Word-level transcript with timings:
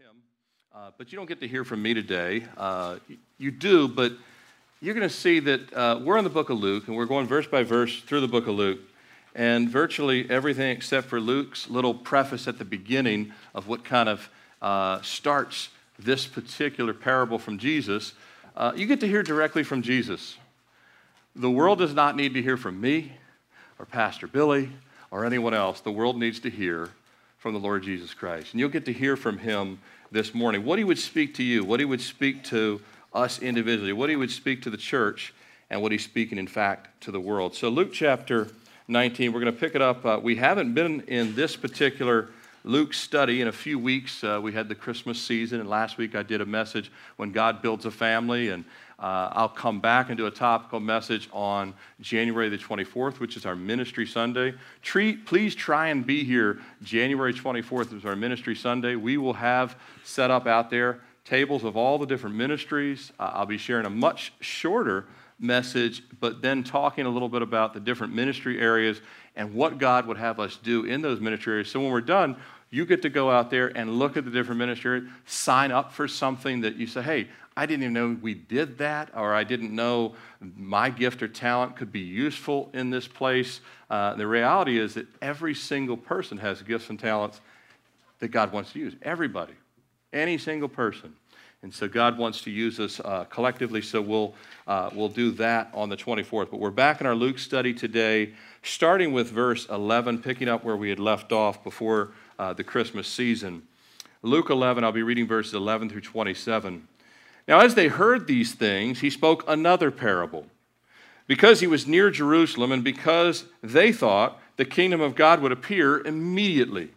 Tim, 0.00 0.22
uh, 0.74 0.90
but 0.96 1.12
you 1.12 1.16
don't 1.16 1.26
get 1.26 1.40
to 1.40 1.48
hear 1.48 1.62
from 1.62 1.82
me 1.82 1.92
today. 1.92 2.42
Uh, 2.56 2.96
you 3.36 3.50
do, 3.50 3.86
but 3.86 4.12
you're 4.80 4.94
going 4.94 5.06
to 5.06 5.14
see 5.14 5.40
that 5.40 5.74
uh, 5.74 6.00
we're 6.02 6.16
in 6.16 6.24
the 6.24 6.30
book 6.30 6.48
of 6.48 6.58
Luke, 6.58 6.88
and 6.88 6.96
we're 6.96 7.04
going 7.04 7.26
verse 7.26 7.46
by 7.46 7.64
verse 7.64 8.00
through 8.00 8.22
the 8.22 8.28
book 8.28 8.46
of 8.46 8.54
Luke. 8.54 8.78
And 9.34 9.68
virtually 9.68 10.30
everything 10.30 10.70
except 10.70 11.08
for 11.08 11.20
Luke's 11.20 11.68
little 11.68 11.92
preface 11.92 12.48
at 12.48 12.56
the 12.56 12.64
beginning 12.64 13.34
of 13.54 13.68
what 13.68 13.84
kind 13.84 14.08
of 14.08 14.30
uh, 14.62 15.02
starts 15.02 15.68
this 15.98 16.26
particular 16.26 16.94
parable 16.94 17.38
from 17.38 17.58
Jesus, 17.58 18.14
uh, 18.56 18.72
you 18.74 18.86
get 18.86 19.00
to 19.00 19.06
hear 19.06 19.22
directly 19.22 19.62
from 19.62 19.82
Jesus. 19.82 20.38
The 21.36 21.50
world 21.50 21.78
does 21.78 21.92
not 21.92 22.16
need 22.16 22.32
to 22.32 22.40
hear 22.40 22.56
from 22.56 22.80
me 22.80 23.12
or 23.78 23.84
Pastor 23.84 24.26
Billy 24.26 24.70
or 25.10 25.26
anyone 25.26 25.52
else. 25.52 25.82
The 25.82 25.92
world 25.92 26.18
needs 26.18 26.40
to 26.40 26.48
hear 26.48 26.88
from 27.40 27.54
the 27.54 27.58
Lord 27.58 27.82
Jesus 27.82 28.12
Christ. 28.12 28.52
And 28.52 28.60
you'll 28.60 28.68
get 28.68 28.84
to 28.84 28.92
hear 28.92 29.16
from 29.16 29.38
him 29.38 29.78
this 30.12 30.34
morning. 30.34 30.62
What 30.62 30.78
he 30.78 30.84
would 30.84 30.98
speak 30.98 31.34
to 31.36 31.42
you, 31.42 31.64
what 31.64 31.80
he 31.80 31.86
would 31.86 32.02
speak 32.02 32.44
to 32.44 32.82
us 33.14 33.40
individually, 33.40 33.94
what 33.94 34.10
he 34.10 34.16
would 34.16 34.30
speak 34.30 34.60
to 34.62 34.70
the 34.70 34.76
church, 34.76 35.32
and 35.70 35.80
what 35.80 35.90
he's 35.90 36.04
speaking, 36.04 36.36
in 36.36 36.46
fact, 36.46 37.00
to 37.00 37.10
the 37.10 37.18
world. 37.18 37.54
So, 37.54 37.70
Luke 37.70 37.94
chapter 37.94 38.48
19, 38.88 39.32
we're 39.32 39.40
going 39.40 39.54
to 39.54 39.58
pick 39.58 39.74
it 39.74 39.80
up. 39.80 40.04
Uh, 40.04 40.20
we 40.22 40.36
haven't 40.36 40.74
been 40.74 41.00
in 41.02 41.34
this 41.34 41.56
particular 41.56 42.28
Luke 42.62 42.92
study 42.92 43.40
in 43.40 43.48
a 43.48 43.52
few 43.52 43.78
weeks. 43.78 44.22
Uh, 44.22 44.38
we 44.42 44.52
had 44.52 44.68
the 44.68 44.74
Christmas 44.74 45.20
season, 45.20 45.60
and 45.60 45.68
last 45.68 45.96
week 45.96 46.14
I 46.14 46.22
did 46.22 46.42
a 46.42 46.46
message 46.46 46.92
when 47.16 47.32
God 47.32 47.62
builds 47.62 47.86
a 47.86 47.90
family, 47.90 48.50
and 48.50 48.66
uh, 48.98 49.30
I'll 49.32 49.48
come 49.48 49.80
back 49.80 50.10
and 50.10 50.18
do 50.18 50.26
a 50.26 50.30
topical 50.30 50.78
message 50.78 51.30
on 51.32 51.72
January 52.02 52.50
the 52.50 52.58
24th, 52.58 53.18
which 53.18 53.38
is 53.38 53.46
our 53.46 53.56
Ministry 53.56 54.06
Sunday. 54.06 54.52
Treat, 54.82 55.24
please 55.24 55.54
try 55.54 55.88
and 55.88 56.06
be 56.06 56.22
here. 56.22 56.58
January 56.82 57.32
24th 57.32 57.96
is 57.96 58.04
our 58.04 58.14
Ministry 58.14 58.54
Sunday. 58.54 58.94
We 58.94 59.16
will 59.16 59.32
have 59.32 59.76
set 60.04 60.30
up 60.30 60.46
out 60.46 60.68
there 60.68 61.00
tables 61.24 61.64
of 61.64 61.78
all 61.78 61.96
the 61.96 62.06
different 62.06 62.36
ministries. 62.36 63.10
Uh, 63.18 63.30
I'll 63.34 63.46
be 63.46 63.58
sharing 63.58 63.86
a 63.86 63.90
much 63.90 64.34
shorter 64.40 65.06
message, 65.38 66.02
but 66.20 66.42
then 66.42 66.62
talking 66.62 67.06
a 67.06 67.08
little 67.08 67.28
bit 67.28 67.40
about 67.40 67.72
the 67.72 67.80
different 67.80 68.14
ministry 68.14 68.60
areas 68.60 69.00
and 69.36 69.54
what 69.54 69.78
God 69.78 70.06
would 70.06 70.18
have 70.18 70.40
us 70.40 70.56
do 70.56 70.84
in 70.84 71.02
those 71.02 71.20
ministry 71.20 71.54
areas. 71.54 71.70
So 71.70 71.80
when 71.80 71.90
we're 71.90 72.00
done, 72.00 72.36
you 72.70 72.86
get 72.86 73.02
to 73.02 73.08
go 73.08 73.30
out 73.30 73.50
there 73.50 73.68
and 73.76 73.98
look 73.98 74.16
at 74.16 74.24
the 74.24 74.30
different 74.30 74.58
ministry, 74.58 75.02
sign 75.26 75.72
up 75.72 75.92
for 75.92 76.06
something 76.06 76.60
that 76.60 76.76
you 76.76 76.86
say, 76.86 77.02
hey, 77.02 77.28
I 77.56 77.66
didn't 77.66 77.82
even 77.82 77.92
know 77.94 78.16
we 78.22 78.34
did 78.34 78.78
that, 78.78 79.10
or 79.14 79.34
I 79.34 79.42
didn't 79.44 79.74
know 79.74 80.14
my 80.56 80.88
gift 80.88 81.22
or 81.22 81.28
talent 81.28 81.76
could 81.76 81.90
be 81.90 82.00
useful 82.00 82.70
in 82.72 82.90
this 82.90 83.08
place. 83.08 83.60
Uh, 83.90 84.14
the 84.14 84.26
reality 84.26 84.78
is 84.78 84.94
that 84.94 85.06
every 85.20 85.54
single 85.54 85.96
person 85.96 86.38
has 86.38 86.62
gifts 86.62 86.90
and 86.90 86.98
talents 86.98 87.40
that 88.20 88.28
God 88.28 88.52
wants 88.52 88.72
to 88.72 88.78
use. 88.78 88.94
Everybody, 89.02 89.54
any 90.12 90.38
single 90.38 90.68
person. 90.68 91.14
And 91.62 91.74
so 91.74 91.88
God 91.88 92.16
wants 92.16 92.40
to 92.42 92.50
use 92.50 92.80
us 92.80 93.00
uh, 93.00 93.24
collectively, 93.24 93.82
so 93.82 94.00
we'll, 94.00 94.34
uh, 94.66 94.88
we'll 94.94 95.10
do 95.10 95.30
that 95.32 95.70
on 95.74 95.90
the 95.90 95.96
24th. 95.96 96.50
But 96.50 96.60
we're 96.60 96.70
back 96.70 97.02
in 97.02 97.06
our 97.06 97.14
Luke 97.14 97.38
study 97.38 97.74
today, 97.74 98.32
starting 98.62 99.12
with 99.12 99.30
verse 99.30 99.66
11, 99.68 100.22
picking 100.22 100.48
up 100.48 100.64
where 100.64 100.76
we 100.76 100.90
had 100.90 100.98
left 100.98 101.32
off 101.32 101.62
before 101.64 102.12
uh, 102.38 102.52
the 102.52 102.64
Christmas 102.64 103.08
season. 103.08 103.62
Luke 104.22 104.50
11, 104.50 104.84
I'll 104.84 104.92
be 104.92 105.02
reading 105.02 105.26
verses 105.26 105.54
11 105.54 105.88
through 105.88 106.02
27. 106.02 106.86
Now, 107.48 107.60
as 107.60 107.74
they 107.74 107.88
heard 107.88 108.26
these 108.26 108.54
things, 108.54 109.00
he 109.00 109.10
spoke 109.10 109.44
another 109.48 109.90
parable. 109.90 110.46
Because 111.26 111.60
he 111.60 111.66
was 111.66 111.86
near 111.86 112.10
Jerusalem 112.10 112.72
and 112.72 112.84
because 112.84 113.44
they 113.62 113.92
thought 113.92 114.40
the 114.56 114.64
kingdom 114.64 115.00
of 115.00 115.14
God 115.14 115.40
would 115.40 115.52
appear 115.52 116.00
immediately. 116.00 116.90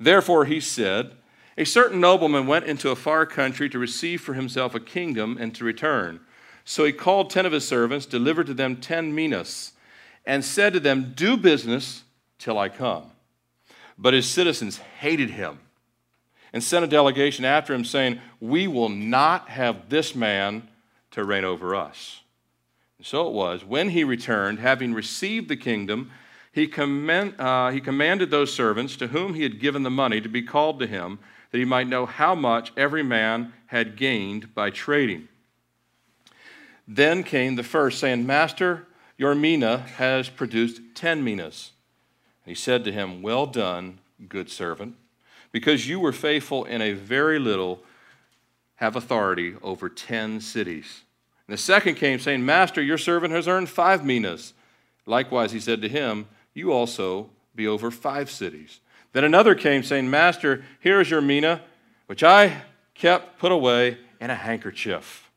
Therefore, 0.00 0.44
he 0.44 0.60
said, 0.60 1.12
A 1.56 1.64
certain 1.64 2.00
nobleman 2.00 2.46
went 2.46 2.66
into 2.66 2.90
a 2.90 2.96
far 2.96 3.26
country 3.26 3.68
to 3.68 3.78
receive 3.78 4.20
for 4.20 4.34
himself 4.34 4.74
a 4.74 4.80
kingdom 4.80 5.36
and 5.38 5.54
to 5.54 5.64
return. 5.64 6.20
So 6.64 6.84
he 6.84 6.92
called 6.92 7.30
ten 7.30 7.46
of 7.46 7.52
his 7.52 7.66
servants, 7.66 8.06
delivered 8.06 8.46
to 8.46 8.54
them 8.54 8.76
ten 8.76 9.14
minas, 9.14 9.72
and 10.28 10.44
said 10.44 10.74
to 10.74 10.80
them, 10.80 11.14
Do 11.16 11.36
business 11.38 12.04
till 12.38 12.58
I 12.58 12.68
come. 12.68 13.10
But 13.96 14.14
his 14.14 14.28
citizens 14.28 14.76
hated 14.76 15.30
him 15.30 15.58
and 16.52 16.62
sent 16.62 16.84
a 16.84 16.88
delegation 16.88 17.44
after 17.44 17.74
him, 17.74 17.84
saying, 17.84 18.20
We 18.38 18.68
will 18.68 18.90
not 18.90 19.48
have 19.48 19.88
this 19.88 20.14
man 20.14 20.68
to 21.12 21.24
reign 21.24 21.44
over 21.44 21.74
us. 21.74 22.20
And 22.98 23.06
so 23.06 23.26
it 23.26 23.32
was, 23.32 23.64
when 23.64 23.88
he 23.88 24.04
returned, 24.04 24.58
having 24.58 24.92
received 24.92 25.48
the 25.48 25.56
kingdom, 25.56 26.10
he, 26.52 26.66
commend, 26.66 27.40
uh, 27.40 27.70
he 27.70 27.80
commanded 27.80 28.30
those 28.30 28.52
servants 28.52 28.96
to 28.96 29.08
whom 29.08 29.34
he 29.34 29.42
had 29.42 29.60
given 29.60 29.82
the 29.82 29.90
money 29.90 30.20
to 30.20 30.28
be 30.28 30.42
called 30.42 30.78
to 30.80 30.86
him, 30.86 31.18
that 31.50 31.58
he 31.58 31.64
might 31.64 31.88
know 31.88 32.04
how 32.04 32.34
much 32.34 32.72
every 32.76 33.02
man 33.02 33.54
had 33.66 33.96
gained 33.96 34.54
by 34.54 34.68
trading. 34.68 35.28
Then 36.86 37.22
came 37.22 37.56
the 37.56 37.62
first, 37.62 37.98
saying, 37.98 38.26
Master, 38.26 38.87
your 39.18 39.34
mina 39.34 39.78
has 39.96 40.30
produced 40.30 40.80
ten 40.94 41.22
minas. 41.22 41.72
And 42.44 42.50
he 42.50 42.54
said 42.54 42.82
to 42.84 42.92
him, 42.92 43.20
Well 43.20 43.44
done, 43.44 43.98
good 44.28 44.48
servant 44.48 44.96
because 45.52 45.88
you 45.88 46.00
were 46.00 46.12
faithful 46.12 46.64
in 46.64 46.82
a 46.82 46.92
very 46.92 47.38
little, 47.38 47.80
have 48.76 48.96
authority 48.96 49.54
over 49.62 49.88
ten 49.88 50.40
cities. 50.40 51.02
And 51.46 51.54
the 51.54 51.60
second 51.60 51.94
came, 51.96 52.18
saying, 52.18 52.44
Master, 52.44 52.82
your 52.82 52.98
servant 52.98 53.32
has 53.32 53.48
earned 53.48 53.68
five 53.68 54.04
minas. 54.04 54.52
Likewise, 55.06 55.52
he 55.52 55.60
said 55.60 55.80
to 55.82 55.88
him, 55.88 56.26
You 56.54 56.72
also 56.72 57.30
be 57.54 57.66
over 57.66 57.90
five 57.90 58.30
cities. 58.30 58.80
Then 59.12 59.24
another 59.24 59.54
came, 59.54 59.82
saying, 59.82 60.10
Master, 60.10 60.64
here 60.80 61.00
is 61.00 61.10
your 61.10 61.22
mina, 61.22 61.62
which 62.06 62.22
I 62.22 62.62
kept 62.94 63.38
put 63.38 63.52
away 63.52 63.98
in 64.20 64.30
a 64.30 64.34
handkerchief. 64.34 65.30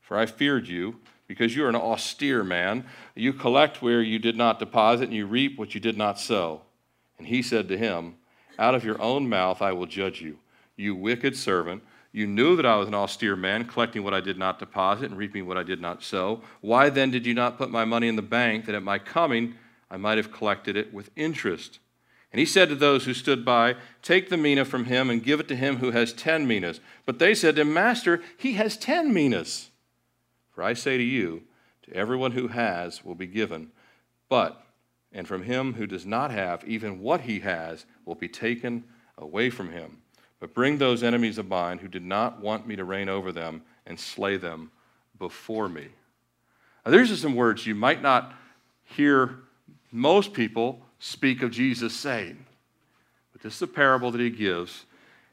For 0.00 0.16
I 0.16 0.24
feared 0.24 0.66
you, 0.66 0.96
because 1.28 1.54
you 1.54 1.64
are 1.64 1.68
an 1.68 1.76
austere 1.76 2.42
man. 2.42 2.84
You 3.14 3.32
collect 3.32 3.80
where 3.80 4.02
you 4.02 4.18
did 4.18 4.36
not 4.36 4.58
deposit, 4.58 5.04
and 5.04 5.14
you 5.14 5.26
reap 5.26 5.58
what 5.58 5.74
you 5.74 5.80
did 5.80 5.96
not 5.96 6.18
sow. 6.18 6.62
And 7.18 7.28
he 7.28 7.42
said 7.42 7.68
to 7.68 7.78
him, 7.78 8.16
out 8.58 8.74
of 8.74 8.84
your 8.84 9.00
own 9.00 9.28
mouth 9.28 9.62
I 9.62 9.72
will 9.72 9.86
judge 9.86 10.20
you. 10.20 10.38
You 10.76 10.94
wicked 10.94 11.36
servant. 11.36 11.82
You 12.10 12.26
knew 12.26 12.56
that 12.56 12.66
I 12.66 12.76
was 12.76 12.88
an 12.88 12.94
austere 12.94 13.36
man, 13.36 13.64
collecting 13.66 14.02
what 14.02 14.14
I 14.14 14.20
did 14.20 14.38
not 14.38 14.58
deposit 14.58 15.10
and 15.10 15.18
reaping 15.18 15.46
what 15.46 15.58
I 15.58 15.62
did 15.62 15.80
not 15.80 16.02
sow. 16.02 16.42
Why 16.60 16.88
then 16.88 17.10
did 17.10 17.26
you 17.26 17.34
not 17.34 17.58
put 17.58 17.70
my 17.70 17.84
money 17.84 18.08
in 18.08 18.16
the 18.16 18.22
bank, 18.22 18.66
that 18.66 18.74
at 18.74 18.82
my 18.82 18.98
coming 18.98 19.54
I 19.90 19.96
might 19.96 20.16
have 20.16 20.32
collected 20.32 20.76
it 20.76 20.92
with 20.92 21.10
interest? 21.14 21.78
And 22.32 22.40
he 22.40 22.46
said 22.46 22.68
to 22.68 22.74
those 22.74 23.04
who 23.04 23.14
stood 23.14 23.44
by, 23.44 23.76
Take 24.02 24.28
the 24.28 24.36
mina 24.36 24.64
from 24.64 24.86
him 24.86 25.08
and 25.08 25.22
give 25.22 25.40
it 25.40 25.48
to 25.48 25.56
him 25.56 25.76
who 25.76 25.92
has 25.92 26.12
ten 26.12 26.46
minas. 26.46 26.80
But 27.06 27.18
they 27.18 27.34
said 27.34 27.56
to 27.56 27.62
him, 27.62 27.72
Master, 27.72 28.22
he 28.36 28.54
has 28.54 28.76
ten 28.76 29.14
minas. 29.14 29.70
For 30.58 30.64
I 30.64 30.72
say 30.72 30.98
to 30.98 31.04
you, 31.04 31.44
to 31.84 31.94
everyone 31.94 32.32
who 32.32 32.48
has 32.48 33.04
will 33.04 33.14
be 33.14 33.28
given, 33.28 33.70
but 34.28 34.60
and 35.12 35.28
from 35.28 35.44
him 35.44 35.74
who 35.74 35.86
does 35.86 36.04
not 36.04 36.32
have, 36.32 36.64
even 36.66 36.98
what 36.98 37.20
he 37.20 37.38
has 37.38 37.86
will 38.04 38.16
be 38.16 38.26
taken 38.26 38.82
away 39.18 39.50
from 39.50 39.70
him. 39.70 39.98
But 40.40 40.54
bring 40.54 40.76
those 40.76 41.04
enemies 41.04 41.38
of 41.38 41.46
mine 41.46 41.78
who 41.78 41.86
did 41.86 42.02
not 42.02 42.40
want 42.40 42.66
me 42.66 42.74
to 42.74 42.82
reign 42.82 43.08
over 43.08 43.30
them 43.30 43.62
and 43.86 44.00
slay 44.00 44.36
them 44.36 44.72
before 45.16 45.68
me. 45.68 45.86
Now, 46.84 46.90
these 46.90 47.12
are 47.12 47.16
some 47.16 47.36
words 47.36 47.64
you 47.64 47.76
might 47.76 48.02
not 48.02 48.34
hear 48.82 49.38
most 49.92 50.32
people 50.32 50.82
speak 50.98 51.42
of 51.42 51.52
Jesus 51.52 51.94
saying. 51.94 52.44
But 53.30 53.42
this 53.42 53.54
is 53.54 53.62
a 53.62 53.68
parable 53.68 54.10
that 54.10 54.20
he 54.20 54.28
gives. 54.28 54.86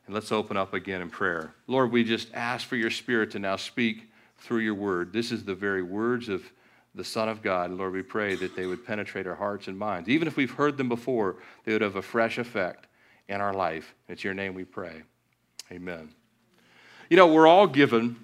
And 0.05 0.13
let's 0.13 0.31
open 0.31 0.55
up 0.55 0.75
again 0.75 1.01
in 1.01 1.09
prayer. 1.09 1.55
Lord, 1.65 1.91
we 1.91 2.03
just 2.03 2.27
ask 2.35 2.67
for 2.67 2.75
your 2.75 2.91
spirit 2.91 3.31
to 3.31 3.39
now 3.39 3.55
speak 3.55 4.11
through 4.37 4.59
your 4.59 4.75
word. 4.75 5.13
This 5.13 5.31
is 5.31 5.43
the 5.43 5.55
very 5.55 5.83
words 5.83 6.29
of 6.29 6.43
the 6.93 7.03
Son 7.03 7.27
of 7.27 7.41
God. 7.41 7.71
Lord, 7.71 7.93
we 7.93 8.01
pray 8.01 8.35
that 8.35 8.55
they 8.55 8.65
would 8.65 8.85
penetrate 8.85 9.27
our 9.27 9.35
hearts 9.35 9.67
and 9.67 9.77
minds. 9.77 10.07
Even 10.09 10.27
if 10.27 10.37
we've 10.37 10.51
heard 10.51 10.77
them 10.77 10.89
before, 10.89 11.35
they 11.63 11.73
would 11.73 11.81
have 11.81 11.97
a 11.97 12.01
fresh 12.01 12.37
effect 12.37 12.87
in 13.27 13.41
our 13.41 13.53
life. 13.53 13.93
It's 14.07 14.23
your 14.23 14.33
name 14.33 14.53
we 14.53 14.63
pray. 14.63 15.03
Amen. 15.71 16.09
You 17.09 17.17
know, 17.17 17.27
we're 17.27 17.47
all 17.47 17.67
given 17.67 18.15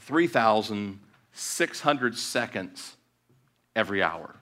3,600 0.00 2.18
seconds 2.18 2.96
every 3.76 4.02
hour. 4.02 4.34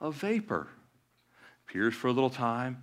A 0.00 0.10
vapor. 0.10 0.68
Appears 1.66 1.94
for 1.94 2.08
a 2.08 2.12
little 2.12 2.30
time, 2.30 2.82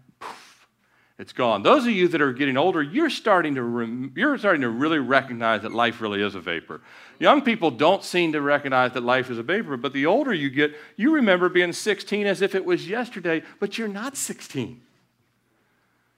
It's 1.19 1.34
gone. 1.34 1.64
Those 1.64 1.84
of 1.86 1.92
you 1.92 2.08
that 2.10 2.22
are 2.22 2.31
getting 2.31 2.58
older, 2.58 2.81
you're 2.81 3.10
starting 3.10 3.56
to 3.56 4.12
you're 4.16 4.38
starting 4.38 4.62
to 4.62 4.69
really 4.69 5.00
recognize 5.00 5.64
that 5.64 5.74
life 5.74 6.00
really 6.00 6.22
is 6.22 6.36
a 6.36 6.40
vapor. 6.40 6.81
Young 7.18 7.42
people 7.42 7.72
don't 7.72 8.04
seem 8.04 8.34
to 8.34 8.42
recognize 8.42 8.94
that 8.94 9.02
life 9.02 9.31
is 9.31 9.40
a 9.40 9.44
vapor, 9.44 9.78
but 9.78 9.94
the 9.94 10.06
older 10.06 10.31
you 10.31 10.52
get, 10.52 10.75
you 10.96 11.16
remember 11.16 11.50
being 11.50 11.74
16 11.74 12.28
as 12.28 12.44
if 12.44 12.54
it 12.54 12.64
was 12.64 12.88
yesterday, 12.88 13.42
but 13.60 13.80
you're 13.80 13.88
not 13.88 14.16
16. 14.16 14.80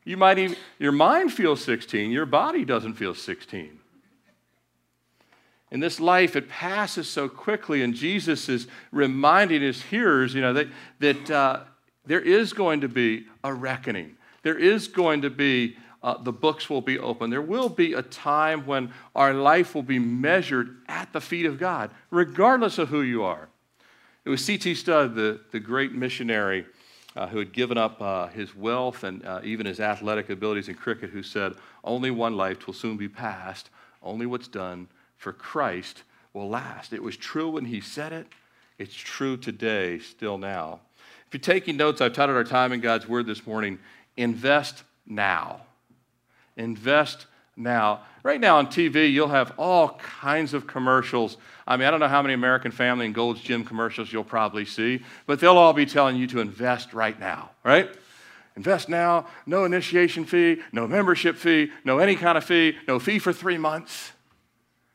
You 0.03 0.17
might 0.17 0.37
even 0.37 0.57
your 0.79 0.91
mind 0.91 1.31
feels 1.31 1.63
16, 1.63 2.11
your 2.11 2.25
body 2.25 2.65
doesn't 2.65 2.95
feel 2.95 3.15
16. 3.15 3.79
In 5.71 5.79
this 5.79 5.99
life, 6.01 6.35
it 6.35 6.49
passes 6.49 7.07
so 7.07 7.29
quickly, 7.29 7.83
and 7.83 7.93
Jesus 7.93 8.49
is 8.49 8.67
reminding 8.91 9.61
his 9.61 9.83
hearers, 9.83 10.33
you 10.33 10.41
know, 10.41 10.51
that, 10.53 10.67
that 10.97 11.31
uh, 11.31 11.59
there 12.07 12.19
is 12.19 12.53
going 12.53 12.81
to 12.81 12.89
be 12.89 13.27
a 13.43 13.53
reckoning 13.53 14.17
there 14.43 14.57
is 14.57 14.87
going 14.87 15.21
to 15.21 15.29
be, 15.29 15.77
uh, 16.03 16.21
the 16.21 16.31
books 16.31 16.69
will 16.69 16.81
be 16.81 16.97
open. 16.99 17.29
There 17.29 17.41
will 17.41 17.69
be 17.69 17.93
a 17.93 18.01
time 18.01 18.65
when 18.65 18.91
our 19.15 19.33
life 19.33 19.75
will 19.75 19.83
be 19.83 19.99
measured 19.99 20.77
at 20.87 21.13
the 21.13 21.21
feet 21.21 21.45
of 21.45 21.59
God, 21.59 21.91
regardless 22.11 22.77
of 22.77 22.89
who 22.89 23.01
you 23.01 23.23
are. 23.23 23.49
It 24.25 24.29
was 24.29 24.43
C.T. 24.43 24.75
Studd, 24.75 25.15
the, 25.15 25.39
the 25.51 25.59
great 25.59 25.93
missionary 25.93 26.65
uh, 27.15 27.27
who 27.27 27.39
had 27.39 27.51
given 27.51 27.77
up 27.77 28.01
uh, 28.01 28.27
his 28.27 28.55
wealth 28.55 29.03
and 29.03 29.25
uh, 29.25 29.41
even 29.43 29.65
his 29.65 29.79
athletic 29.79 30.29
abilities 30.29 30.69
in 30.69 30.75
cricket, 30.75 31.09
who 31.09 31.23
said, 31.23 31.53
Only 31.83 32.11
one 32.11 32.37
life 32.37 32.67
will 32.67 32.73
soon 32.73 32.97
be 32.97 33.09
passed. 33.09 33.69
Only 34.01 34.25
what's 34.25 34.47
done 34.47 34.87
for 35.17 35.33
Christ 35.33 36.03
will 36.33 36.49
last. 36.49 36.93
It 36.93 37.03
was 37.03 37.17
true 37.17 37.49
when 37.49 37.65
he 37.65 37.81
said 37.81 38.13
it, 38.13 38.27
it's 38.77 38.93
true 38.93 39.35
today, 39.35 39.99
still 39.99 40.37
now. 40.37 40.79
If 41.27 41.33
you're 41.33 41.41
taking 41.41 41.77
notes, 41.77 42.01
I've 42.01 42.13
titled 42.13 42.37
our 42.37 42.43
time 42.43 42.71
in 42.71 42.79
God's 42.79 43.07
Word 43.07 43.27
this 43.27 43.45
morning, 43.45 43.77
invest 44.19 44.83
now. 45.07 45.61
Invest 46.57 47.25
now. 47.55 48.01
Right 48.21 48.39
now 48.39 48.57
on 48.57 48.67
TV, 48.67 49.11
you'll 49.11 49.29
have 49.29 49.53
all 49.57 49.97
kinds 49.97 50.53
of 50.53 50.67
commercials. 50.67 51.37
I 51.65 51.77
mean, 51.77 51.87
I 51.87 51.91
don't 51.91 52.01
know 52.01 52.07
how 52.07 52.21
many 52.21 52.33
American 52.33 52.71
Family 52.71 53.05
and 53.05 53.15
Gold's 53.15 53.41
Gym 53.41 53.63
commercials 53.63 54.11
you'll 54.11 54.23
probably 54.23 54.65
see, 54.65 55.03
but 55.25 55.39
they'll 55.39 55.57
all 55.57 55.73
be 55.73 55.85
telling 55.85 56.17
you 56.17 56.27
to 56.27 56.41
invest 56.41 56.93
right 56.93 57.17
now, 57.19 57.51
right? 57.63 57.89
Invest 58.57 58.89
now, 58.89 59.27
no 59.45 59.63
initiation 59.63 60.25
fee, 60.25 60.61
no 60.73 60.85
membership 60.85 61.37
fee, 61.37 61.71
no 61.85 61.99
any 61.99 62.15
kind 62.15 62.37
of 62.37 62.43
fee, 62.43 62.75
no 62.87 62.99
fee 62.99 63.19
for 63.19 63.31
three 63.31 63.57
months. 63.57 64.11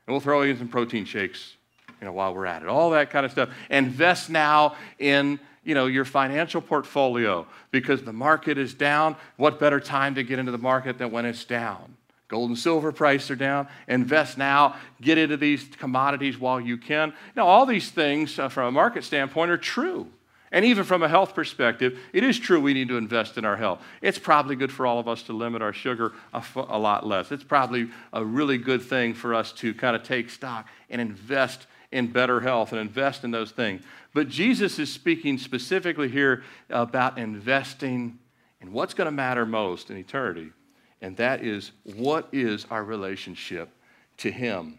And 0.07 0.13
we'll 0.13 0.21
throw 0.21 0.43
in 0.43 0.59
some 0.59 0.69
protein 0.69 1.07
shakes, 1.07 1.57
you 1.99 2.05
know, 2.05 2.13
while 2.13 2.35
we're 2.35 2.45
at 2.45 2.61
it. 2.61 2.69
All 2.69 2.91
that 2.91 3.09
kind 3.09 3.25
of 3.25 3.33
stuff. 3.33 3.49
Invest 3.71 4.29
now 4.29 4.77
in 4.99 5.41
you 5.65 5.75
know, 5.75 5.87
your 5.87 6.05
financial 6.05 6.61
portfolio 6.61 7.47
because 7.71 8.03
the 8.03 8.13
market 8.13 8.59
is 8.59 8.75
down. 8.75 9.17
What 9.37 9.59
better 9.59 9.81
time 9.81 10.15
to 10.15 10.23
get 10.23 10.39
into 10.39 10.53
the 10.53 10.59
market 10.59 10.99
than 10.99 11.11
when 11.11 11.25
it's 11.25 11.45
down? 11.45 11.97
Gold 12.29 12.51
and 12.51 12.59
silver 12.59 12.91
prices 12.93 13.31
are 13.31 13.37
down. 13.37 13.69
Invest 13.87 14.39
now. 14.39 14.77
Get 15.01 15.19
into 15.19 15.37
these 15.37 15.65
commodities 15.79 16.39
while 16.39 16.61
you 16.61 16.77
can. 16.77 17.13
Now, 17.37 17.47
all 17.47 17.67
these 17.67 17.91
things 17.91 18.39
uh, 18.39 18.49
from 18.49 18.69
a 18.69 18.73
market 18.73 19.05
standpoint 19.05 19.51
are 19.51 19.59
true. 19.59 20.09
And 20.51 20.65
even 20.65 20.85
from 20.85 21.03
a 21.03 21.09
health 21.09 21.35
perspective, 21.35 21.99
it 22.13 22.23
is 22.23 22.39
true 22.39 22.61
we 22.61 22.75
need 22.75 22.87
to 22.89 22.97
invest 22.97 23.37
in 23.37 23.45
our 23.45 23.57
health. 23.57 23.83
It's 24.01 24.21
probably 24.21 24.55
good 24.55 24.71
for 24.71 24.87
all 24.87 25.01
of 25.01 25.09
us 25.09 25.25
to 25.25 25.33
limit 25.33 25.63
our 25.63 25.73
sugar 25.73 26.13
a, 26.33 26.79
lot 26.79 27.05
less. 27.05 27.33
It's 27.33 27.43
probably 27.43 27.89
a 28.13 28.25
really 28.25 28.57
good 28.57 28.81
thing 28.81 29.15
for 29.15 29.35
us 29.35 29.51
to 29.55 29.75
kind 29.75 29.97
of 29.97 30.05
take 30.05 30.31
stock 30.31 30.69
and 30.89 31.01
invest 31.01 31.67
in 31.91 32.07
better 32.07 32.41
health 32.41 32.71
and 32.71 32.81
invest 32.81 33.25
in 33.25 33.33
those 33.33 33.51
things. 33.51 33.83
But 34.15 34.29
Jesus 34.29 34.79
is 34.79 34.91
speaking 34.91 35.39
specifically 35.39 36.09
here 36.09 36.45
about 36.71 37.19
investing 37.19 38.19
in 38.61 38.73
what's 38.73 38.95
going 38.95 39.07
to 39.07 39.13
matter 39.13 39.45
most 39.45 39.91
in 39.91 39.97
eternity, 39.97 40.53
and 41.03 41.17
that 41.17 41.45
is 41.45 41.73
what 41.83 42.29
is 42.33 42.65
our 42.71 42.85
relationship 42.85 43.69
to 44.19 44.31
Him. 44.31 44.79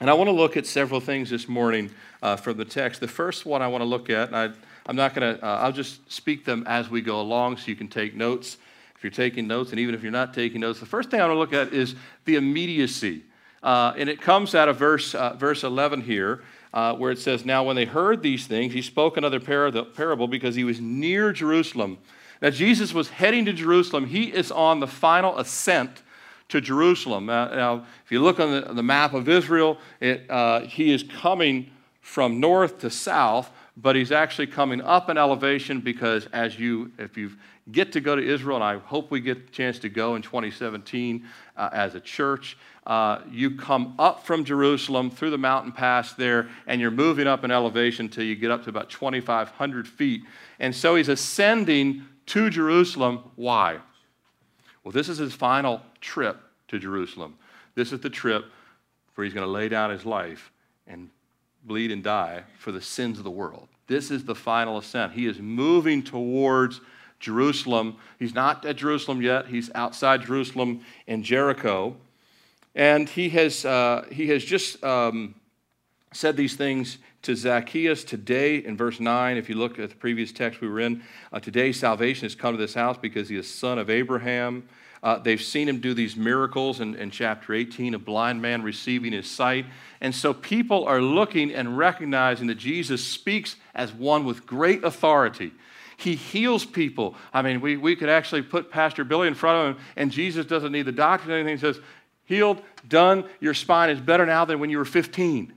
And 0.00 0.08
I 0.08 0.14
want 0.14 0.28
to 0.28 0.32
look 0.32 0.56
at 0.56 0.66
several 0.66 1.00
things 1.00 1.28
this 1.30 1.48
morning 1.48 1.90
uh, 2.22 2.36
from 2.36 2.56
the 2.56 2.64
text. 2.64 3.00
The 3.00 3.08
first 3.08 3.44
one 3.44 3.60
I 3.60 3.68
want 3.68 3.82
to 3.82 3.86
look 3.86 4.08
at, 4.08 4.28
and 4.28 4.36
I, 4.36 4.50
I'm 4.86 4.96
not 4.96 5.14
going 5.14 5.36
to, 5.36 5.44
uh, 5.44 5.58
I'll 5.58 5.72
just 5.72 6.10
speak 6.10 6.46
them 6.46 6.64
as 6.66 6.88
we 6.90 7.02
go 7.02 7.20
along 7.20 7.58
so 7.58 7.68
you 7.68 7.76
can 7.76 7.88
take 7.88 8.14
notes. 8.14 8.56
If 8.94 9.04
you're 9.04 9.10
taking 9.10 9.46
notes, 9.46 9.70
and 9.70 9.78
even 9.80 9.94
if 9.94 10.02
you're 10.02 10.10
not 10.10 10.32
taking 10.32 10.62
notes, 10.62 10.80
the 10.80 10.86
first 10.86 11.10
thing 11.10 11.20
I 11.20 11.26
want 11.26 11.36
to 11.36 11.38
look 11.38 11.52
at 11.52 11.74
is 11.74 11.94
the 12.24 12.36
immediacy. 12.36 13.22
Uh, 13.62 13.92
and 13.96 14.08
it 14.08 14.20
comes 14.20 14.54
out 14.54 14.68
of 14.68 14.78
verse, 14.78 15.14
uh, 15.14 15.34
verse 15.34 15.62
11 15.62 16.00
here 16.00 16.42
uh, 16.76 16.94
where 16.94 17.10
it 17.10 17.18
says, 17.18 17.46
Now 17.46 17.64
when 17.64 17.74
they 17.74 17.86
heard 17.86 18.22
these 18.22 18.46
things, 18.46 18.74
he 18.74 18.82
spoke 18.82 19.16
another 19.16 19.40
parable 19.40 20.28
because 20.28 20.54
he 20.54 20.62
was 20.62 20.78
near 20.78 21.32
Jerusalem. 21.32 21.96
Now 22.42 22.50
Jesus 22.50 22.92
was 22.92 23.08
heading 23.08 23.46
to 23.46 23.54
Jerusalem. 23.54 24.04
He 24.04 24.24
is 24.24 24.52
on 24.52 24.80
the 24.80 24.86
final 24.86 25.38
ascent 25.38 26.02
to 26.50 26.60
Jerusalem. 26.60 27.30
Uh, 27.30 27.46
now, 27.54 27.86
if 28.04 28.12
you 28.12 28.22
look 28.22 28.38
on 28.38 28.52
the, 28.52 28.74
the 28.74 28.82
map 28.82 29.14
of 29.14 29.26
Israel, 29.26 29.78
it, 30.00 30.30
uh, 30.30 30.60
he 30.60 30.92
is 30.92 31.02
coming 31.02 31.70
from 32.02 32.40
north 32.40 32.78
to 32.80 32.90
south, 32.90 33.50
but 33.76 33.94
he's 33.94 34.10
actually 34.10 34.46
coming 34.46 34.80
up 34.80 35.10
in 35.10 35.18
elevation 35.18 35.80
because 35.80 36.26
as 36.32 36.58
you, 36.58 36.90
if 36.98 37.16
you 37.16 37.32
get 37.70 37.92
to 37.92 38.00
go 38.00 38.16
to 38.16 38.22
Israel, 38.22 38.56
and 38.56 38.64
I 38.64 38.78
hope 38.78 39.10
we 39.10 39.20
get 39.20 39.38
a 39.38 39.50
chance 39.50 39.78
to 39.80 39.88
go 39.88 40.14
in 40.14 40.22
2017 40.22 41.26
uh, 41.56 41.68
as 41.72 41.94
a 41.94 42.00
church, 42.00 42.56
uh, 42.86 43.20
you 43.30 43.56
come 43.56 43.94
up 43.98 44.24
from 44.24 44.44
Jerusalem 44.44 45.10
through 45.10 45.30
the 45.30 45.38
mountain 45.38 45.72
pass 45.72 46.14
there, 46.14 46.48
and 46.66 46.80
you're 46.80 46.90
moving 46.90 47.26
up 47.26 47.44
in 47.44 47.50
elevation 47.50 48.06
until 48.06 48.24
you 48.24 48.36
get 48.36 48.50
up 48.50 48.62
to 48.64 48.70
about 48.70 48.88
2,500 48.88 49.88
feet. 49.88 50.22
And 50.58 50.74
so 50.74 50.94
he's 50.94 51.08
ascending 51.08 52.06
to 52.26 52.48
Jerusalem. 52.48 53.30
Why? 53.34 53.78
Well, 54.84 54.92
this 54.92 55.08
is 55.08 55.18
his 55.18 55.34
final 55.34 55.82
trip 56.00 56.40
to 56.68 56.78
Jerusalem. 56.78 57.36
This 57.74 57.92
is 57.92 58.00
the 58.00 58.10
trip 58.10 58.46
where 59.14 59.24
he's 59.24 59.34
going 59.34 59.46
to 59.46 59.52
lay 59.52 59.68
down 59.68 59.90
his 59.90 60.06
life 60.06 60.50
and 60.86 61.10
bleed 61.66 61.90
and 61.90 62.02
die 62.02 62.44
for 62.58 62.72
the 62.72 62.80
sins 62.80 63.18
of 63.18 63.24
the 63.24 63.30
world. 63.30 63.68
This 63.86 64.10
is 64.10 64.24
the 64.24 64.34
final 64.34 64.78
ascent. 64.78 65.12
He 65.12 65.26
is 65.26 65.38
moving 65.38 66.02
towards 66.02 66.80
Jerusalem. 67.20 67.96
He's 68.18 68.34
not 68.34 68.64
at 68.64 68.76
Jerusalem 68.76 69.22
yet, 69.22 69.46
he's 69.46 69.70
outside 69.74 70.22
Jerusalem 70.22 70.80
in 71.06 71.22
Jericho. 71.22 71.96
And 72.74 73.08
he 73.08 73.30
has, 73.30 73.64
uh, 73.64 74.04
he 74.12 74.28
has 74.28 74.44
just 74.44 74.84
um, 74.84 75.34
said 76.12 76.36
these 76.36 76.56
things 76.56 76.98
to 77.22 77.34
Zacchaeus 77.34 78.04
today 78.04 78.58
in 78.58 78.76
verse 78.76 79.00
9. 79.00 79.36
If 79.36 79.48
you 79.48 79.54
look 79.54 79.78
at 79.78 79.88
the 79.88 79.96
previous 79.96 80.30
text 80.30 80.60
we 80.60 80.68
were 80.68 80.80
in, 80.80 81.02
uh, 81.32 81.40
today 81.40 81.72
salvation 81.72 82.26
has 82.26 82.34
come 82.34 82.54
to 82.54 82.58
this 82.60 82.74
house 82.74 82.98
because 83.00 83.28
he 83.28 83.36
is 83.36 83.52
son 83.52 83.78
of 83.78 83.88
Abraham. 83.88 84.68
Uh, 85.02 85.18
they've 85.18 85.42
seen 85.42 85.68
him 85.68 85.80
do 85.80 85.94
these 85.94 86.16
miracles 86.16 86.80
in, 86.80 86.94
in 86.94 87.10
chapter 87.10 87.54
18, 87.54 87.94
a 87.94 87.98
blind 87.98 88.40
man 88.40 88.62
receiving 88.62 89.12
his 89.12 89.30
sight. 89.30 89.66
And 90.00 90.14
so 90.14 90.34
people 90.34 90.84
are 90.86 91.00
looking 91.00 91.52
and 91.52 91.76
recognizing 91.76 92.46
that 92.48 92.56
Jesus 92.56 93.04
speaks 93.04 93.56
as 93.74 93.92
one 93.92 94.24
with 94.24 94.46
great 94.46 94.84
authority. 94.84 95.52
He 95.96 96.14
heals 96.14 96.64
people. 96.64 97.14
I 97.32 97.42
mean, 97.42 97.60
we, 97.60 97.76
we 97.76 97.96
could 97.96 98.08
actually 98.08 98.42
put 98.42 98.70
Pastor 98.70 99.04
Billy 99.04 99.28
in 99.28 99.34
front 99.34 99.58
of 99.58 99.76
him, 99.76 99.84
and 99.96 100.10
Jesus 100.10 100.44
doesn't 100.44 100.72
need 100.72 100.82
the 100.82 100.92
doctor 100.92 101.30
or 101.30 101.34
anything. 101.34 101.56
He 101.56 101.60
says, 101.60 101.80
healed, 102.24 102.60
done. 102.86 103.24
Your 103.40 103.54
spine 103.54 103.90
is 103.90 104.00
better 104.00 104.26
now 104.26 104.44
than 104.44 104.58
when 104.58 104.68
you 104.68 104.78
were 104.78 104.84
15, 104.84 105.52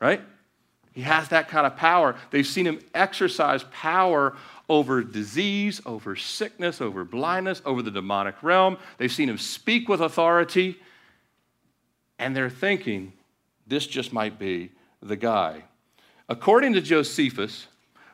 right? 0.00 0.20
He 0.92 1.02
has 1.02 1.28
that 1.28 1.48
kind 1.48 1.66
of 1.66 1.76
power. 1.76 2.16
They've 2.30 2.46
seen 2.46 2.66
him 2.66 2.80
exercise 2.94 3.64
power 3.72 4.36
over 4.68 5.02
disease, 5.02 5.80
over 5.84 6.16
sickness, 6.16 6.80
over 6.80 7.04
blindness, 7.04 7.60
over 7.64 7.82
the 7.82 7.90
demonic 7.90 8.42
realm. 8.42 8.78
They've 8.98 9.12
seen 9.12 9.28
him 9.28 9.38
speak 9.38 9.88
with 9.88 10.00
authority, 10.00 10.78
and 12.18 12.34
they're 12.34 12.50
thinking, 12.50 13.12
this 13.66 13.86
just 13.86 14.12
might 14.12 14.38
be 14.38 14.70
the 15.02 15.16
guy. 15.16 15.64
According 16.28 16.72
to 16.74 16.80
Josephus, 16.80 17.66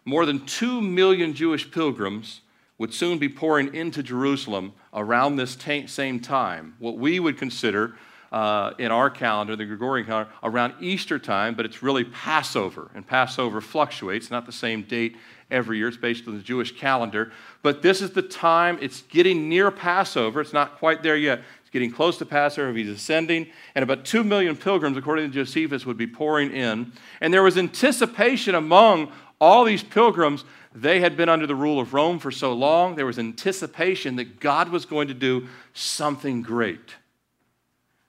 more 0.04 0.26
than 0.26 0.44
2 0.46 0.80
million 0.80 1.34
Jewish 1.34 1.70
pilgrims 1.70 2.40
would 2.78 2.92
soon 2.92 3.18
be 3.18 3.28
pouring 3.28 3.74
into 3.74 4.02
Jerusalem 4.02 4.72
around 4.92 5.36
this 5.36 5.54
t- 5.54 5.86
same 5.86 6.18
time, 6.18 6.74
what 6.78 6.96
we 6.96 7.20
would 7.20 7.36
consider 7.38 7.94
uh, 8.32 8.72
in 8.78 8.90
our 8.90 9.10
calendar, 9.10 9.54
the 9.56 9.64
Gregorian 9.64 10.06
calendar, 10.06 10.30
around 10.42 10.74
Easter 10.80 11.18
time, 11.18 11.54
but 11.54 11.66
it's 11.66 11.82
really 11.82 12.04
Passover. 12.04 12.90
And 12.94 13.06
Passover 13.06 13.60
fluctuates, 13.60 14.30
not 14.30 14.46
the 14.46 14.52
same 14.52 14.82
date 14.82 15.16
every 15.50 15.78
year. 15.78 15.88
It's 15.88 15.96
based 15.96 16.26
on 16.26 16.36
the 16.36 16.42
Jewish 16.42 16.76
calendar. 16.76 17.32
But 17.62 17.82
this 17.82 18.00
is 18.00 18.10
the 18.10 18.22
time, 18.22 18.78
it's 18.80 19.02
getting 19.02 19.48
near 19.48 19.70
Passover. 19.70 20.40
It's 20.40 20.52
not 20.52 20.78
quite 20.78 21.02
there 21.02 21.16
yet. 21.16 21.40
It's 21.60 21.70
getting 21.70 21.90
close 21.90 22.18
to 22.18 22.26
Passover. 22.26 22.72
He's 22.72 22.88
ascending. 22.88 23.48
And 23.74 23.82
about 23.82 24.04
2 24.04 24.24
million 24.24 24.56
pilgrims, 24.56 24.96
according 24.96 25.30
to 25.30 25.34
Josephus, 25.34 25.86
would 25.86 25.96
be 25.96 26.06
pouring 26.06 26.52
in. 26.52 26.92
And 27.20 27.32
there 27.32 27.42
was 27.42 27.56
anticipation 27.58 28.54
among 28.54 29.12
all 29.40 29.64
these 29.64 29.82
pilgrims 29.82 30.44
they 30.74 31.00
had 31.00 31.16
been 31.16 31.28
under 31.28 31.46
the 31.46 31.54
rule 31.54 31.80
of 31.80 31.94
Rome 31.94 32.18
for 32.18 32.30
so 32.30 32.52
long, 32.52 32.94
there 32.94 33.06
was 33.06 33.18
anticipation 33.18 34.16
that 34.16 34.38
God 34.38 34.68
was 34.68 34.84
going 34.84 35.08
to 35.08 35.14
do 35.14 35.48
something 35.74 36.42
great. 36.42 36.94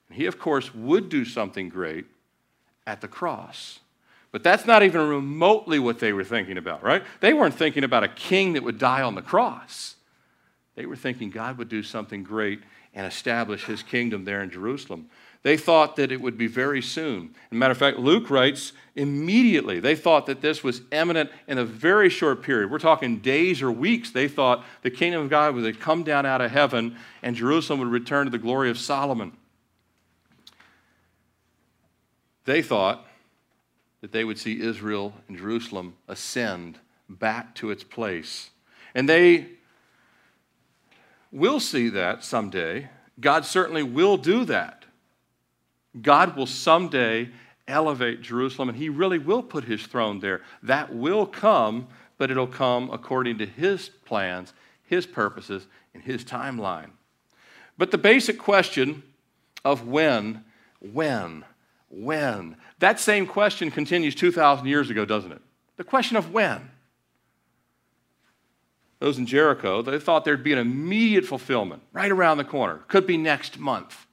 And 0.09 0.17
he, 0.17 0.25
of 0.27 0.37
course, 0.37 0.73
would 0.75 1.09
do 1.09 1.25
something 1.25 1.69
great 1.69 2.05
at 2.85 3.01
the 3.01 3.07
cross. 3.07 3.79
But 4.31 4.43
that's 4.43 4.65
not 4.65 4.83
even 4.83 5.09
remotely 5.09 5.77
what 5.77 5.99
they 5.99 6.13
were 6.13 6.23
thinking 6.23 6.57
about, 6.57 6.83
right? 6.83 7.03
They 7.19 7.33
weren't 7.33 7.55
thinking 7.55 7.83
about 7.83 8.03
a 8.03 8.07
king 8.07 8.53
that 8.53 8.63
would 8.63 8.77
die 8.77 9.01
on 9.01 9.15
the 9.15 9.21
cross. 9.21 9.95
They 10.75 10.85
were 10.85 10.95
thinking 10.95 11.29
God 11.29 11.57
would 11.57 11.69
do 11.69 11.83
something 11.83 12.23
great 12.23 12.61
and 12.93 13.05
establish 13.05 13.65
his 13.65 13.83
kingdom 13.83 14.23
there 14.23 14.41
in 14.41 14.49
Jerusalem. 14.49 15.09
They 15.43 15.57
thought 15.57 15.95
that 15.95 16.11
it 16.11 16.21
would 16.21 16.37
be 16.37 16.47
very 16.47 16.81
soon. 16.81 17.33
As 17.47 17.51
a 17.51 17.55
matter 17.55 17.71
of 17.71 17.77
fact, 17.77 17.97
Luke 17.97 18.29
writes 18.29 18.73
immediately. 18.95 19.79
They 19.79 19.95
thought 19.95 20.27
that 20.27 20.41
this 20.41 20.63
was 20.63 20.81
imminent 20.91 21.31
in 21.47 21.57
a 21.57 21.65
very 21.65 22.09
short 22.09 22.43
period. 22.43 22.69
We're 22.69 22.79
talking 22.79 23.19
days 23.19 23.61
or 23.61 23.71
weeks. 23.71 24.11
They 24.11 24.27
thought 24.27 24.63
the 24.83 24.91
kingdom 24.91 25.23
of 25.23 25.29
God 25.29 25.55
would 25.55 25.79
come 25.79 26.03
down 26.03 26.25
out 26.25 26.41
of 26.41 26.51
heaven 26.51 26.95
and 27.23 27.35
Jerusalem 27.35 27.79
would 27.79 27.87
return 27.87 28.25
to 28.25 28.31
the 28.31 28.37
glory 28.37 28.69
of 28.69 28.77
Solomon. 28.77 29.33
They 32.45 32.61
thought 32.61 33.05
that 34.01 34.11
they 34.11 34.23
would 34.23 34.37
see 34.37 34.59
Israel 34.59 35.13
and 35.27 35.37
Jerusalem 35.37 35.95
ascend 36.07 36.79
back 37.07 37.55
to 37.55 37.71
its 37.71 37.83
place. 37.83 38.49
And 38.93 39.07
they 39.07 39.47
will 41.31 41.59
see 41.59 41.89
that 41.89 42.23
someday. 42.23 42.89
God 43.19 43.45
certainly 43.45 43.83
will 43.83 44.17
do 44.17 44.43
that. 44.45 44.85
God 46.01 46.35
will 46.35 46.47
someday 46.47 47.29
elevate 47.67 48.21
Jerusalem, 48.21 48.69
and 48.69 48.77
He 48.77 48.89
really 48.89 49.19
will 49.19 49.43
put 49.43 49.65
His 49.65 49.85
throne 49.85 50.19
there. 50.19 50.41
That 50.63 50.93
will 50.93 51.25
come, 51.25 51.87
but 52.17 52.31
it'll 52.31 52.47
come 52.47 52.89
according 52.91 53.37
to 53.39 53.45
His 53.45 53.89
plans, 54.05 54.53
His 54.83 55.05
purposes, 55.05 55.67
and 55.93 56.03
His 56.03 56.23
timeline. 56.23 56.89
But 57.77 57.91
the 57.91 57.97
basic 57.97 58.37
question 58.37 59.03
of 59.63 59.87
when, 59.87 60.43
when, 60.79 61.45
when, 61.89 62.57
that 62.81 62.99
same 62.99 63.25
question 63.27 63.71
continues 63.71 64.15
2,000 64.15 64.65
years 64.65 64.89
ago, 64.89 65.05
doesn't 65.05 65.31
it? 65.31 65.41
The 65.77 65.83
question 65.83 66.17
of 66.17 66.33
when. 66.33 66.69
Those 68.99 69.17
in 69.17 69.25
Jericho, 69.25 69.81
they 69.81 69.99
thought 69.99 70.25
there'd 70.25 70.43
be 70.43 70.53
an 70.53 70.59
immediate 70.59 71.25
fulfillment 71.25 71.83
right 71.93 72.11
around 72.11 72.37
the 72.37 72.43
corner. 72.43 72.81
Could 72.87 73.07
be 73.07 73.17
next 73.17 73.57
month. 73.57 74.05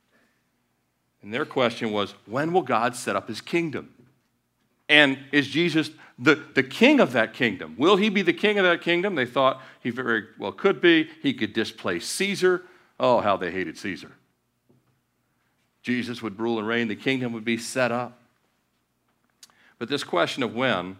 And 1.22 1.32
their 1.32 1.44
question 1.44 1.92
was, 1.92 2.14
when 2.26 2.52
will 2.52 2.62
God 2.62 2.94
set 2.94 3.16
up 3.16 3.26
his 3.28 3.40
kingdom? 3.40 3.92
And 4.88 5.18
is 5.32 5.48
Jesus 5.48 5.90
the, 6.18 6.34
the 6.54 6.62
king 6.62 7.00
of 7.00 7.12
that 7.12 7.34
kingdom? 7.34 7.74
Will 7.78 7.96
he 7.96 8.08
be 8.08 8.22
the 8.22 8.32
king 8.32 8.58
of 8.58 8.64
that 8.64 8.82
kingdom? 8.82 9.14
They 9.14 9.26
thought 9.26 9.62
he 9.80 9.90
very 9.90 10.24
well 10.38 10.52
could 10.52 10.80
be. 10.80 11.08
He 11.22 11.34
could 11.34 11.52
displace 11.52 12.06
Caesar. 12.06 12.64
Oh, 13.00 13.20
how 13.20 13.36
they 13.36 13.50
hated 13.50 13.78
Caesar. 13.78 14.12
Jesus 15.82 16.22
would 16.22 16.38
rule 16.38 16.58
and 16.58 16.66
reign, 16.66 16.88
the 16.88 16.96
kingdom 16.96 17.32
would 17.32 17.44
be 17.44 17.56
set 17.56 17.92
up. 17.92 18.18
But 19.78 19.88
this 19.88 20.04
question 20.04 20.42
of 20.42 20.54
when, 20.54 20.96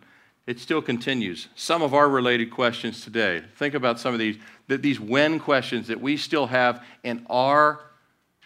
it 0.46 0.58
still 0.58 0.80
continues. 0.80 1.48
Some 1.54 1.82
of 1.82 1.92
our 1.92 2.08
related 2.08 2.50
questions 2.50 3.02
today. 3.02 3.42
Think 3.56 3.74
about 3.74 4.00
some 4.00 4.14
of 4.14 4.18
these, 4.18 4.38
these 4.66 4.98
when 4.98 5.38
questions 5.40 5.88
that 5.88 6.00
we 6.00 6.16
still 6.16 6.46
have 6.46 6.82
in 7.02 7.26
our 7.28 7.80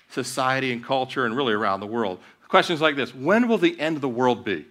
society 0.09 0.73
and 0.73 0.85
culture 0.85 1.25
and 1.25 1.37
really 1.37 1.53
around 1.53 1.81
the 1.81 1.87
world. 1.87 2.19
Questions 2.49 2.81
like 2.81 2.97
this 2.97 3.15
When 3.15 3.47
will 3.49 3.59
the 3.59 3.79
end 3.79 3.97
of 3.97 4.03
the 4.03 4.09
world 4.09 4.45
be? 4.45 4.67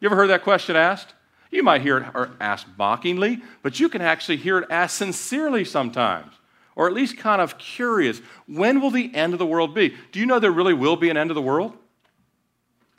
You 0.00 0.06
ever 0.06 0.16
heard 0.16 0.30
that 0.30 0.44
question 0.44 0.76
asked? 0.76 1.14
You 1.50 1.62
might 1.62 1.80
hear 1.80 1.98
it 1.98 2.30
asked 2.40 2.66
mockingly, 2.78 3.42
but 3.62 3.80
you 3.80 3.88
can 3.88 4.02
actually 4.02 4.36
hear 4.36 4.58
it 4.58 4.68
asked 4.70 4.96
sincerely 4.96 5.64
sometimes, 5.64 6.32
or 6.74 6.86
at 6.86 6.92
least 6.92 7.18
kind 7.18 7.40
of 7.40 7.58
curious. 7.58 8.20
When 8.46 8.80
will 8.80 8.90
the 8.90 9.14
end 9.14 9.32
of 9.32 9.38
the 9.38 9.46
world 9.46 9.74
be? 9.74 9.94
Do 10.12 10.20
you 10.20 10.26
know 10.26 10.38
there 10.38 10.52
really 10.52 10.74
will 10.74 10.96
be 10.96 11.10
an 11.10 11.16
end 11.16 11.30
of 11.30 11.34
the 11.34 11.42
world? 11.42 11.76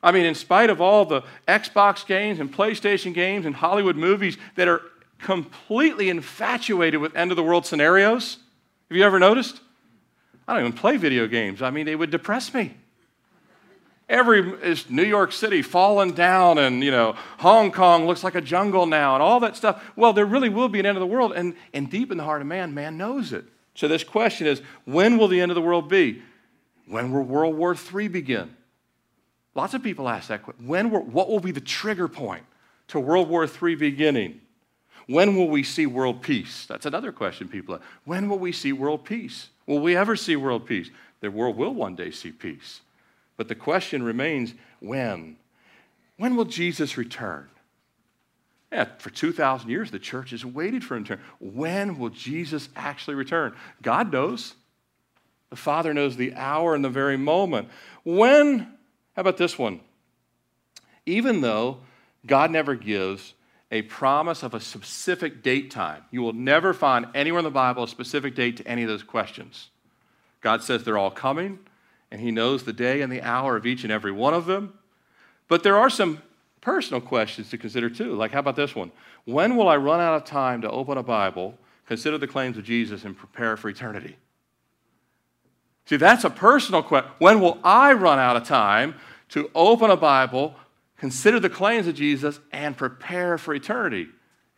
I 0.08 0.14
mean, 0.14 0.26
in 0.26 0.36
spite 0.36 0.70
of 0.70 0.80
all 0.80 1.04
the 1.04 1.22
Xbox 1.50 2.06
games 2.06 2.40
and 2.40 2.50
PlayStation 2.50 3.14
games 3.14 3.46
and 3.46 3.54
Hollywood 3.54 3.98
movies 3.98 4.38
that 4.56 4.70
are 4.70 4.82
completely 5.20 6.08
infatuated 6.08 7.02
with 7.02 7.14
end 7.14 7.30
of 7.30 7.36
the 7.36 7.44
world 7.44 7.66
scenarios, 7.66 8.38
have 8.90 8.96
you 8.96 9.04
ever 9.04 9.20
noticed? 9.20 9.60
I 10.48 10.54
don't 10.54 10.62
even 10.62 10.78
play 10.78 10.96
video 10.96 11.28
games. 11.28 11.62
I 11.62 11.72
mean, 11.72 11.86
they 11.86 11.98
would 11.98 12.10
depress 12.10 12.54
me. 12.54 12.78
Every 14.08 14.50
is 14.62 14.90
New 14.90 15.04
York 15.04 15.34
City 15.34 15.62
falling 15.62 16.14
down, 16.14 16.58
and 16.58 16.82
you 16.82 16.92
know, 16.92 17.18
Hong 17.40 17.74
Kong 17.74 18.08
looks 18.08 18.24
like 18.24 18.36
a 18.36 18.40
jungle 18.40 18.86
now, 18.86 19.14
and 19.14 19.22
all 19.22 19.42
that 19.42 19.58
stuff. 19.58 19.84
Well, 19.98 20.14
there 20.14 20.26
really 20.26 20.48
will 20.48 20.70
be 20.70 20.80
an 20.80 20.86
end 20.86 20.96
of 20.96 21.02
the 21.02 21.06
world, 21.06 21.34
and, 21.34 21.54
and 21.74 21.92
deep 21.92 22.14
in 22.14 22.18
the 22.18 22.24
heart 22.24 22.40
of 22.40 22.48
man, 22.48 22.74
man 22.74 22.96
knows 22.96 23.34
it. 23.34 23.44
So 23.76 23.90
this 23.90 24.06
question 24.06 24.48
is, 24.48 24.62
when 24.86 25.18
will 25.18 25.28
the 25.28 25.42
end 25.42 25.52
of 25.52 25.56
the 25.56 25.62
world 25.62 25.90
be? 25.90 26.22
When 26.88 27.12
will 27.12 27.24
World 27.24 27.58
War 27.58 27.76
III 27.76 28.08
begin? 28.08 28.57
Lots 29.58 29.74
of 29.74 29.82
people 29.82 30.08
ask 30.08 30.28
that 30.28 30.44
question. 30.44 30.68
When 30.68 30.92
will, 30.92 31.02
what 31.02 31.30
will 31.30 31.40
be 31.40 31.50
the 31.50 31.60
trigger 31.60 32.08
point 32.08 32.44
to 32.90 33.00
World 33.00 33.28
War 33.28 33.46
III 33.46 33.74
beginning? 33.74 34.40
When 35.08 35.36
will 35.36 35.50
we 35.50 35.64
see 35.64 35.88
world 35.88 36.22
peace? 36.22 36.68
That's 36.68 36.86
another 36.86 37.12
question 37.12 37.48
people 37.48 37.76
ask. 37.76 37.84
When 38.06 38.30
will 38.30 38.38
we 38.38 38.52
see 38.52 38.72
world 38.72 39.04
peace? 39.04 39.50
Will 39.66 39.80
we 39.80 39.98
ever 39.98 40.16
see 40.16 40.36
world 40.36 40.68
peace? 40.68 40.92
The 41.22 41.32
world 41.32 41.58
will 41.58 41.74
one 41.74 41.96
day 41.96 42.12
see 42.12 42.32
peace. 42.32 42.82
But 43.36 43.48
the 43.48 43.56
question 43.56 44.04
remains 44.04 44.54
when? 44.80 45.38
When 46.18 46.36
will 46.36 46.46
Jesus 46.46 46.96
return? 46.96 47.50
Yeah, 48.72 48.86
for 49.00 49.10
2,000 49.10 49.72
years, 49.72 49.90
the 49.90 49.98
church 49.98 50.30
has 50.32 50.46
waited 50.46 50.84
for 50.84 50.96
him 50.96 51.04
to 51.06 51.14
return. 51.14 51.26
When 51.40 51.98
will 51.98 52.10
Jesus 52.10 52.70
actually 52.76 53.16
return? 53.16 53.56
God 53.82 54.14
knows. 54.14 54.54
The 55.50 55.56
Father 55.56 55.96
knows 55.96 56.16
the 56.16 56.36
hour 56.36 56.76
and 56.76 56.86
the 56.86 56.90
very 56.90 57.18
moment. 57.18 57.70
When, 58.04 58.77
how 59.18 59.22
about 59.22 59.36
this 59.36 59.60
one? 59.60 59.82
Even 61.06 61.42
though 61.42 61.80
God 62.26 62.52
never 62.52 62.76
gives 62.76 63.34
a 63.72 63.82
promise 63.84 64.44
of 64.44 64.54
a 64.54 64.60
specific 64.60 65.44
date 65.44 65.72
time. 65.72 66.04
You 66.12 66.22
will 66.22 66.34
never 66.34 66.74
find 66.74 67.08
anywhere 67.14 67.40
in 67.40 67.46
the 67.46 67.52
Bible 67.52 67.84
a 67.84 67.88
specific 67.88 68.34
date 68.36 68.58
to 68.58 68.68
any 68.68 68.84
of 68.84 68.88
those 68.88 69.04
questions. 69.04 69.70
God 70.40 70.64
says 70.64 70.84
they're 70.84 70.98
all 70.98 71.12
coming, 71.12 71.60
and 72.12 72.22
He 72.22 72.32
knows 72.32 72.64
the 72.64 72.74
day 72.74 73.02
and 73.02 73.12
the 73.12 73.22
hour 73.22 73.58
of 73.58 73.66
each 73.66 73.84
and 73.84 73.92
every 73.92 74.12
one 74.12 74.34
of 74.34 74.46
them. 74.46 74.78
But 75.48 75.64
there 75.64 75.78
are 75.78 75.90
some 75.90 76.22
personal 76.62 77.02
questions 77.02 77.50
to 77.50 77.58
consider 77.58 77.90
too. 77.90 78.14
Like, 78.14 78.32
how 78.32 78.40
about 78.40 78.56
this 78.56 78.76
one? 78.76 78.92
When 79.26 79.58
will 79.58 79.68
I 79.68 79.78
run 79.78 80.00
out 80.00 80.16
of 80.16 80.24
time 80.24 80.62
to 80.62 80.72
open 80.72 80.98
a 80.98 81.04
Bible, 81.04 81.58
consider 81.88 82.18
the 82.18 82.28
claims 82.28 82.58
of 82.58 82.64
Jesus, 82.64 83.04
and 83.04 83.18
prepare 83.18 83.58
for 83.58 83.70
eternity? 83.70 84.16
See, 85.88 85.96
that's 85.96 86.26
a 86.26 86.30
personal 86.30 86.84
question. 86.84 87.10
When 87.18 87.40
will 87.40 87.60
I 87.64 87.94
run 87.94 88.20
out 88.20 88.36
of 88.36 88.44
time 88.44 88.96
to 89.30 89.50
open 89.56 89.90
a 89.90 89.96
Bible, 89.96 90.54
consider 90.98 91.40
the 91.40 91.50
claims 91.50 91.88
of 91.88 91.96
Jesus, 91.96 92.42
and 92.52 92.76
prepare 92.76 93.38
for 93.38 93.54
eternity. 93.54 94.04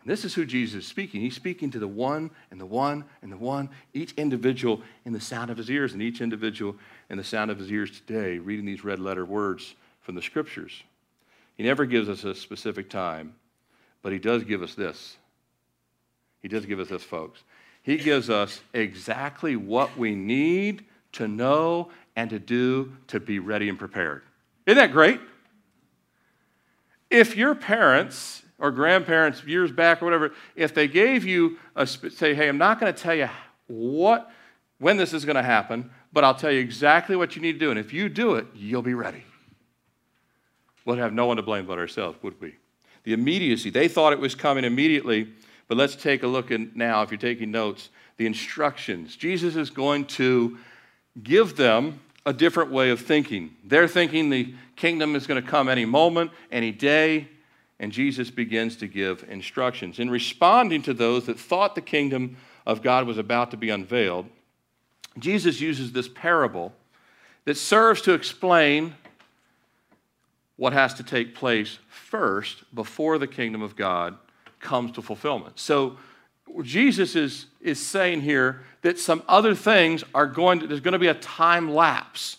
And 0.01 0.09
this 0.09 0.25
is 0.25 0.33
who 0.33 0.43
Jesus 0.43 0.85
is 0.85 0.87
speaking. 0.87 1.21
He's 1.21 1.35
speaking 1.35 1.69
to 1.71 1.79
the 1.79 1.87
one 1.87 2.31
and 2.49 2.59
the 2.59 2.65
one 2.65 3.05
and 3.21 3.31
the 3.31 3.37
one, 3.37 3.69
each 3.93 4.13
individual 4.13 4.81
in 5.05 5.13
the 5.13 5.19
sound 5.19 5.51
of 5.51 5.57
his 5.57 5.69
ears, 5.69 5.93
and 5.93 6.01
each 6.01 6.19
individual 6.19 6.75
in 7.11 7.17
the 7.17 7.23
sound 7.23 7.51
of 7.51 7.59
his 7.59 7.71
ears 7.71 7.91
today, 7.91 8.39
reading 8.39 8.65
these 8.65 8.83
red 8.83 8.99
letter 8.99 9.23
words 9.23 9.75
from 10.01 10.15
the 10.15 10.21
scriptures. 10.23 10.81
He 11.57 11.63
never 11.63 11.85
gives 11.85 12.09
us 12.09 12.23
a 12.23 12.33
specific 12.33 12.89
time, 12.89 13.35
but 14.01 14.11
he 14.13 14.17
does 14.17 14.43
give 14.43 14.63
us 14.63 14.73
this. 14.73 15.17
He 16.41 16.47
does 16.47 16.65
give 16.65 16.79
us 16.79 16.87
this, 16.87 17.03
folks. 17.03 17.43
He 17.83 17.97
gives 17.97 18.31
us 18.31 18.61
exactly 18.73 19.55
what 19.55 19.95
we 19.95 20.15
need 20.15 20.85
to 21.13 21.27
know 21.27 21.91
and 22.15 22.29
to 22.29 22.39
do 22.39 22.93
to 23.07 23.19
be 23.19 23.39
ready 23.39 23.69
and 23.69 23.79
prepared. 23.79 24.23
Isn't 24.65 24.77
that 24.77 24.91
great? 24.91 25.19
If 27.09 27.35
your 27.35 27.55
parents 27.55 28.43
or 28.59 28.71
grandparents 28.71 29.43
years 29.43 29.71
back 29.71 30.01
or 30.01 30.05
whatever, 30.05 30.31
if 30.55 30.73
they 30.73 30.87
gave 30.87 31.25
you 31.25 31.57
a 31.75 31.87
say, 31.87 32.33
hey, 32.33 32.47
I'm 32.47 32.57
not 32.57 32.79
going 32.79 32.93
to 32.93 33.01
tell 33.01 33.15
you 33.15 33.29
what 33.67 34.29
when 34.79 34.97
this 34.97 35.13
is 35.13 35.25
going 35.25 35.35
to 35.35 35.43
happen, 35.43 35.89
but 36.13 36.23
I'll 36.23 36.35
tell 36.35 36.51
you 36.51 36.59
exactly 36.59 37.15
what 37.15 37.35
you 37.35 37.41
need 37.41 37.53
to 37.53 37.59
do, 37.59 37.69
and 37.71 37.79
if 37.79 37.93
you 37.93 38.09
do 38.09 38.35
it, 38.35 38.47
you'll 38.55 38.81
be 38.81 38.93
ready. 38.93 39.23
We'll 40.85 40.97
have 40.97 41.13
no 41.13 41.25
one 41.25 41.37
to 41.37 41.43
blame 41.43 41.65
but 41.65 41.77
ourselves, 41.77 42.17
would 42.23 42.39
we? 42.41 42.55
The 43.03 43.13
immediacy, 43.13 43.69
they 43.69 43.87
thought 43.87 44.13
it 44.13 44.19
was 44.19 44.35
coming 44.35 44.63
immediately, 44.63 45.29
but 45.67 45.77
let's 45.77 45.95
take 45.95 46.23
a 46.23 46.27
look 46.27 46.51
at 46.51 46.75
now, 46.75 47.01
if 47.01 47.11
you're 47.11 47.17
taking 47.17 47.51
notes, 47.51 47.89
the 48.17 48.25
instructions. 48.25 49.15
Jesus 49.15 49.55
is 49.55 49.69
going 49.69 50.05
to 50.05 50.57
give 51.21 51.55
them 51.55 51.99
a 52.25 52.33
different 52.33 52.71
way 52.71 52.89
of 52.89 53.01
thinking. 53.01 53.55
They're 53.63 53.87
thinking 53.87 54.29
the 54.29 54.53
kingdom 54.75 55.15
is 55.15 55.27
going 55.27 55.41
to 55.41 55.47
come 55.47 55.67
any 55.67 55.85
moment, 55.85 56.31
any 56.51 56.71
day, 56.71 57.27
and 57.79 57.91
Jesus 57.91 58.29
begins 58.29 58.75
to 58.77 58.87
give 58.87 59.25
instructions. 59.29 59.99
In 59.99 60.09
responding 60.09 60.81
to 60.83 60.93
those 60.93 61.25
that 61.25 61.39
thought 61.39 61.75
the 61.75 61.81
kingdom 61.81 62.37
of 62.65 62.81
God 62.81 63.07
was 63.07 63.17
about 63.17 63.51
to 63.51 63.57
be 63.57 63.69
unveiled, 63.69 64.27
Jesus 65.17 65.59
uses 65.59 65.91
this 65.91 66.07
parable 66.07 66.73
that 67.45 67.55
serves 67.55 68.01
to 68.01 68.13
explain 68.13 68.95
what 70.57 70.73
has 70.73 70.93
to 70.95 71.03
take 71.03 71.33
place 71.33 71.79
first 71.87 72.63
before 72.75 73.17
the 73.17 73.27
kingdom 73.27 73.61
of 73.61 73.75
God 73.75 74.17
comes 74.59 74.91
to 74.91 75.01
fulfillment. 75.01 75.57
So 75.57 75.97
Jesus 76.61 77.15
is, 77.15 77.45
is 77.61 77.85
saying 77.85 78.21
here 78.21 78.63
that 78.81 78.99
some 78.99 79.23
other 79.27 79.55
things 79.55 80.03
are 80.13 80.27
going 80.27 80.59
to, 80.59 80.67
there's 80.67 80.79
going 80.79 80.93
to 80.93 80.99
be 80.99 81.07
a 81.07 81.13
time 81.13 81.73
lapse. 81.73 82.37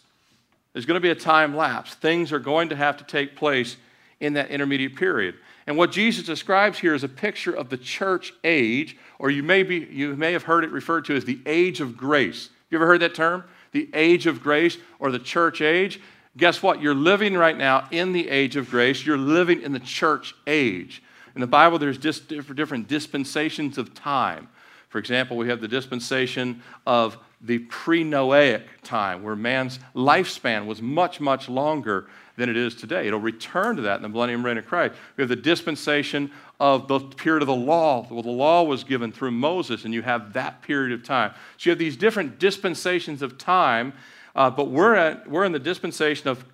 There's 0.73 0.87
going 0.87 0.97
to 0.97 1.01
be 1.01 1.11
a 1.11 1.15
time 1.15 1.57
lapse. 1.57 1.95
Things 1.95 2.33
are 2.33 2.39
going 2.39 2.69
to 2.71 2.77
have 2.77 2.97
to 2.99 3.05
take 3.05 3.37
place 3.37 3.77
in 4.21 4.35
that 4.35 4.51
intermediate 4.51 4.97
period. 4.97 5.35
And 5.67 5.77
what 5.77 5.93
Jesus 5.93 6.25
describes 6.25 6.79
here 6.79 6.95
is 6.95 7.05
a 7.05 7.09
picture 7.09 7.53
of 7.53 7.69
the 7.69 7.77
church 7.77 8.33
age, 8.45 8.97
or 9.19 9.31
you 9.31 9.43
may, 9.43 9.63
be, 9.63 9.77
you 9.91 10.17
may 10.17 10.33
have 10.33 10.45
heard 10.45 10.65
it 10.65 10.71
referred 10.71 11.05
to 11.07 11.17
as 11.17 11.25
the 11.25 11.41
age 11.47 11.81
of 11.81 11.97
grace. 11.97 12.51
You 12.71 12.79
ever 12.79 12.87
heard 12.87 13.01
that 13.01 13.15
term? 13.15 13.45
The 13.73 13.89
age 13.95 14.27
of 14.27 14.43
grace 14.43 14.79
or 14.99 15.11
the 15.11 15.19
church 15.19 15.61
age? 15.61 16.01
Guess 16.37 16.63
what? 16.63 16.81
You're 16.81 16.95
living 16.95 17.35
right 17.35 17.57
now 17.57 17.89
in 17.91 18.13
the 18.13 18.29
age 18.29 18.57
of 18.57 18.71
grace. 18.71 19.05
You're 19.05 19.19
living 19.19 19.63
in 19.63 19.73
the 19.73 19.81
church 19.81 20.35
age. 20.47 21.03
In 21.35 21.41
the 21.41 21.47
Bible, 21.47 21.79
there's 21.79 21.99
just 21.99 22.29
different 22.29 22.89
dispensations 22.89 23.79
of 23.79 23.95
time. 23.95 24.49
For 24.91 24.99
example, 24.99 25.37
we 25.37 25.49
have 25.49 25.61
the 25.61 25.69
dispensation 25.69 26.63
of 26.87 27.17
the 27.41 27.61
pre 27.61 28.05
Noahic 28.05 28.65
time, 28.83 29.23
where 29.23 29.37
man's 29.37 29.79
lifespan 29.95 30.67
was 30.67 30.83
much, 30.83 31.21
much 31.21 31.49
longer 31.49 32.09
than 32.37 32.49
it 32.49 32.57
is 32.57 32.75
today. 32.75 33.07
It'll 33.07 33.21
return 33.21 33.77
to 33.77 33.83
that 33.83 33.97
in 33.97 34.03
the 34.03 34.09
millennium 34.09 34.45
reign 34.45 34.59
of 34.59 34.67
Christ. 34.67 34.95
We 35.17 35.23
have 35.23 35.29
the 35.29 35.37
dispensation 35.37 36.31
of 36.59 36.89
the 36.89 36.99
period 36.99 37.43
of 37.43 37.47
the 37.47 37.55
law. 37.55 38.07
Well, 38.11 38.23
the 38.23 38.31
law 38.31 38.65
was 38.65 38.83
given 38.83 39.13
through 39.13 39.31
Moses, 39.31 39.85
and 39.85 39.95
you 39.95 40.03
have 40.03 40.33
that 40.33 40.61
period 40.61 40.93
of 40.93 41.05
time. 41.05 41.33
So 41.57 41.69
you 41.69 41.71
have 41.71 41.79
these 41.79 41.97
different 41.97 42.39
dispensations 42.39 43.23
of 43.23 43.39
time, 43.39 43.93
uh, 44.35 44.51
but 44.51 44.71
we're, 44.71 44.95
at, 44.97 45.31
we're 45.31 45.45
in 45.45 45.53
the 45.53 45.59
dispensation 45.59 46.29
of 46.29 46.45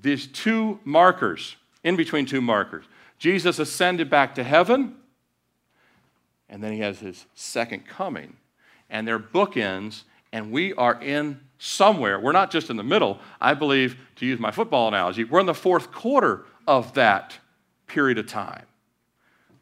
these 0.00 0.26
two 0.26 0.80
markers, 0.84 1.56
in 1.84 1.96
between 1.96 2.24
two 2.24 2.40
markers. 2.40 2.84
Jesus 3.18 3.58
ascended 3.58 4.08
back 4.08 4.34
to 4.36 4.42
heaven, 4.42 4.96
and 6.52 6.62
then 6.62 6.72
he 6.72 6.80
has 6.80 7.00
his 7.00 7.24
second 7.34 7.86
coming. 7.86 8.36
And 8.90 9.08
they're 9.08 9.18
bookends, 9.18 10.02
and 10.32 10.52
we 10.52 10.74
are 10.74 11.02
in 11.02 11.40
somewhere. 11.58 12.20
We're 12.20 12.32
not 12.32 12.50
just 12.50 12.68
in 12.68 12.76
the 12.76 12.82
middle. 12.82 13.18
I 13.40 13.54
believe, 13.54 13.96
to 14.16 14.26
use 14.26 14.38
my 14.38 14.50
football 14.50 14.86
analogy, 14.86 15.24
we're 15.24 15.40
in 15.40 15.46
the 15.46 15.54
fourth 15.54 15.90
quarter 15.90 16.44
of 16.68 16.92
that 16.92 17.38
period 17.86 18.18
of 18.18 18.26
time. 18.26 18.66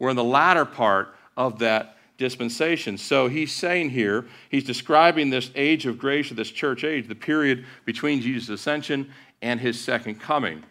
We're 0.00 0.10
in 0.10 0.16
the 0.16 0.24
latter 0.24 0.64
part 0.64 1.14
of 1.36 1.60
that 1.60 1.96
dispensation. 2.18 2.98
So 2.98 3.28
he's 3.28 3.52
saying 3.52 3.90
here, 3.90 4.26
he's 4.50 4.64
describing 4.64 5.30
this 5.30 5.52
age 5.54 5.86
of 5.86 5.96
grace 5.96 6.32
or 6.32 6.34
this 6.34 6.50
church 6.50 6.82
age, 6.82 7.06
the 7.06 7.14
period 7.14 7.64
between 7.84 8.20
Jesus' 8.20 8.48
ascension 8.48 9.12
and 9.40 9.60
his 9.60 9.80
second 9.80 10.20
coming. 10.20 10.64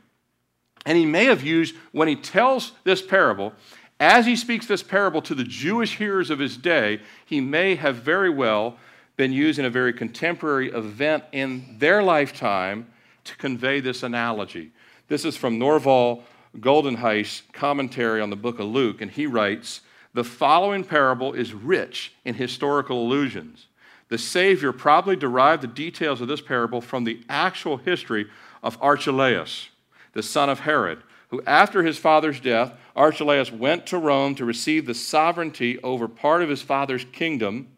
And 0.85 0.97
he 0.97 1.05
may 1.05 1.25
have 1.25 1.43
used, 1.43 1.75
when 1.93 2.09
he 2.09 2.15
tells 2.15 2.73
this 2.83 3.01
parable, 3.01 3.53
as 3.99 4.25
he 4.25 4.35
speaks 4.35 4.65
this 4.65 4.83
parable 4.83 5.21
to 5.23 5.35
the 5.35 5.43
Jewish 5.43 5.97
hearers 5.97 6.29
of 6.29 6.39
his 6.39 6.55
day, 6.55 7.01
he 7.25 7.41
may 7.41 7.75
have 7.75 7.97
very 7.97 8.29
well 8.29 8.77
been 9.17 9.33
used 9.33 9.59
in 9.59 9.65
a 9.65 9.69
very 9.69 9.91
contemporary 9.91 10.71
event 10.71 11.25
in 11.33 11.75
their 11.77 12.01
lifetime 12.01 12.87
to 13.25 13.35
convey 13.35 13.81
this 13.81 14.01
analogy. 14.01 14.71
This 15.09 15.25
is 15.25 15.35
from 15.35 15.59
Norval 15.59 16.23
Geldenhuys' 16.57 17.41
commentary 17.51 18.21
on 18.21 18.29
the 18.29 18.35
book 18.35 18.59
of 18.59 18.67
Luke, 18.67 19.01
and 19.01 19.11
he 19.11 19.27
writes 19.27 19.81
The 20.13 20.23
following 20.23 20.83
parable 20.85 21.33
is 21.33 21.53
rich 21.53 22.13
in 22.23 22.35
historical 22.35 23.05
allusions. 23.05 23.67
The 24.07 24.17
Savior 24.17 24.71
probably 24.71 25.15
derived 25.15 25.61
the 25.61 25.67
details 25.67 26.21
of 26.21 26.27
this 26.27 26.41
parable 26.41 26.81
from 26.81 27.03
the 27.03 27.21
actual 27.29 27.77
history 27.77 28.27
of 28.63 28.77
Archelaus, 28.81 29.69
the 30.13 30.23
son 30.23 30.49
of 30.49 30.61
Herod, 30.61 31.03
who, 31.29 31.41
after 31.45 31.83
his 31.83 31.97
father's 31.97 32.39
death, 32.39 32.73
Archelaus 32.95 33.51
went 33.51 33.85
to 33.87 33.97
Rome 33.97 34.35
to 34.35 34.45
receive 34.45 34.85
the 34.85 34.93
sovereignty 34.93 35.81
over 35.81 36.07
part 36.07 36.41
of 36.41 36.49
his 36.49 36.61
father's 36.61 37.05
kingdom 37.05 37.69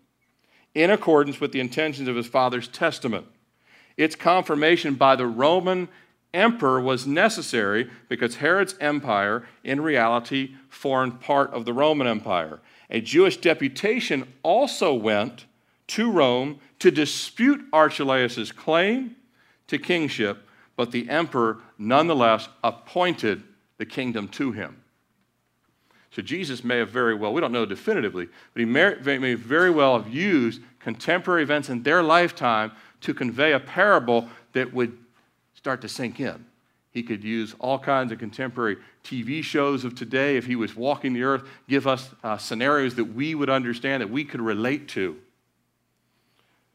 in 0.73 0.89
accordance 0.89 1.39
with 1.39 1.51
the 1.51 1.59
intentions 1.59 2.07
of 2.07 2.15
his 2.15 2.27
father's 2.27 2.67
testament. 2.67 3.27
Its 3.97 4.15
confirmation 4.15 4.95
by 4.95 5.15
the 5.15 5.27
Roman 5.27 5.89
emperor 6.33 6.79
was 6.79 7.05
necessary 7.05 7.89
because 8.07 8.35
Herod's 8.35 8.75
empire, 8.79 9.45
in 9.63 9.81
reality, 9.81 10.55
formed 10.69 11.19
part 11.19 11.51
of 11.51 11.65
the 11.65 11.73
Roman 11.73 12.07
Empire. 12.07 12.61
A 12.89 13.01
Jewish 13.01 13.37
deputation 13.37 14.31
also 14.43 14.93
went 14.93 15.45
to 15.87 16.09
Rome 16.09 16.59
to 16.79 16.89
dispute 16.89 17.65
Archelaus' 17.73 18.51
claim 18.51 19.15
to 19.67 19.77
kingship, 19.77 20.47
but 20.81 20.89
the 20.89 21.07
emperor 21.11 21.59
nonetheless 21.77 22.49
appointed 22.63 23.43
the 23.77 23.85
kingdom 23.85 24.27
to 24.27 24.51
him. 24.51 24.81
So 26.09 26.23
Jesus 26.23 26.63
may 26.63 26.79
have 26.79 26.89
very 26.89 27.13
well, 27.13 27.31
we 27.33 27.39
don't 27.39 27.51
know 27.51 27.67
definitively, 27.67 28.27
but 28.51 28.59
he 28.59 28.65
may, 28.65 29.35
very 29.35 29.69
well 29.69 30.01
have 30.01 30.11
used 30.11 30.59
contemporary 30.79 31.43
events 31.43 31.69
in 31.69 31.83
their 31.83 32.01
lifetime 32.01 32.71
to 33.01 33.13
convey 33.13 33.53
a 33.53 33.59
parable 33.59 34.27
that 34.53 34.73
would 34.73 34.97
start 35.53 35.81
to 35.81 35.87
sink 35.87 36.19
in. 36.19 36.43
He 36.89 37.03
could 37.03 37.23
use 37.23 37.53
all 37.59 37.77
kinds 37.77 38.11
of 38.11 38.17
contemporary 38.17 38.77
TV 39.03 39.43
shows 39.43 39.85
of 39.85 39.93
today 39.93 40.35
if 40.35 40.47
he 40.47 40.55
was 40.55 40.75
walking 40.75 41.13
the 41.13 41.21
earth, 41.21 41.43
give 41.69 41.85
us 41.85 42.09
uh, 42.23 42.39
scenarios 42.39 42.95
that 42.95 43.13
we 43.13 43.35
would 43.35 43.51
understand, 43.51 44.01
that 44.01 44.09
we 44.09 44.25
could 44.25 44.41
relate 44.41 44.87
to. 44.87 45.15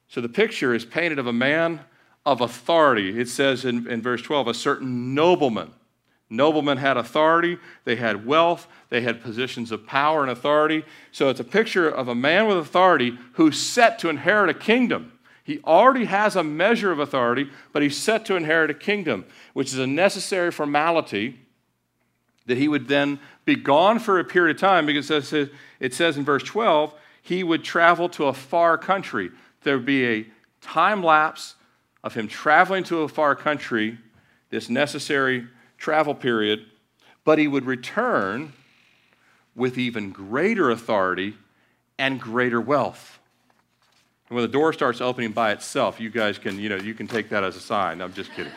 So 0.06 0.20
the 0.20 0.28
picture 0.28 0.76
is 0.76 0.84
painted 0.84 1.18
of 1.18 1.26
a 1.26 1.32
man 1.32 1.80
of 2.26 2.42
authority. 2.42 3.18
It 3.18 3.28
says 3.28 3.64
in, 3.64 3.86
in 3.88 4.02
verse 4.02 4.20
12, 4.20 4.48
a 4.48 4.54
certain 4.54 5.14
nobleman 5.14 5.72
Noblemen 6.28 6.78
had 6.78 6.96
authority, 6.96 7.58
they 7.84 7.96
had 7.96 8.26
wealth, 8.26 8.66
they 8.88 9.00
had 9.00 9.22
positions 9.22 9.70
of 9.70 9.86
power 9.86 10.22
and 10.22 10.30
authority. 10.30 10.84
So 11.12 11.28
it's 11.28 11.40
a 11.40 11.44
picture 11.44 11.88
of 11.88 12.08
a 12.08 12.14
man 12.14 12.48
with 12.48 12.58
authority 12.58 13.16
who's 13.34 13.60
set 13.60 13.98
to 14.00 14.08
inherit 14.08 14.50
a 14.50 14.54
kingdom. 14.54 15.12
He 15.44 15.60
already 15.64 16.06
has 16.06 16.34
a 16.34 16.42
measure 16.42 16.90
of 16.90 16.98
authority, 16.98 17.48
but 17.72 17.82
he's 17.82 17.96
set 17.96 18.26
to 18.26 18.34
inherit 18.34 18.70
a 18.70 18.74
kingdom, 18.74 19.24
which 19.52 19.72
is 19.72 19.78
a 19.78 19.86
necessary 19.86 20.50
formality 20.50 21.38
that 22.46 22.58
he 22.58 22.66
would 22.66 22.88
then 22.88 23.20
be 23.44 23.54
gone 23.54 24.00
for 24.00 24.18
a 24.18 24.24
period 24.24 24.56
of 24.56 24.60
time 24.60 24.86
because 24.86 25.08
it 25.08 25.24
says, 25.24 25.50
it 25.78 25.94
says 25.94 26.16
in 26.16 26.24
verse 26.24 26.42
12, 26.42 26.92
he 27.22 27.44
would 27.44 27.62
travel 27.62 28.08
to 28.08 28.24
a 28.24 28.32
far 28.32 28.76
country. 28.76 29.30
There 29.62 29.76
would 29.76 29.86
be 29.86 30.06
a 30.06 30.26
time 30.60 31.04
lapse 31.04 31.55
of 32.06 32.14
him 32.14 32.28
traveling 32.28 32.84
to 32.84 33.00
a 33.00 33.08
far 33.08 33.34
country, 33.34 33.98
this 34.48 34.70
necessary 34.70 35.44
travel 35.76 36.14
period, 36.14 36.64
but 37.24 37.36
he 37.36 37.48
would 37.48 37.64
return 37.64 38.52
with 39.56 39.76
even 39.76 40.12
greater 40.12 40.70
authority 40.70 41.34
and 41.98 42.20
greater 42.20 42.60
wealth. 42.60 43.18
And 44.28 44.36
when 44.36 44.42
the 44.42 44.52
door 44.52 44.72
starts 44.72 45.00
opening 45.00 45.32
by 45.32 45.50
itself, 45.50 45.98
you 45.98 46.08
guys 46.08 46.38
can, 46.38 46.60
you 46.60 46.68
know, 46.68 46.76
you 46.76 46.94
can 46.94 47.08
take 47.08 47.28
that 47.30 47.42
as 47.42 47.56
a 47.56 47.60
sign. 47.60 48.00
I'm 48.00 48.12
just 48.12 48.32
kidding. 48.34 48.52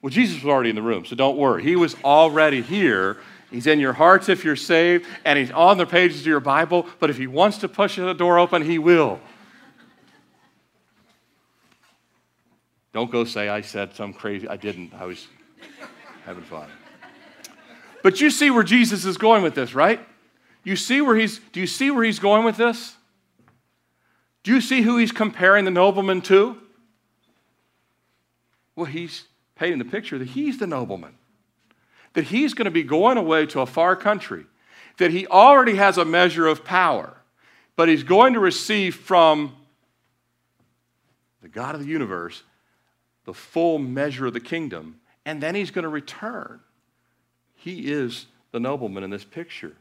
well, 0.00 0.08
Jesus 0.08 0.42
was 0.42 0.50
already 0.50 0.70
in 0.70 0.76
the 0.76 0.80
room, 0.80 1.04
so 1.04 1.14
don't 1.14 1.36
worry. 1.36 1.62
He 1.62 1.76
was 1.76 1.96
already 2.02 2.62
here. 2.62 3.18
He's 3.50 3.66
in 3.66 3.78
your 3.78 3.92
hearts 3.92 4.30
if 4.30 4.42
you're 4.42 4.56
saved, 4.56 5.06
and 5.26 5.38
he's 5.38 5.50
on 5.50 5.76
the 5.76 5.84
pages 5.84 6.22
of 6.22 6.26
your 6.26 6.40
Bible, 6.40 6.86
but 6.98 7.10
if 7.10 7.18
he 7.18 7.26
wants 7.26 7.58
to 7.58 7.68
push 7.68 7.96
the 7.96 8.14
door 8.14 8.38
open, 8.38 8.62
he 8.62 8.78
will. 8.78 9.20
Don't 12.92 13.10
go 13.10 13.24
say 13.24 13.48
I 13.48 13.62
said 13.62 13.94
some 13.94 14.12
crazy. 14.12 14.46
I 14.46 14.56
didn't. 14.56 14.92
I 14.94 15.06
was 15.06 15.26
having 16.24 16.44
fun. 16.44 16.68
But 18.02 18.20
you 18.20 18.30
see 18.30 18.50
where 18.50 18.62
Jesus 18.62 19.04
is 19.04 19.16
going 19.16 19.42
with 19.42 19.54
this, 19.54 19.74
right? 19.74 20.00
You 20.64 20.76
see 20.76 21.00
where 21.00 21.16
he's 21.16 21.38
do 21.52 21.60
you 21.60 21.66
see 21.66 21.90
where 21.90 22.04
he's 22.04 22.18
going 22.18 22.44
with 22.44 22.56
this? 22.56 22.96
Do 24.42 24.52
you 24.52 24.60
see 24.60 24.82
who 24.82 24.96
he's 24.98 25.12
comparing 25.12 25.64
the 25.64 25.70
nobleman 25.70 26.20
to? 26.22 26.58
Well, 28.74 28.86
he's 28.86 29.26
painting 29.54 29.78
the 29.78 29.84
picture 29.84 30.18
that 30.18 30.28
he's 30.28 30.58
the 30.58 30.66
nobleman. 30.66 31.14
That 32.14 32.24
he's 32.24 32.52
going 32.52 32.66
to 32.66 32.70
be 32.70 32.82
going 32.82 33.16
away 33.16 33.46
to 33.46 33.60
a 33.60 33.66
far 33.66 33.96
country. 33.96 34.44
That 34.98 35.12
he 35.12 35.26
already 35.26 35.76
has 35.76 35.96
a 35.96 36.04
measure 36.04 36.46
of 36.46 36.64
power, 36.64 37.16
but 37.76 37.88
he's 37.88 38.02
going 38.02 38.34
to 38.34 38.40
receive 38.40 38.94
from 38.94 39.56
the 41.40 41.48
God 41.48 41.74
of 41.74 41.80
the 41.80 41.86
universe 41.86 42.42
the 43.24 43.34
full 43.34 43.78
measure 43.78 44.26
of 44.26 44.32
the 44.32 44.40
kingdom, 44.40 45.00
and 45.24 45.42
then 45.42 45.54
he's 45.54 45.70
going 45.70 45.84
to 45.84 45.88
return. 45.88 46.60
He 47.54 47.92
is 47.92 48.26
the 48.50 48.60
nobleman 48.60 49.04
in 49.04 49.10
this 49.10 49.24
picture. 49.24 49.76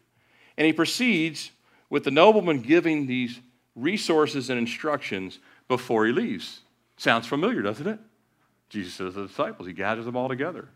And 0.57 0.67
he 0.67 0.73
proceeds 0.73 1.51
with 1.89 2.03
the 2.03 2.11
nobleman 2.11 2.61
giving 2.61 3.07
these 3.07 3.39
resources 3.75 4.49
and 4.49 4.59
instructions 4.59 5.39
before 5.67 6.05
he 6.05 6.11
leaves. 6.11 6.61
Sounds 6.97 7.25
familiar, 7.25 7.61
doesn't 7.61 7.87
it? 7.87 7.99
Jesus 8.69 8.93
says 8.93 9.13
to 9.13 9.21
the 9.21 9.27
disciples, 9.27 9.67
he 9.67 9.73
gathers 9.73 10.05
them 10.05 10.15
all 10.15 10.29
together. 10.29 10.69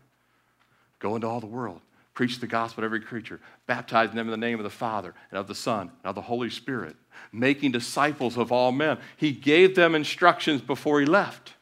Go 0.98 1.14
into 1.14 1.26
all 1.26 1.40
the 1.40 1.46
world, 1.46 1.80
preach 2.14 2.40
the 2.40 2.46
gospel 2.46 2.82
to 2.82 2.86
every 2.86 3.00
creature, 3.00 3.40
baptizing 3.66 4.16
them 4.16 4.26
in 4.26 4.30
the 4.30 4.36
name 4.36 4.58
of 4.58 4.64
the 4.64 4.70
Father 4.70 5.14
and 5.30 5.38
of 5.38 5.46
the 5.46 5.54
Son 5.54 5.82
and 5.82 6.06
of 6.06 6.14
the 6.14 6.22
Holy 6.22 6.50
Spirit, 6.50 6.96
making 7.32 7.72
disciples 7.72 8.36
of 8.36 8.50
all 8.50 8.72
men. 8.72 8.98
He 9.16 9.32
gave 9.32 9.74
them 9.74 9.94
instructions 9.94 10.60
before 10.60 11.00
he 11.00 11.06
left. 11.06 11.54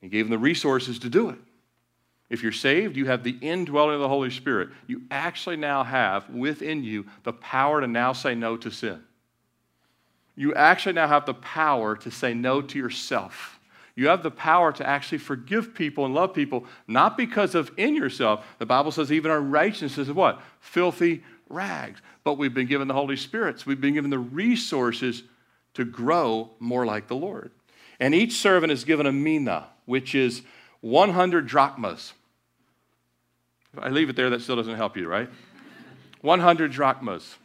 He 0.00 0.08
gave 0.08 0.26
them 0.26 0.30
the 0.30 0.38
resources 0.38 0.98
to 1.00 1.08
do 1.08 1.30
it. 1.30 1.38
If 2.30 2.42
you're 2.42 2.52
saved, 2.52 2.96
you 2.96 3.06
have 3.06 3.24
the 3.24 3.38
indwelling 3.40 3.94
of 3.94 4.00
the 4.00 4.08
Holy 4.08 4.30
Spirit. 4.30 4.68
You 4.86 5.02
actually 5.10 5.56
now 5.56 5.82
have 5.82 6.28
within 6.28 6.84
you 6.84 7.06
the 7.24 7.32
power 7.32 7.80
to 7.80 7.86
now 7.86 8.12
say 8.12 8.34
no 8.34 8.56
to 8.58 8.70
sin. 8.70 9.02
You 10.36 10.54
actually 10.54 10.92
now 10.92 11.08
have 11.08 11.26
the 11.26 11.34
power 11.34 11.96
to 11.96 12.10
say 12.10 12.34
no 12.34 12.60
to 12.60 12.78
yourself. 12.78 13.58
You 13.96 14.06
have 14.08 14.22
the 14.22 14.30
power 14.30 14.70
to 14.72 14.86
actually 14.86 15.18
forgive 15.18 15.74
people 15.74 16.04
and 16.04 16.14
love 16.14 16.32
people, 16.32 16.66
not 16.86 17.16
because 17.16 17.56
of 17.56 17.72
in 17.76 17.96
yourself. 17.96 18.46
The 18.58 18.66
Bible 18.66 18.92
says 18.92 19.10
even 19.10 19.32
our 19.32 19.40
righteousness 19.40 20.06
is 20.06 20.12
what? 20.12 20.40
Filthy 20.60 21.24
rags. 21.48 22.00
But 22.22 22.34
we've 22.38 22.54
been 22.54 22.68
given 22.68 22.86
the 22.86 22.94
Holy 22.94 23.16
Spirit. 23.16 23.58
So 23.58 23.64
we've 23.66 23.80
been 23.80 23.94
given 23.94 24.10
the 24.10 24.18
resources 24.18 25.24
to 25.74 25.84
grow 25.84 26.50
more 26.60 26.86
like 26.86 27.08
the 27.08 27.16
Lord. 27.16 27.50
And 27.98 28.14
each 28.14 28.34
servant 28.34 28.70
is 28.70 28.84
given 28.84 29.06
a 29.06 29.12
mina, 29.12 29.66
which 29.88 30.14
is 30.14 30.42
100 30.82 31.46
drachmas. 31.46 32.12
If 33.72 33.82
I 33.82 33.88
leave 33.88 34.10
it 34.10 34.16
there, 34.16 34.28
that 34.30 34.42
still 34.42 34.56
doesn't 34.56 34.76
help 34.76 34.96
you, 34.96 35.08
right? 35.08 35.30
100 36.20 36.70
drachmas. 36.70 37.36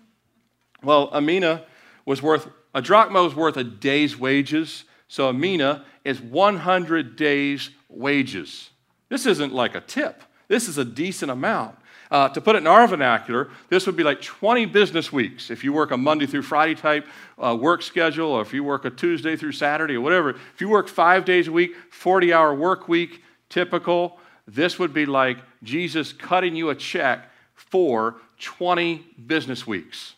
Well, 0.84 1.10
a 1.14 1.22
mina 1.22 1.64
was 2.06 2.22
worth, 2.22 2.50
a 2.74 2.82
drachma 2.82 3.24
was 3.24 3.34
worth 3.34 3.56
a 3.56 3.64
day's 3.64 4.20
wages. 4.20 4.84
So 5.08 5.30
a 5.30 5.34
mina 5.34 5.86
is 6.04 6.22
100 6.22 7.16
days' 7.16 7.70
wages. 7.88 8.72
This 9.08 9.26
isn't 9.26 9.54
like 9.54 9.74
a 9.74 9.82
tip, 9.82 10.24
this 10.50 10.68
is 10.68 10.78
a 10.78 10.86
decent 10.86 11.32
amount. 11.32 11.78
Uh, 12.14 12.30
to 12.30 12.40
put 12.40 12.56
it 12.56 12.60
in 12.60 12.68
our 12.68 12.88
vernacular, 12.88 13.50
this 13.70 13.88
would 13.88 13.96
be 13.96 14.04
like 14.04 14.22
20 14.22 14.68
business 14.68 15.12
weeks. 15.12 15.50
If 15.50 15.64
you 15.64 15.74
work 15.74 15.90
a 15.90 15.98
Monday 15.98 16.28
through 16.28 16.44
Friday 16.44 16.76
type 16.76 17.08
uh, 17.40 17.58
work 17.60 17.82
schedule, 17.82 18.28
or 18.28 18.44
if 18.44 18.54
you 18.54 18.64
work 18.64 18.86
a 18.86 18.92
Tuesday 18.92 19.36
through 19.36 19.54
Saturday, 19.54 19.96
or 19.96 20.02
whatever, 20.02 20.30
if 20.30 20.62
you 20.62 20.70
work 20.70 20.88
five 20.88 21.26
days 21.26 21.48
a 21.48 21.52
week, 21.52 21.76
40 21.90 22.32
hour 22.32 22.54
work 22.54 22.88
week, 22.88 23.24
typical, 23.50 24.20
this 24.48 24.78
would 24.78 24.94
be 24.94 25.08
like 25.08 25.40
Jesus 25.64 26.14
cutting 26.14 26.56
you 26.56 26.70
a 26.70 26.76
check 26.76 27.32
for 27.56 28.18
20 28.40 29.04
business 29.26 29.66
weeks, 29.66 30.14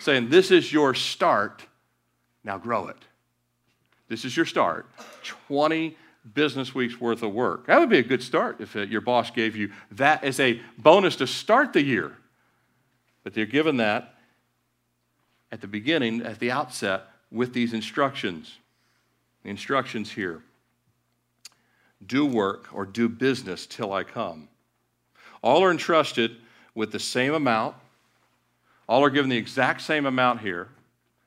saying, 0.00 0.28
This 0.28 0.50
is 0.50 0.70
your 0.70 0.92
start, 0.92 1.64
now 2.44 2.58
grow 2.58 2.88
it. 2.88 2.98
This 4.08 4.26
is 4.26 4.36
your 4.36 4.44
start. 4.44 4.84
20 5.48 5.96
business 6.34 6.74
weeks 6.74 7.00
worth 7.00 7.22
of 7.22 7.32
work. 7.32 7.66
That 7.66 7.80
would 7.80 7.90
be 7.90 7.98
a 7.98 8.02
good 8.02 8.22
start 8.22 8.60
if 8.60 8.76
uh, 8.76 8.80
your 8.80 9.00
boss 9.00 9.30
gave 9.30 9.56
you 9.56 9.72
that 9.92 10.22
as 10.22 10.38
a 10.38 10.60
bonus 10.78 11.16
to 11.16 11.26
start 11.26 11.72
the 11.72 11.82
year. 11.82 12.12
But 13.24 13.34
they're 13.34 13.46
given 13.46 13.76
that 13.78 14.14
at 15.50 15.60
the 15.60 15.66
beginning, 15.66 16.22
at 16.22 16.38
the 16.38 16.50
outset, 16.50 17.04
with 17.30 17.52
these 17.52 17.72
instructions. 17.72 18.58
The 19.42 19.50
instructions 19.50 20.10
here 20.10 20.42
do 22.06 22.26
work 22.26 22.68
or 22.72 22.84
do 22.84 23.08
business 23.08 23.66
till 23.66 23.92
I 23.92 24.04
come. 24.04 24.48
All 25.42 25.62
are 25.64 25.70
entrusted 25.70 26.36
with 26.74 26.92
the 26.92 26.98
same 26.98 27.34
amount, 27.34 27.76
all 28.88 29.04
are 29.04 29.10
given 29.10 29.28
the 29.28 29.36
exact 29.36 29.82
same 29.82 30.06
amount 30.06 30.40
here. 30.40 30.68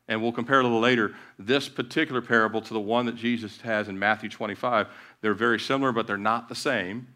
And 0.07 0.21
we'll 0.21 0.31
compare 0.31 0.59
a 0.59 0.63
little 0.63 0.79
later 0.79 1.15
this 1.39 1.67
particular 1.67 2.21
parable 2.21 2.61
to 2.61 2.73
the 2.73 2.79
one 2.79 3.07
that 3.07 3.15
Jesus 3.15 3.61
has 3.61 3.87
in 3.87 3.97
Matthew 3.97 4.29
25. 4.29 4.87
They're 5.21 5.33
very 5.33 5.59
similar, 5.59 5.91
but 5.91 6.05
they're 6.05 6.17
not 6.17 6.47
the 6.47 6.55
same. 6.55 7.07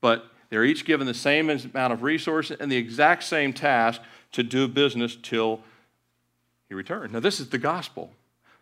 But 0.00 0.26
they're 0.50 0.64
each 0.64 0.84
given 0.84 1.06
the 1.06 1.14
same 1.14 1.48
amount 1.48 1.92
of 1.92 2.02
resources 2.02 2.58
and 2.60 2.70
the 2.70 2.76
exact 2.76 3.24
same 3.24 3.52
task 3.52 4.02
to 4.32 4.42
do 4.42 4.68
business 4.68 5.16
till 5.16 5.60
he 6.68 6.74
returns. 6.74 7.12
Now, 7.12 7.20
this 7.20 7.40
is 7.40 7.48
the 7.48 7.58
gospel 7.58 8.10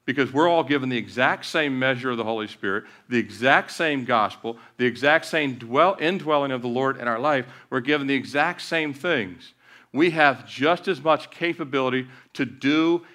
because 0.05 0.33
we're 0.33 0.49
all 0.49 0.65
given 0.65 0.89
the 0.89 0.97
exact 0.97 1.47
same 1.47 1.79
measure 1.79 2.11
of 2.11 2.17
the 2.17 2.25
Holy 2.25 2.47
Spirit, 2.47 2.85
the 3.09 3.19
exact 3.19 3.71
same 3.71 4.05
gospel, 4.05 4.59
the 4.77 4.85
exact 4.85 5.25
same 5.25 5.55
dwell, 5.55 5.97
indwelling 5.99 6.53
of 6.53 6.63
the 6.63 6.69
Lord 6.69 6.99
in 6.99 7.09
our 7.09 7.19
life. 7.19 7.47
We're 7.71 7.81
given 7.81 8.07
the 8.07 8.15
exact 8.15 8.61
same 8.63 8.93
things 8.93 9.55
we 9.95 10.11
have 10.11 10.47
just 10.47 10.89
as 10.89 11.01
much 11.01 11.31
capability 11.31 12.09
to 12.35 12.45
do 12.45 13.07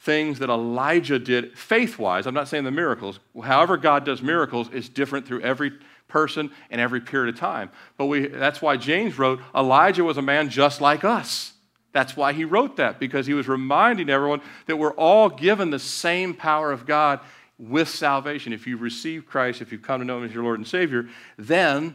things 0.00 0.40
that 0.40 0.50
Elijah 0.50 1.18
did 1.18 1.56
faith 1.56 1.98
wise. 1.98 2.26
I'm 2.26 2.34
not 2.34 2.48
saying 2.48 2.64
the 2.64 2.70
miracles. 2.72 3.20
However, 3.42 3.76
God 3.78 4.04
does 4.04 4.20
miracles 4.20 4.68
is 4.70 4.88
different 4.88 5.26
through 5.26 5.42
every 5.42 5.72
person 6.08 6.50
and 6.70 6.80
every 6.80 7.00
period 7.00 7.32
of 7.32 7.40
time. 7.40 7.70
But 7.96 8.06
we, 8.06 8.26
that's 8.26 8.60
why 8.60 8.76
James 8.76 9.16
wrote 9.16 9.40
Elijah 9.54 10.04
was 10.04 10.18
a 10.18 10.22
man 10.22 10.50
just 10.50 10.80
like 10.80 11.04
us. 11.04 11.52
That's 11.92 12.16
why 12.16 12.32
he 12.32 12.44
wrote 12.44 12.76
that, 12.76 12.98
because 12.98 13.26
he 13.26 13.34
was 13.34 13.46
reminding 13.46 14.10
everyone 14.10 14.40
that 14.66 14.76
we're 14.76 14.92
all 14.94 15.28
given 15.28 15.70
the 15.70 15.78
same 15.78 16.34
power 16.34 16.72
of 16.72 16.84
God 16.84 17.20
with 17.56 17.88
salvation. 17.88 18.52
If 18.52 18.66
you 18.66 18.76
receive 18.76 19.24
Christ, 19.24 19.62
if 19.62 19.70
you've 19.70 19.82
come 19.82 20.00
to 20.00 20.04
know 20.04 20.18
him 20.18 20.24
as 20.24 20.34
your 20.34 20.42
Lord 20.42 20.58
and 20.58 20.66
Savior, 20.66 21.08
then 21.38 21.94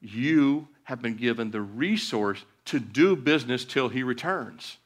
you 0.00 0.68
have 0.84 1.02
been 1.02 1.16
given 1.16 1.50
the 1.50 1.60
resource 1.60 2.44
to 2.66 2.78
do 2.78 3.16
business 3.16 3.64
till 3.64 3.88
he 3.88 4.02
returns. 4.02 4.76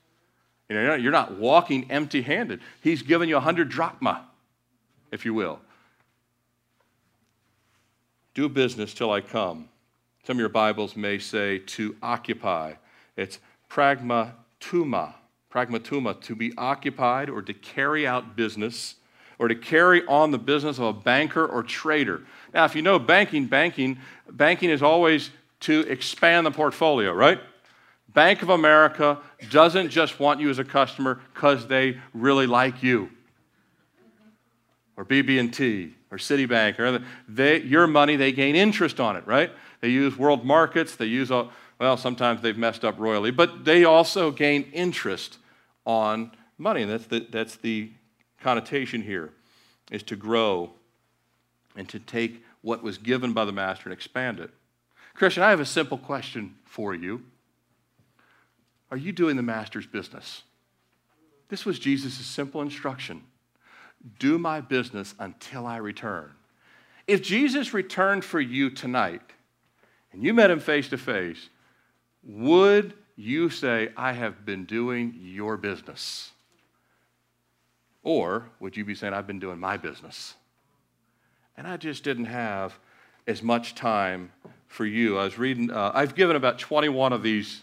You 0.69 0.77
know, 0.77 0.95
you're 0.95 1.13
not 1.13 1.39
walking 1.39 1.91
empty 1.91 2.23
handed. 2.23 2.61
He's 2.81 3.03
given 3.03 3.29
you 3.29 3.37
a 3.37 3.41
hundred 3.41 3.69
drachma, 3.69 4.25
if 5.13 5.25
you 5.25 5.35
will. 5.35 5.61
Do 8.35 8.49
business 8.49 8.95
till 8.95 9.13
I 9.13 9.21
come. 9.21 9.69
Some 10.27 10.37
of 10.37 10.41
your 10.41 10.49
Bibles 10.49 10.97
may 10.97 11.19
say 11.19 11.59
to 11.59 11.95
occupy. 12.03 12.75
It's 13.17 13.39
pragmatuma. 13.71 15.15
Pragmatuma, 15.53 16.21
to 16.23 16.35
be 16.35 16.53
occupied 16.57 17.31
or 17.31 17.43
to 17.43 17.55
carry 17.55 18.07
out 18.07 18.35
business 18.35 18.97
or 19.39 19.49
to 19.49 19.55
carry 19.55 20.05
on 20.07 20.31
the 20.31 20.39
business 20.39 20.79
of 20.79 20.85
a 20.85 20.93
banker 20.93 21.47
or 21.47 21.63
trader. 21.63 22.23
Now, 22.53 22.65
if 22.65 22.75
you 22.75 22.83
know 22.83 22.99
banking, 22.99 23.47
banking, 23.47 23.99
banking 24.31 24.71
is 24.71 24.83
always 24.83 25.31
to 25.61 25.81
expand 25.81 26.47
the 26.47 26.51
portfolio, 26.51 27.13
right? 27.13 27.39
Bank 28.15 28.43
of 28.43 28.49
America 28.49 29.19
doesn't 29.51 29.91
just 29.91 30.21
want 30.21 30.41
you 30.41 30.49
as 30.49 30.59
a 30.59 30.65
customer 30.65 31.21
because 31.35 31.67
they 31.67 31.99
really 32.15 32.47
like 32.47 32.83
you. 32.83 33.11
Or 34.97 35.05
BB&T 35.05 35.95
or 36.13 36.19
Citibank 36.19 36.79
or 36.79 37.05
they, 37.29 37.61
your 37.61 37.89
money, 37.89 38.15
they 38.15 38.31
gain 38.31 38.55
interest 38.55 39.01
on 39.01 39.17
it, 39.17 39.27
right? 39.27 39.51
They 39.81 39.89
use 39.89 40.17
world 40.17 40.45
markets, 40.45 40.95
they 40.95 41.07
use, 41.07 41.33
all, 41.33 41.51
well, 41.81 41.97
sometimes 41.97 42.41
they've 42.41 42.57
messed 42.57 42.85
up 42.85 42.99
royally, 42.99 43.33
but 43.33 43.65
they 43.65 43.85
also 43.85 44.31
gain 44.31 44.71
interest 44.73 45.39
on 45.85 46.31
money. 46.57 46.83
And 46.83 46.91
that's 46.91 47.07
the, 47.07 47.27
that's 47.29 47.57
the 47.57 47.91
connotation 48.41 49.03
here, 49.03 49.33
is 49.91 50.05
to 50.05 50.15
grow 50.15 50.71
and 51.77 51.89
to 51.89 51.99
take 51.99 52.45
what 52.63 52.85
was 52.85 52.97
given 52.97 53.33
by 53.33 53.45
the 53.45 53.53
master 53.53 53.91
and 53.91 53.93
expand 53.93 54.39
it. 54.39 54.51
Christian, 55.15 55.43
I 55.43 55.51
have 55.51 55.61
a 55.61 55.67
simple 55.67 55.99
question 55.99 56.55
for 56.65 56.95
you. 56.95 57.25
Are 58.95 58.97
you 58.97 59.11
doing 59.11 59.35
the 59.35 59.43
master's 59.43 59.89
business? 59.89 60.45
This 61.49 61.67
was 61.67 61.81
Jesus' 61.81 62.15
simple 62.15 62.63
instruction 62.63 63.25
do 64.21 64.39
my 64.39 64.61
business 64.61 65.17
until 65.19 65.67
I 65.67 65.79
return. 65.79 66.31
If 67.09 67.21
Jesus 67.21 67.75
returned 67.75 68.25
for 68.25 68.41
you 68.41 68.71
tonight 68.71 69.23
and 70.13 70.23
you 70.23 70.33
met 70.33 70.49
him 70.49 70.61
face 70.61 70.89
to 70.91 70.97
face, 70.97 71.49
would 72.23 72.95
you 73.17 73.51
say, 73.51 73.89
I 73.97 74.13
have 74.13 74.47
been 74.47 74.65
doing 74.65 75.19
your 75.21 75.57
business? 75.57 76.31
Or 78.05 78.49
would 78.61 78.77
you 78.77 78.85
be 78.85 78.95
saying, 78.95 79.13
I've 79.13 79.27
been 79.27 79.41
doing 79.41 79.59
my 79.59 79.77
business? 79.77 80.35
And 81.57 81.67
I 81.67 81.79
just 81.79 82.05
didn't 82.05 82.27
have 82.27 82.79
as 83.27 83.43
much 83.43 83.75
time 83.75 84.31
for 84.69 84.87
you. 84.87 85.19
I 85.19 85.25
was 85.25 85.37
reading, 85.37 85.73
uh, 85.73 85.91
I've 85.93 86.15
given 86.15 86.37
about 86.37 86.61
21 86.61 87.13
of 87.13 87.25
these 87.25 87.63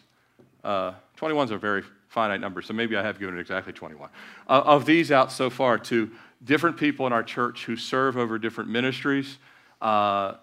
uh, 0.64 0.94
21 1.16 1.46
is 1.46 1.52
a 1.52 1.58
very 1.58 1.84
finite 2.08 2.42
number, 2.42 2.62
so 2.62 2.74
maybe 2.74 2.98
I 2.98 3.02
have 3.02 3.20
given 3.20 3.38
it 3.38 3.42
exactly 3.42 3.74
21. 3.74 4.10
Uh, 4.48 4.62
of 4.66 4.86
these 4.86 5.12
out 5.12 5.32
so 5.32 5.50
far 5.50 5.78
to 5.80 6.12
different 6.44 6.78
people 6.78 7.08
in 7.08 7.14
our 7.14 7.24
church 7.24 7.66
who 7.66 7.76
serve 7.76 8.18
over 8.18 8.38
different 8.38 8.70
ministries. 8.70 9.38
Uh, 9.82 10.36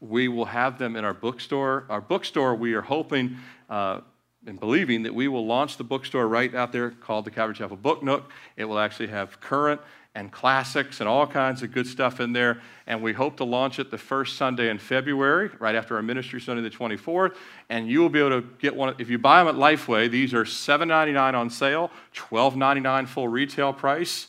we 0.00 0.28
will 0.28 0.44
have 0.44 0.78
them 0.78 0.96
in 0.96 1.04
our 1.04 1.14
bookstore. 1.14 1.84
Our 1.88 2.00
bookstore, 2.00 2.54
we 2.54 2.74
are 2.74 2.82
hoping 2.82 3.36
uh, 3.68 4.00
and 4.46 4.60
believing 4.60 5.02
that 5.02 5.14
we 5.14 5.28
will 5.28 5.44
launch 5.44 5.76
the 5.76 5.84
bookstore 5.84 6.28
right 6.28 6.54
out 6.54 6.72
there 6.72 6.90
called 6.90 7.24
the 7.24 7.30
Calvary 7.30 7.56
Chapel 7.56 7.76
Book 7.76 8.02
Nook. 8.02 8.30
It 8.56 8.64
will 8.64 8.78
actually 8.78 9.08
have 9.08 9.40
current 9.40 9.80
and 10.16 10.32
classics 10.32 11.00
and 11.00 11.08
all 11.08 11.26
kinds 11.26 11.62
of 11.62 11.70
good 11.70 11.86
stuff 11.86 12.20
in 12.20 12.32
there. 12.32 12.62
And 12.86 13.02
we 13.02 13.12
hope 13.12 13.36
to 13.36 13.44
launch 13.44 13.78
it 13.78 13.90
the 13.90 13.98
first 13.98 14.38
Sunday 14.38 14.70
in 14.70 14.78
February, 14.78 15.50
right 15.58 15.74
after 15.74 15.94
our 15.94 16.02
ministry 16.02 16.40
Sunday, 16.40 16.62
the 16.62 16.70
24th. 16.70 17.36
And 17.68 17.86
you 17.86 18.00
will 18.00 18.08
be 18.08 18.18
able 18.18 18.40
to 18.40 18.48
get 18.58 18.74
one. 18.74 18.94
If 18.98 19.10
you 19.10 19.18
buy 19.18 19.44
them 19.44 19.54
at 19.54 19.60
Lifeway, 19.60 20.10
these 20.10 20.32
are 20.32 20.44
$7.99 20.44 21.34
on 21.34 21.50
sale, 21.50 21.90
$12.99 22.14 23.06
full 23.06 23.28
retail 23.28 23.74
price. 23.74 24.28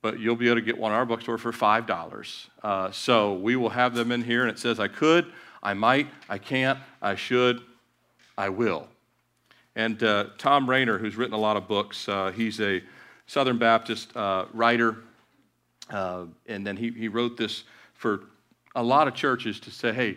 But 0.00 0.18
you'll 0.18 0.34
be 0.34 0.46
able 0.46 0.56
to 0.56 0.62
get 0.62 0.78
one 0.78 0.92
at 0.92 0.96
our 0.96 1.04
bookstore 1.04 1.36
for 1.36 1.52
$5. 1.52 2.46
Uh, 2.62 2.90
so 2.90 3.34
we 3.34 3.54
will 3.54 3.68
have 3.68 3.94
them 3.94 4.10
in 4.10 4.22
here, 4.22 4.42
and 4.42 4.50
it 4.50 4.58
says, 4.58 4.80
I 4.80 4.88
could, 4.88 5.30
I 5.62 5.74
might, 5.74 6.08
I 6.28 6.38
can't, 6.38 6.78
I 7.02 7.16
should, 7.16 7.60
I 8.38 8.48
will. 8.48 8.88
And 9.74 10.02
uh, 10.02 10.28
Thom 10.38 10.70
Rainer, 10.70 10.96
who's 10.96 11.16
written 11.16 11.34
a 11.34 11.38
lot 11.38 11.58
of 11.58 11.68
books, 11.68 12.08
uh, 12.08 12.32
he's 12.34 12.60
a 12.60 12.82
Southern 13.26 13.58
Baptist 13.58 14.16
uh, 14.16 14.46
writer, 14.52 14.98
uh, 15.90 16.24
and 16.46 16.66
then 16.66 16.76
he, 16.76 16.90
he 16.90 17.08
wrote 17.08 17.36
this 17.36 17.64
for 17.94 18.24
a 18.74 18.82
lot 18.82 19.08
of 19.08 19.14
churches 19.14 19.58
to 19.60 19.70
say, 19.70 19.92
hey, 19.92 20.16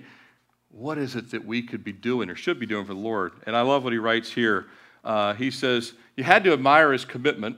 what 0.72 0.98
is 0.98 1.16
it 1.16 1.32
that 1.32 1.46
we 1.46 1.62
could 1.62 1.84
be 1.84 1.92
doing 1.92 2.30
or 2.30 2.36
should 2.36 2.60
be 2.60 2.66
doing 2.66 2.86
for 2.86 2.94
the 2.94 3.00
Lord? 3.00 3.34
And 3.46 3.56
I 3.56 3.62
love 3.62 3.84
what 3.84 3.94
he 3.94 4.00
writes 4.00 4.32
here. 4.32 4.68
Uh, 5.04 5.34
he 5.34 5.50
says, 5.50 5.94
You 6.16 6.24
had 6.24 6.44
to 6.44 6.54
admire 6.54 6.92
his 6.92 7.06
commitment. 7.06 7.58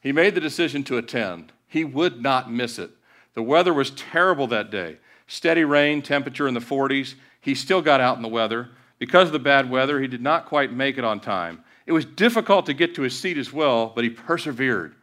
He 0.00 0.12
made 0.12 0.34
the 0.34 0.40
decision 0.40 0.84
to 0.84 0.98
attend, 0.98 1.52
he 1.66 1.84
would 1.84 2.22
not 2.22 2.52
miss 2.52 2.78
it. 2.78 2.90
The 3.34 3.42
weather 3.42 3.72
was 3.72 3.90
terrible 3.90 4.46
that 4.48 4.70
day. 4.70 4.98
Steady 5.26 5.64
rain, 5.64 6.02
temperature 6.02 6.46
in 6.46 6.54
the 6.54 6.60
40s. 6.60 7.14
He 7.40 7.54
still 7.54 7.80
got 7.80 8.00
out 8.00 8.16
in 8.16 8.22
the 8.22 8.28
weather. 8.28 8.68
Because 8.98 9.28
of 9.28 9.32
the 9.32 9.38
bad 9.38 9.70
weather, 9.70 10.00
he 10.00 10.06
did 10.06 10.20
not 10.20 10.46
quite 10.46 10.72
make 10.72 10.98
it 10.98 11.04
on 11.04 11.18
time. 11.18 11.64
It 11.86 11.92
was 11.92 12.04
difficult 12.04 12.66
to 12.66 12.74
get 12.74 12.94
to 12.94 13.02
his 13.02 13.18
seat 13.18 13.38
as 13.38 13.52
well, 13.52 13.92
but 13.94 14.04
he 14.04 14.10
persevered. 14.10 14.94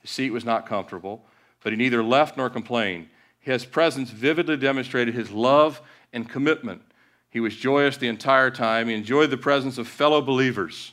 His 0.00 0.10
seat 0.10 0.30
was 0.30 0.44
not 0.44 0.66
comfortable, 0.66 1.26
but 1.62 1.72
he 1.72 1.76
neither 1.76 2.02
left 2.02 2.36
nor 2.36 2.48
complained. 2.48 3.08
His 3.40 3.64
presence 3.64 4.10
vividly 4.10 4.56
demonstrated 4.56 5.14
his 5.14 5.30
love 5.30 5.80
and 6.12 6.28
commitment. 6.28 6.82
He 7.30 7.40
was 7.40 7.54
joyous 7.54 7.96
the 7.96 8.08
entire 8.08 8.50
time. 8.50 8.88
He 8.88 8.94
enjoyed 8.94 9.30
the 9.30 9.36
presence 9.36 9.78
of 9.78 9.86
fellow 9.86 10.22
believers. 10.22 10.92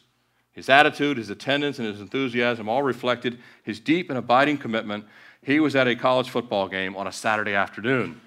His 0.52 0.70
attitude, 0.70 1.18
his 1.18 1.30
attendance, 1.30 1.80
and 1.80 1.88
his 1.88 2.00
enthusiasm 2.00 2.70
all 2.70 2.84
reflected 2.84 3.40
his 3.64 3.80
deep 3.80 4.10
and 4.10 4.20
abiding 4.20 4.58
commitment. 4.58 5.06
He 5.42 5.60
was 5.60 5.76
at 5.76 5.88
a 5.88 5.96
college 5.96 6.30
football 6.30 6.68
game 6.68 6.96
on 6.96 7.08
a 7.08 7.12
Saturday 7.12 7.54
afternoon. 7.54 8.22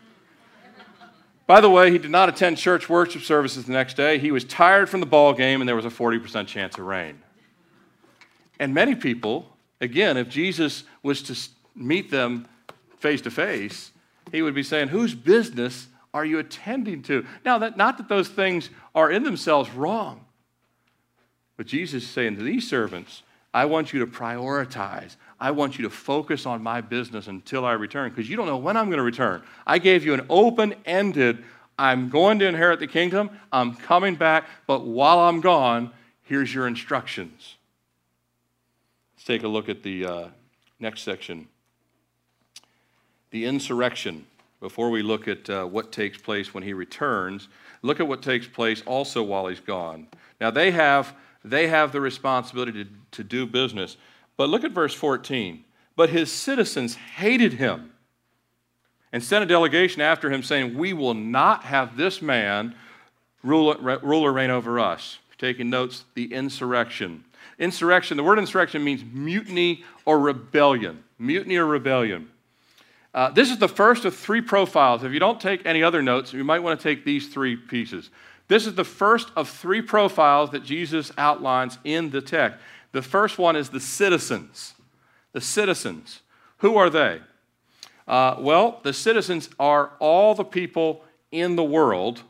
By 1.46 1.60
the 1.60 1.70
way, 1.70 1.92
he 1.92 1.98
did 1.98 2.10
not 2.10 2.28
attend 2.28 2.58
church 2.58 2.88
worship 2.88 3.22
services 3.22 3.66
the 3.66 3.72
next 3.72 3.94
day. 3.96 4.18
He 4.18 4.32
was 4.32 4.44
tired 4.44 4.88
from 4.88 5.00
the 5.00 5.06
ball 5.06 5.32
game, 5.32 5.60
and 5.60 5.68
there 5.68 5.76
was 5.76 5.84
a 5.84 5.90
40% 5.90 6.46
chance 6.46 6.76
of 6.76 6.84
rain. 6.84 7.22
And 8.58 8.74
many 8.74 8.94
people, 8.94 9.46
again, 9.80 10.16
if 10.16 10.28
Jesus 10.28 10.84
was 11.02 11.22
to 11.22 11.36
meet 11.76 12.10
them 12.10 12.48
face 12.98 13.20
to 13.22 13.30
face, 13.30 13.92
he 14.32 14.42
would 14.42 14.54
be 14.54 14.62
saying, 14.64 14.88
Whose 14.88 15.14
business 15.14 15.86
are 16.12 16.24
you 16.24 16.38
attending 16.38 17.02
to? 17.02 17.24
Now, 17.44 17.58
that, 17.58 17.76
not 17.76 17.98
that 17.98 18.08
those 18.08 18.28
things 18.28 18.70
are 18.94 19.10
in 19.10 19.22
themselves 19.22 19.70
wrong, 19.70 20.24
but 21.56 21.66
Jesus 21.66 22.02
is 22.02 22.10
saying 22.10 22.36
to 22.36 22.42
these 22.42 22.68
servants, 22.68 23.22
I 23.54 23.66
want 23.66 23.92
you 23.92 24.00
to 24.00 24.06
prioritize. 24.06 25.16
I 25.38 25.50
want 25.50 25.78
you 25.78 25.84
to 25.84 25.90
focus 25.90 26.46
on 26.46 26.62
my 26.62 26.80
business 26.80 27.26
until 27.26 27.64
I 27.64 27.72
return 27.72 28.10
because 28.10 28.28
you 28.28 28.36
don't 28.36 28.46
know 28.46 28.56
when 28.56 28.76
I'm 28.76 28.86
going 28.86 28.98
to 28.98 29.04
return. 29.04 29.42
I 29.66 29.78
gave 29.78 30.04
you 30.04 30.14
an 30.14 30.26
open 30.30 30.74
ended, 30.84 31.44
I'm 31.78 32.08
going 32.08 32.38
to 32.38 32.46
inherit 32.46 32.80
the 32.80 32.86
kingdom, 32.86 33.30
I'm 33.52 33.74
coming 33.74 34.14
back, 34.14 34.48
but 34.66 34.86
while 34.86 35.18
I'm 35.18 35.40
gone, 35.40 35.90
here's 36.22 36.54
your 36.54 36.66
instructions. 36.66 37.56
Let's 39.16 39.26
take 39.26 39.42
a 39.42 39.48
look 39.48 39.68
at 39.68 39.82
the 39.82 40.06
uh, 40.06 40.28
next 40.80 41.02
section 41.02 41.48
the 43.30 43.44
insurrection. 43.44 44.24
Before 44.60 44.88
we 44.88 45.02
look 45.02 45.28
at 45.28 45.50
uh, 45.50 45.66
what 45.66 45.92
takes 45.92 46.16
place 46.16 46.54
when 46.54 46.62
he 46.62 46.72
returns, 46.72 47.48
look 47.82 48.00
at 48.00 48.08
what 48.08 48.22
takes 48.22 48.46
place 48.46 48.82
also 48.86 49.22
while 49.22 49.48
he's 49.48 49.60
gone. 49.60 50.06
Now, 50.40 50.50
they 50.50 50.70
have 50.70 51.14
they 51.44 51.68
have 51.68 51.92
the 51.92 52.00
responsibility 52.00 52.84
to, 52.84 52.90
to 53.12 53.22
do 53.22 53.46
business. 53.46 53.96
But 54.36 54.48
look 54.48 54.64
at 54.64 54.72
verse 54.72 54.94
14. 54.94 55.64
But 55.96 56.10
his 56.10 56.30
citizens 56.30 56.94
hated 56.94 57.54
him 57.54 57.92
and 59.12 59.22
sent 59.22 59.42
a 59.42 59.46
delegation 59.46 60.02
after 60.02 60.30
him, 60.30 60.42
saying, 60.42 60.76
We 60.76 60.92
will 60.92 61.14
not 61.14 61.64
have 61.64 61.96
this 61.96 62.20
man 62.20 62.74
ruler, 63.42 64.32
reign 64.32 64.50
over 64.50 64.78
us. 64.78 65.18
Taking 65.38 65.70
notes, 65.70 66.04
the 66.14 66.32
insurrection. 66.32 67.24
Insurrection, 67.58 68.16
the 68.16 68.22
word 68.22 68.38
insurrection 68.38 68.82
means 68.84 69.02
mutiny 69.10 69.84
or 70.04 70.18
rebellion. 70.18 71.04
Mutiny 71.18 71.56
or 71.56 71.66
rebellion. 71.66 72.30
Uh, 73.14 73.30
this 73.30 73.50
is 73.50 73.58
the 73.58 73.68
first 73.68 74.04
of 74.04 74.14
three 74.14 74.42
profiles. 74.42 75.02
If 75.02 75.12
you 75.12 75.20
don't 75.20 75.40
take 75.40 75.64
any 75.64 75.82
other 75.82 76.02
notes, 76.02 76.34
you 76.34 76.44
might 76.44 76.58
want 76.58 76.78
to 76.78 76.82
take 76.82 77.04
these 77.04 77.28
three 77.28 77.56
pieces. 77.56 78.10
This 78.48 78.66
is 78.66 78.74
the 78.74 78.84
first 78.84 79.30
of 79.36 79.48
three 79.48 79.82
profiles 79.82 80.50
that 80.50 80.62
Jesus 80.62 81.10
outlines 81.16 81.78
in 81.84 82.10
the 82.10 82.20
text. 82.20 82.58
The 82.92 83.02
first 83.02 83.38
one 83.38 83.56
is 83.56 83.68
the 83.68 83.80
citizens. 83.80 84.74
The 85.32 85.40
citizens. 85.40 86.20
Who 86.58 86.76
are 86.76 86.90
they? 86.90 87.20
Uh, 88.08 88.36
well, 88.38 88.80
the 88.82 88.92
citizens 88.92 89.50
are 89.58 89.92
all 89.98 90.34
the 90.34 90.44
people 90.44 91.04
in 91.32 91.56
the 91.56 91.64
world. 91.64 92.22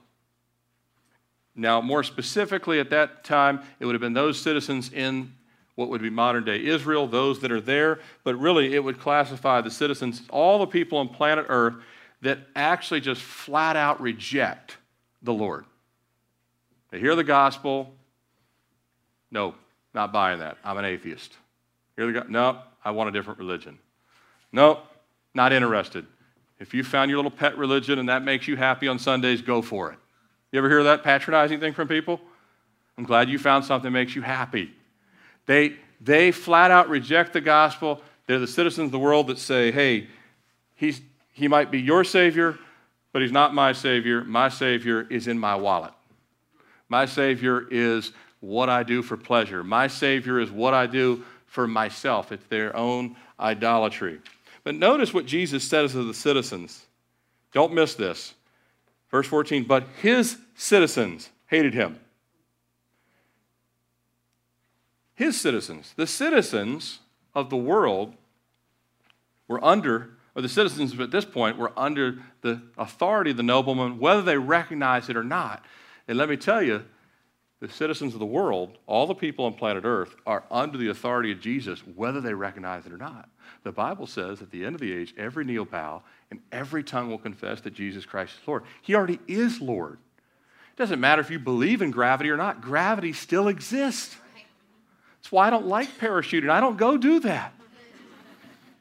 Now, 1.55 1.81
more 1.81 2.03
specifically, 2.03 2.81
at 2.81 2.91
that 2.91 3.25
time, 3.25 3.61
it 3.79 3.87
would 3.87 3.95
have 3.95 4.01
been 4.01 4.15
those 4.15 4.41
citizens 4.41 4.93
in 4.93 5.33
what 5.75 5.91
would 5.91 6.03
be 6.03 6.11
modern 6.11 6.45
day 6.45 6.65
Israel, 6.65 7.07
those 7.07 7.41
that 7.41 7.53
are 7.53 7.61
there, 7.61 8.01
but 8.25 8.35
really 8.37 8.75
it 8.75 8.83
would 8.83 8.99
classify 8.99 9.61
the 9.61 9.71
citizens, 9.71 10.23
all 10.31 10.59
the 10.59 10.67
people 10.67 10.99
on 10.99 11.09
planet 11.09 11.47
Earth 11.49 11.75
that 12.23 12.41
actually 12.57 13.01
just 13.01 13.21
flat 13.21 13.77
out 13.77 14.01
reject 14.01 14.79
the 15.23 15.33
Lord. 15.33 15.67
They 16.91 16.99
hear 16.99 17.15
the 17.15 17.25
gospel. 17.25 17.95
No, 19.31 19.55
not 19.97 20.13
buying 20.13 20.39
that. 20.39 20.59
I'm 20.63 20.77
an 20.77 20.85
atheist. 20.85 21.37
Hear 21.97 22.07
the 22.07 22.13
go- 22.13 22.27
no, 22.29 22.59
I 22.85 22.93
want 22.93 23.09
a 23.09 23.13
different 23.13 23.41
religion. 23.41 23.79
No, 24.53 24.81
not 25.35 25.53
interested. 25.53 26.07
If 26.61 26.73
you 26.73 26.85
found 26.85 27.11
your 27.11 27.19
little 27.19 27.31
pet 27.31 27.59
religion 27.59 27.99
and 27.99 28.09
that 28.09 28.23
makes 28.23 28.47
you 28.47 28.57
happy 28.57 28.87
on 28.87 28.99
Sundays, 28.99 29.43
go 29.43 29.61
for 29.61 29.91
it. 29.91 29.99
You 30.53 30.59
ever 30.59 30.69
hear 30.69 30.85
that 30.85 31.03
patronizing 31.03 31.59
thing 31.59 31.73
from 31.73 31.89
people? 31.89 32.21
I'm 32.97 33.05
glad 33.05 33.29
you 33.29 33.39
found 33.39 33.65
something 33.65 33.93
that 33.93 33.99
makes 33.99 34.15
you 34.15 34.23
happy. 34.23 34.71
They, 35.47 35.75
they 36.01 36.31
flat 36.31 36.71
out 36.71 36.89
reject 36.89 37.33
the 37.33 37.41
gospel. 37.41 38.01
They're 38.27 38.39
the 38.39 38.47
citizens 38.47 38.87
of 38.87 38.93
the 38.93 38.99
world 38.99 39.27
that 39.27 39.39
say, 39.39 39.71
hey, 39.73 40.09
he's, 40.75 41.01
he 41.33 41.49
might 41.49 41.71
be 41.71 41.81
your 41.81 42.05
Savior, 42.05 42.59
but 43.13 43.23
he's 43.23 43.33
not 43.33 43.55
my 43.55 43.73
Savior. 43.73 44.25
My 44.25 44.49
Savior 44.49 45.07
is 45.11 45.27
in 45.27 45.39
my 45.39 45.57
wallet. 45.57 45.93
My 46.89 47.07
Savior 47.07 47.67
is 47.71 48.13
what 48.41 48.69
I 48.69 48.83
do 48.83 49.03
for 49.03 49.17
pleasure. 49.17 49.65
My 49.65 49.87
Savior 49.87 50.41
is 50.41 50.51
what 50.51 50.75
I 50.75 50.87
do 50.87 51.25
for 51.47 51.67
myself. 51.67 52.33
It's 52.33 52.47
their 52.47 52.77
own 52.77 53.17
idolatry. 53.41 54.21
But 54.65 54.75
notice 54.75 55.15
what 55.15 55.27
Jesus 55.27 55.65
says 55.65 55.93
to 55.93 56.05
the 56.05 56.15
citizens. 56.15 56.87
Don't 57.53 57.73
miss 57.73 57.95
this. 57.95 58.35
Verse 59.11 59.27
14, 59.27 59.65
but 59.65 59.87
his 60.03 60.39
citizens 60.55 61.31
hated 61.47 61.75
him. 61.75 61.99
His 65.15 65.41
citizens, 65.41 65.95
the 65.97 66.07
citizens 66.07 66.99
of 67.35 67.49
the 67.49 67.57
world, 67.57 68.15
were 69.49 69.65
under, 69.65 70.11
or 70.35 70.43
the 70.43 70.49
citizens 70.49 70.99
at 70.99 71.11
this 71.11 71.25
point 71.25 71.57
were 71.57 71.73
under 71.77 72.19
the 72.43 72.61
authority 72.77 73.31
of 73.31 73.37
the 73.37 73.43
nobleman, 73.43 73.99
whether 73.99 74.21
they 74.21 74.37
recognize 74.37 75.09
it 75.09 75.17
or 75.17 75.25
not. 75.25 75.65
And 76.09 76.19
let 76.19 76.29
me 76.29 76.37
tell 76.37 76.63
you, 76.63 76.85
the 77.67 77.73
citizens 77.73 78.15
of 78.15 78.21
the 78.21 78.27
world, 78.27 78.79
all 78.87 79.07
the 79.07 79.15
people 79.15 79.45
on 79.45 79.55
planet 79.55 79.85
Earth, 79.85 80.15
are 80.27 80.45
under 80.51 80.79
the 80.79 80.89
authority 80.89 81.33
of 81.33 81.41
Jesus, 81.41 81.81
whether 81.95 82.21
they 82.21 82.35
recognize 82.35 82.87
it 82.87 82.93
or 82.93 82.97
not. 82.99 83.29
The 83.65 83.73
Bible 83.73 84.07
says 84.07 84.41
at 84.43 84.51
the 84.51 84.65
end 84.65 84.75
of 84.75 84.81
the 84.81 84.93
age, 84.93 85.15
every 85.19 85.45
knee 85.45 85.59
will 85.59 85.65
bow 85.65 86.03
and 86.31 86.41
every 86.53 86.85
tongue 86.85 87.11
will 87.11 87.19
confess 87.19 87.61
that 87.63 87.75
Jesus 87.75 88.05
Christ 88.05 88.35
is 88.41 88.49
Lord. 88.49 88.63
He 88.83 88.95
already 88.95 89.19
is 89.27 89.61
Lord. 89.61 89.95
It 89.95 90.77
doesn't 90.77 91.01
matter 91.01 91.21
if 91.21 91.31
you 91.31 91.39
believe 91.39 91.83
in 91.83 91.91
gravity 91.91 92.31
or 92.31 92.37
not, 92.37 92.61
gravity 92.61 93.13
still 93.13 93.49
exists. 93.49 94.17
That's 95.19 95.33
why 95.33 95.49
I 95.49 95.51
don't 95.51 95.67
like 95.67 95.99
parachuting. 95.99 96.51
I 96.51 96.61
don't 96.61 96.77
go 96.77 96.97
do 96.97 97.21
that. 97.21 97.53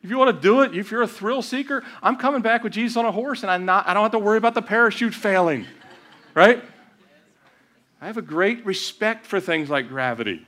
If 0.04 0.12
you 0.12 0.20
want 0.20 0.36
to 0.36 0.40
do 0.40 0.62
it, 0.62 0.78
if 0.78 0.92
you're 0.92 1.02
a 1.02 1.08
thrill 1.08 1.42
seeker, 1.42 1.84
I'm 2.04 2.18
coming 2.18 2.42
back 2.42 2.64
with 2.64 2.74
Jesus 2.74 2.96
on 2.96 3.06
a 3.06 3.12
horse 3.12 3.42
and 3.42 3.52
I'm 3.52 3.66
not, 3.66 3.88
I 3.88 3.96
don't 3.96 4.04
have 4.04 4.12
to 4.12 4.20
worry 4.20 4.38
about 4.38 4.54
the 4.54 4.62
parachute 4.62 5.16
failing, 5.16 5.66
right? 6.36 6.64
I 8.02 8.08
have 8.08 8.18
a 8.18 8.22
great 8.22 8.66
respect 8.66 9.26
for 9.26 9.40
things 9.40 9.70
like 9.70 9.88
gravity. 9.88 10.46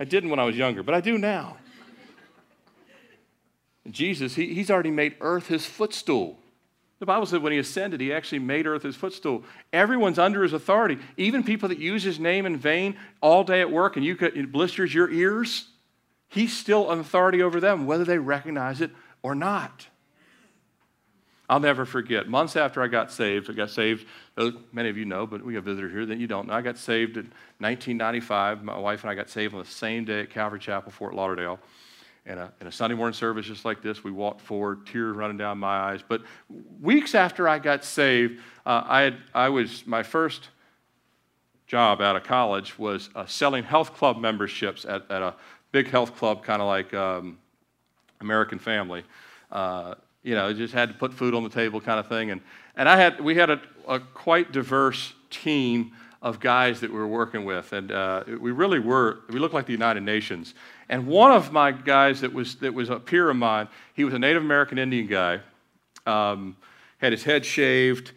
I 0.00 0.04
didn't 0.04 0.30
when 0.30 0.38
I 0.38 0.44
was 0.44 0.56
younger, 0.56 0.82
but 0.82 0.94
I 0.94 1.00
do 1.00 1.18
now. 1.18 1.56
Jesus, 3.90 4.34
he, 4.34 4.54
he's 4.54 4.70
already 4.70 4.90
made 4.90 5.16
earth 5.20 5.48
his 5.48 5.64
footstool. 5.66 6.38
The 6.98 7.06
Bible 7.06 7.26
said 7.26 7.42
when 7.42 7.52
he 7.52 7.58
ascended, 7.58 8.00
he 8.00 8.12
actually 8.12 8.40
made 8.40 8.66
earth 8.66 8.82
his 8.82 8.96
footstool. 8.96 9.44
Everyone's 9.72 10.18
under 10.18 10.42
his 10.42 10.52
authority. 10.52 10.98
Even 11.16 11.44
people 11.44 11.68
that 11.68 11.78
use 11.78 12.02
his 12.02 12.18
name 12.18 12.44
in 12.44 12.56
vain 12.56 12.96
all 13.20 13.44
day 13.44 13.60
at 13.60 13.70
work 13.70 13.96
and 13.96 14.04
you 14.04 14.16
could, 14.16 14.36
it 14.36 14.50
blisters 14.50 14.92
your 14.92 15.10
ears, 15.10 15.68
he's 16.28 16.56
still 16.56 16.90
an 16.90 16.98
authority 16.98 17.42
over 17.42 17.60
them, 17.60 17.86
whether 17.86 18.04
they 18.04 18.18
recognize 18.18 18.80
it 18.80 18.90
or 19.22 19.34
not. 19.34 19.86
I'll 21.48 21.60
never 21.60 21.86
forget. 21.86 22.28
Months 22.28 22.56
after 22.56 22.82
I 22.82 22.88
got 22.88 23.10
saved, 23.10 23.48
I 23.48 23.54
got 23.54 23.70
saved, 23.70 24.06
many 24.70 24.90
of 24.90 24.98
you 24.98 25.06
know, 25.06 25.26
but 25.26 25.42
we 25.42 25.54
have 25.54 25.66
a 25.66 25.70
visitor 25.70 25.88
here 25.88 26.04
that 26.04 26.18
you 26.18 26.26
don't 26.26 26.48
know. 26.48 26.52
I 26.52 26.60
got 26.60 26.76
saved 26.76 27.16
in 27.16 27.32
1995. 27.58 28.62
My 28.62 28.78
wife 28.78 29.02
and 29.02 29.10
I 29.10 29.14
got 29.14 29.30
saved 29.30 29.54
on 29.54 29.60
the 29.60 29.66
same 29.66 30.04
day 30.04 30.20
at 30.20 30.30
Calvary 30.30 30.58
Chapel, 30.58 30.92
Fort 30.92 31.14
Lauderdale. 31.14 31.58
In 32.26 32.36
a, 32.36 32.52
in 32.60 32.66
a 32.66 32.72
Sunday 32.72 32.94
morning 32.94 33.14
service 33.14 33.46
just 33.46 33.64
like 33.64 33.80
this, 33.80 34.04
we 34.04 34.10
walked 34.10 34.42
forward, 34.42 34.86
tears 34.86 35.16
running 35.16 35.38
down 35.38 35.56
my 35.56 35.78
eyes. 35.78 36.00
But 36.06 36.20
weeks 36.82 37.14
after 37.14 37.48
I 37.48 37.58
got 37.58 37.82
saved, 37.82 38.40
uh, 38.66 38.82
I, 38.84 39.00
had, 39.00 39.16
I 39.34 39.48
was, 39.48 39.86
my 39.86 40.02
first 40.02 40.50
job 41.66 42.02
out 42.02 42.16
of 42.16 42.24
college 42.24 42.78
was 42.78 43.08
uh, 43.14 43.24
selling 43.24 43.64
health 43.64 43.94
club 43.94 44.18
memberships 44.18 44.84
at, 44.84 45.10
at 45.10 45.22
a 45.22 45.34
big 45.72 45.88
health 45.88 46.16
club, 46.16 46.44
kind 46.44 46.60
of 46.60 46.68
like 46.68 46.92
um, 46.92 47.38
American 48.20 48.58
Family. 48.58 49.04
Uh, 49.50 49.94
you 50.22 50.34
know, 50.34 50.52
just 50.52 50.74
had 50.74 50.88
to 50.88 50.94
put 50.94 51.12
food 51.12 51.34
on 51.34 51.42
the 51.42 51.48
table 51.50 51.80
kind 51.80 51.98
of 52.00 52.08
thing. 52.08 52.30
And, 52.30 52.40
and 52.76 52.88
I 52.88 52.96
had, 52.96 53.20
we 53.20 53.34
had 53.36 53.50
a, 53.50 53.60
a 53.86 54.00
quite 54.00 54.52
diverse 54.52 55.14
team 55.30 55.92
of 56.20 56.40
guys 56.40 56.80
that 56.80 56.90
we 56.90 56.98
were 56.98 57.06
working 57.06 57.44
with. 57.44 57.72
And 57.72 57.92
uh, 57.92 58.24
we 58.40 58.50
really 58.50 58.80
were, 58.80 59.20
we 59.30 59.38
looked 59.38 59.54
like 59.54 59.66
the 59.66 59.72
United 59.72 60.02
Nations. 60.02 60.54
And 60.88 61.06
one 61.06 61.30
of 61.30 61.52
my 61.52 61.70
guys 61.70 62.20
that 62.20 62.32
was, 62.32 62.56
that 62.56 62.74
was 62.74 62.90
a 62.90 62.98
peer 62.98 63.30
of 63.30 63.36
mine, 63.36 63.68
he 63.94 64.04
was 64.04 64.14
a 64.14 64.18
Native 64.18 64.42
American 64.42 64.78
Indian 64.78 65.06
guy. 65.06 65.40
um, 66.08 66.56
had 66.98 67.12
his 67.12 67.22
head 67.22 67.44
shaved. 67.44 68.12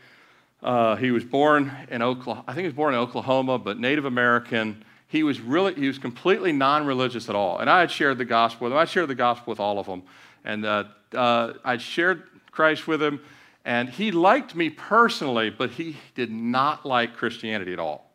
Uh, 0.63 0.95
he 0.95 1.11
was 1.11 1.23
born 1.23 1.71
in 1.89 2.01
Oklahoma. 2.01 2.43
I 2.47 2.53
think 2.53 2.63
he 2.63 2.67
was 2.67 2.75
born 2.75 2.93
in 2.93 2.99
Oklahoma, 2.99 3.59
but 3.59 3.79
Native 3.79 4.05
American. 4.05 4.83
He 5.07 5.23
was 5.23 5.41
really, 5.41 5.73
he 5.73 5.87
was 5.87 5.99
completely 5.99 6.51
non-religious 6.51 7.29
at 7.29 7.35
all. 7.35 7.59
And 7.59 7.69
I 7.69 7.81
had 7.81 7.91
shared 7.91 8.17
the 8.17 8.25
gospel 8.25 8.65
with 8.65 8.73
him. 8.73 8.79
I 8.79 8.85
shared 8.85 9.09
the 9.09 9.15
gospel 9.15 9.51
with 9.51 9.59
all 9.59 9.77
of 9.77 9.85
them, 9.85 10.03
and 10.45 10.65
uh, 10.65 10.85
uh, 11.15 11.53
I'd 11.63 11.81
shared 11.81 12.23
Christ 12.51 12.87
with 12.87 13.01
him. 13.01 13.21
And 13.63 13.89
he 13.89 14.11
liked 14.11 14.55
me 14.55 14.69
personally, 14.69 15.49
but 15.49 15.71
he 15.71 15.97
did 16.15 16.31
not 16.31 16.85
like 16.85 17.15
Christianity 17.15 17.73
at 17.73 17.79
all. 17.79 18.11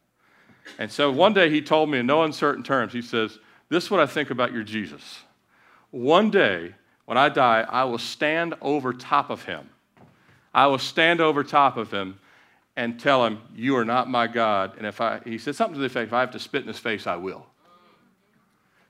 And 0.78 0.90
so 0.90 1.12
one 1.12 1.32
day 1.32 1.50
he 1.50 1.62
told 1.62 1.88
me 1.88 1.98
in 1.98 2.06
no 2.06 2.24
uncertain 2.24 2.64
terms, 2.64 2.92
he 2.92 3.02
says, 3.02 3.38
This 3.68 3.84
is 3.84 3.90
what 3.90 4.00
I 4.00 4.06
think 4.06 4.30
about 4.30 4.52
your 4.52 4.64
Jesus. 4.64 5.20
One 5.92 6.30
day, 6.30 6.74
when 7.04 7.16
I 7.16 7.28
die, 7.28 7.64
I 7.68 7.84
will 7.84 7.98
stand 7.98 8.54
over 8.60 8.92
top 8.92 9.30
of 9.30 9.44
him. 9.44 9.70
I 10.52 10.66
will 10.66 10.78
stand 10.78 11.20
over 11.20 11.44
top 11.44 11.76
of 11.76 11.92
him 11.92 12.18
and 12.74 12.98
tell 12.98 13.24
him, 13.24 13.40
You 13.54 13.76
are 13.76 13.84
not 13.84 14.10
my 14.10 14.26
God. 14.26 14.72
And 14.76 14.86
if 14.86 15.00
I, 15.00 15.20
he 15.24 15.38
said 15.38 15.54
something 15.54 15.74
to 15.74 15.80
the 15.80 15.86
effect, 15.86 16.08
if 16.08 16.12
I 16.12 16.20
have 16.20 16.32
to 16.32 16.40
spit 16.40 16.62
in 16.62 16.68
his 16.68 16.78
face, 16.78 17.06
I 17.06 17.16
will. 17.16 17.46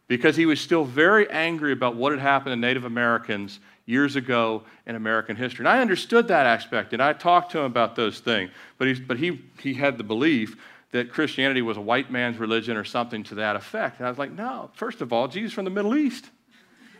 Because 0.08 0.36
he 0.36 0.46
was 0.46 0.60
still 0.60 0.84
very 0.84 1.28
angry 1.30 1.72
about 1.72 1.96
what 1.96 2.12
had 2.12 2.20
happened 2.20 2.52
to 2.52 2.56
Native 2.56 2.84
Americans 2.84 3.60
years 3.86 4.16
ago 4.16 4.64
in 4.84 4.96
American 4.96 5.36
history. 5.36 5.62
And 5.62 5.68
I 5.68 5.80
understood 5.80 6.28
that 6.28 6.44
aspect, 6.46 6.92
and 6.92 7.02
I 7.02 7.12
talked 7.12 7.52
to 7.52 7.60
him 7.60 7.64
about 7.64 7.96
those 7.96 8.20
things. 8.20 8.50
But, 8.78 8.88
he, 8.88 8.94
but 8.94 9.18
he, 9.18 9.40
he 9.60 9.74
had 9.74 9.96
the 9.96 10.04
belief 10.04 10.56
that 10.90 11.10
Christianity 11.10 11.62
was 11.62 11.76
a 11.76 11.80
white 11.80 12.10
man's 12.10 12.38
religion 12.38 12.76
or 12.76 12.84
something 12.84 13.22
to 13.24 13.36
that 13.36 13.56
effect. 13.56 13.98
And 13.98 14.06
I 14.06 14.10
was 14.10 14.18
like, 14.18 14.32
no, 14.32 14.70
first 14.74 15.00
of 15.00 15.12
all, 15.12 15.28
Jesus 15.28 15.52
from 15.52 15.64
the 15.64 15.70
Middle 15.70 15.96
East. 15.96 16.28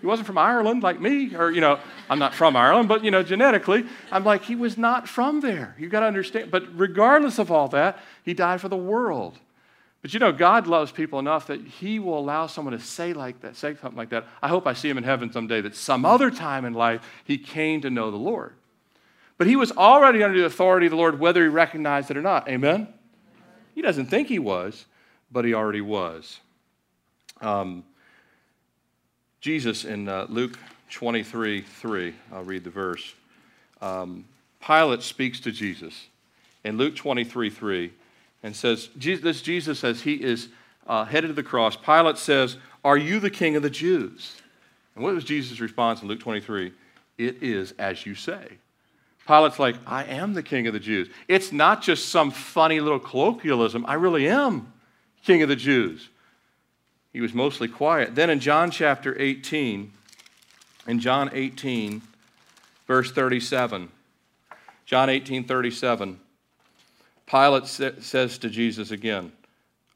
He 0.01 0.07
wasn't 0.07 0.27
from 0.27 0.39
Ireland 0.39 0.83
like 0.83 1.01
me, 1.01 1.35
or, 1.35 1.51
you 1.51 1.61
know, 1.61 1.79
I'm 2.11 2.19
not 2.19 2.35
from 2.35 2.55
Ireland, 2.55 2.89
but, 2.89 3.03
you 3.03 3.11
know, 3.11 3.23
genetically, 3.23 3.87
I'm 4.13 4.25
like, 4.25 4.45
he 4.45 4.55
was 4.55 4.77
not 4.77 5.09
from 5.09 5.41
there. 5.41 5.75
You 5.79 5.89
got 5.89 6.01
to 6.01 6.07
understand. 6.07 6.51
But 6.51 6.79
regardless 6.79 7.39
of 7.39 7.51
all 7.51 7.69
that, 7.69 7.99
he 8.23 8.35
died 8.35 8.61
for 8.61 8.69
the 8.69 8.77
world. 8.77 9.39
But 10.07 10.15
you 10.15 10.21
know, 10.21 10.31
God 10.31 10.69
loves 10.69 10.93
people 10.93 11.19
enough 11.19 11.49
that 11.49 11.61
He 11.61 11.99
will 11.99 12.17
allow 12.17 12.47
someone 12.47 12.79
to 12.79 12.79
say 12.79 13.13
like 13.13 13.41
that, 13.41 13.57
say 13.57 13.75
something 13.75 13.97
like 13.97 14.11
that. 14.11 14.25
I 14.41 14.47
hope 14.47 14.65
I 14.65 14.73
see 14.73 14.89
him 14.89 14.99
in 14.99 15.03
heaven 15.03 15.33
someday. 15.33 15.61
That 15.61 15.75
some 15.75 16.05
other 16.05 16.31
time 16.31 16.65
in 16.65 16.75
life 16.75 17.01
he 17.25 17.37
came 17.37 17.81
to 17.81 17.91
know 17.91 18.13
the 18.13 18.17
Lord, 18.17 18.53
but 19.37 19.49
he 19.49 19.57
was 19.57 19.73
already 19.73 20.23
under 20.23 20.39
the 20.39 20.47
authority 20.47 20.87
of 20.87 20.91
the 20.91 20.97
Lord, 20.97 21.19
whether 21.19 21.43
he 21.43 21.49
recognized 21.49 22.09
it 22.13 22.17
or 22.17 22.23
not. 22.23 22.49
Amen. 22.49 22.87
He 23.75 23.83
doesn't 23.83 24.07
think 24.07 24.29
he 24.29 24.39
was, 24.39 24.87
but 25.33 25.45
he 25.45 25.55
already 25.55 25.81
was. 25.81 26.39
Um, 27.41 27.83
Jesus 29.41 29.85
in 29.85 30.09
uh, 30.09 30.27
Luke 30.29 30.57
23 30.91 31.63
3, 31.63 32.15
I'll 32.33 32.45
read 32.45 32.63
the 32.63 32.71
verse. 32.71 33.13
Um, 33.81 34.25
Pilate 34.65 35.03
speaks 35.03 35.41
to 35.41 35.51
Jesus 35.51 36.07
in 36.63 36.77
Luke 36.77 36.95
23 36.95 37.51
3 37.51 37.93
and 38.43 38.55
says, 38.55 38.89
This 38.97 39.43
Jesus 39.43 39.79
says 39.79 40.03
he 40.03 40.15
is 40.15 40.49
uh, 40.87 41.05
headed 41.05 41.29
to 41.29 41.35
the 41.35 41.43
cross. 41.43 41.77
Pilate 41.77 42.19
says, 42.19 42.57
Are 42.85 42.97
you 42.97 43.21
the 43.21 43.31
king 43.31 43.57
of 43.57 43.63
the 43.63 43.71
Jews? 43.71 44.37
And 44.95 45.05
what 45.05 45.15
was 45.15 45.25
Jesus' 45.25 45.61
response 45.61 46.03
in 46.03 46.09
Luke 46.09 46.21
23? 46.21 46.73
It 47.19 47.43
is 47.43 47.73
as 47.79 48.07
you 48.07 48.15
say. 48.15 48.59
Pilate's 49.27 49.59
like, 49.59 49.77
I 49.87 50.05
am 50.05 50.35
the 50.35 50.43
king 50.43 50.67
of 50.67 50.73
the 50.73 50.81
Jews. 50.81 51.09
It's 51.27 51.51
not 51.51 51.83
just 51.83 52.09
some 52.09 52.31
funny 52.31 52.81
little 52.81 53.01
colloquialism. 53.01 53.85
I 53.87 53.95
really 53.95 54.29
am 54.29 54.73
king 55.25 55.43
of 55.43 55.49
the 55.49 55.57
Jews. 55.57 56.09
He 57.13 57.21
was 57.21 57.35
mostly 57.35 57.67
quiet. 57.67 58.15
Then 58.15 58.31
in 58.31 58.41
John 58.41 58.71
chapter 58.71 59.21
18, 59.21 59.93
in 60.87 61.01
John 61.01 61.31
18, 61.33 62.03
verse 62.87 63.11
37, 63.11 63.91
John 64.85 65.11
18, 65.11 65.45
37, 65.45 66.21
Pilate 67.27 67.67
says 67.67 68.39
to 68.39 68.49
Jesus 68.49 68.91
again, 68.91 69.33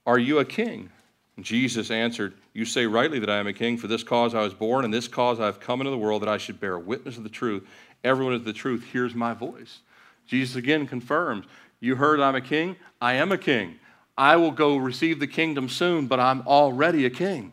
Are 0.06 0.18
you 0.18 0.38
a 0.38 0.44
king? 0.44 0.90
And 1.36 1.44
Jesus 1.44 1.90
answered, 1.90 2.34
You 2.52 2.64
say 2.64 2.86
rightly 2.86 3.18
that 3.20 3.30
I 3.30 3.38
am 3.38 3.46
a 3.46 3.52
king. 3.52 3.78
For 3.78 3.86
this 3.86 4.02
cause 4.02 4.34
I 4.34 4.42
was 4.42 4.52
born, 4.52 4.84
and 4.84 4.92
this 4.92 5.08
cause 5.08 5.40
I 5.40 5.46
have 5.46 5.60
come 5.60 5.80
into 5.80 5.90
the 5.90 5.98
world, 5.98 6.22
that 6.22 6.28
I 6.28 6.38
should 6.38 6.60
bear 6.60 6.78
witness 6.78 7.16
of 7.16 7.22
the 7.22 7.30
truth. 7.30 7.66
Everyone 8.02 8.34
of 8.34 8.44
the 8.44 8.52
truth 8.52 8.84
hears 8.92 9.14
my 9.14 9.32
voice. 9.32 9.78
Jesus 10.26 10.56
again 10.56 10.86
confirms, 10.86 11.46
You 11.80 11.96
heard 11.96 12.20
I'm 12.20 12.34
a 12.34 12.40
king? 12.40 12.76
I 13.00 13.14
am 13.14 13.32
a 13.32 13.38
king. 13.38 13.76
I 14.18 14.36
will 14.36 14.50
go 14.50 14.76
receive 14.76 15.18
the 15.18 15.26
kingdom 15.26 15.68
soon, 15.68 16.06
but 16.06 16.20
I'm 16.20 16.42
already 16.42 17.06
a 17.06 17.10
king. 17.10 17.52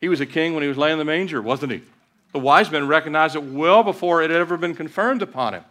He 0.00 0.08
was 0.08 0.20
a 0.20 0.26
king 0.26 0.54
when 0.54 0.62
he 0.62 0.68
was 0.68 0.78
laying 0.78 0.92
in 0.92 0.98
the 0.98 1.04
manger, 1.04 1.40
wasn't 1.40 1.72
he? 1.72 1.82
The 2.32 2.38
wise 2.38 2.70
men 2.70 2.86
recognized 2.86 3.36
it 3.36 3.42
well 3.42 3.82
before 3.82 4.22
it 4.22 4.30
had 4.30 4.40
ever 4.40 4.56
been 4.56 4.74
confirmed 4.74 5.22
upon 5.22 5.54
him. 5.54 5.64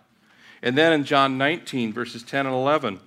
And 0.63 0.77
then 0.77 0.93
in 0.93 1.03
John 1.03 1.37
19, 1.37 1.91
verses 1.91 2.23
10 2.23 2.47
and 2.47 2.55
11, 2.55 2.99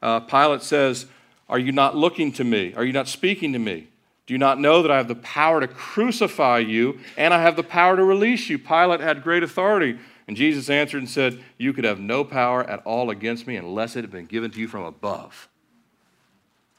uh, 0.00 0.20
Pilate 0.20 0.62
says, 0.62 1.06
Are 1.48 1.58
you 1.58 1.72
not 1.72 1.96
looking 1.96 2.32
to 2.34 2.44
me? 2.44 2.72
Are 2.74 2.84
you 2.84 2.92
not 2.92 3.08
speaking 3.08 3.52
to 3.52 3.58
me? 3.58 3.88
Do 4.26 4.32
you 4.32 4.38
not 4.38 4.60
know 4.60 4.80
that 4.80 4.90
I 4.90 4.96
have 4.96 5.08
the 5.08 5.16
power 5.16 5.60
to 5.60 5.68
crucify 5.68 6.60
you 6.60 7.00
and 7.18 7.34
I 7.34 7.42
have 7.42 7.56
the 7.56 7.64
power 7.64 7.96
to 7.96 8.04
release 8.04 8.48
you? 8.48 8.58
Pilate 8.58 9.00
had 9.00 9.22
great 9.24 9.42
authority. 9.42 9.98
And 10.26 10.36
Jesus 10.36 10.70
answered 10.70 10.98
and 10.98 11.10
said, 11.10 11.42
You 11.58 11.72
could 11.72 11.84
have 11.84 11.98
no 11.98 12.24
power 12.24 12.62
at 12.64 12.80
all 12.86 13.10
against 13.10 13.46
me 13.46 13.56
unless 13.56 13.96
it 13.96 14.02
had 14.02 14.12
been 14.12 14.26
given 14.26 14.52
to 14.52 14.60
you 14.60 14.68
from 14.68 14.84
above. 14.84 15.48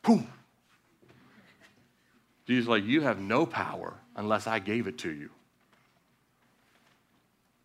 Boom. 0.02 0.28
Jesus 2.48 2.68
like, 2.68 2.86
You 2.86 3.02
have 3.02 3.20
no 3.20 3.46
power 3.46 3.96
unless 4.16 4.48
I 4.48 4.60
gave 4.60 4.88
it 4.88 4.98
to 5.00 5.12
you. 5.12 5.30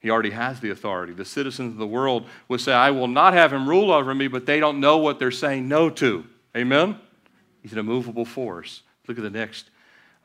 He 0.00 0.10
already 0.10 0.30
has 0.30 0.60
the 0.60 0.70
authority. 0.70 1.12
The 1.12 1.24
citizens 1.24 1.72
of 1.72 1.78
the 1.78 1.86
world 1.86 2.26
would 2.48 2.60
say, 2.60 2.72
I 2.72 2.90
will 2.90 3.08
not 3.08 3.34
have 3.34 3.52
him 3.52 3.68
rule 3.68 3.92
over 3.92 4.14
me, 4.14 4.28
but 4.28 4.46
they 4.46 4.58
don't 4.58 4.80
know 4.80 4.98
what 4.98 5.18
they're 5.18 5.30
saying 5.30 5.68
no 5.68 5.90
to. 5.90 6.24
Amen? 6.56 6.98
He's 7.62 7.72
an 7.72 7.78
immovable 7.78 8.24
force. 8.24 8.82
Look 9.06 9.18
at 9.18 9.22
the 9.22 9.30
next. 9.30 9.70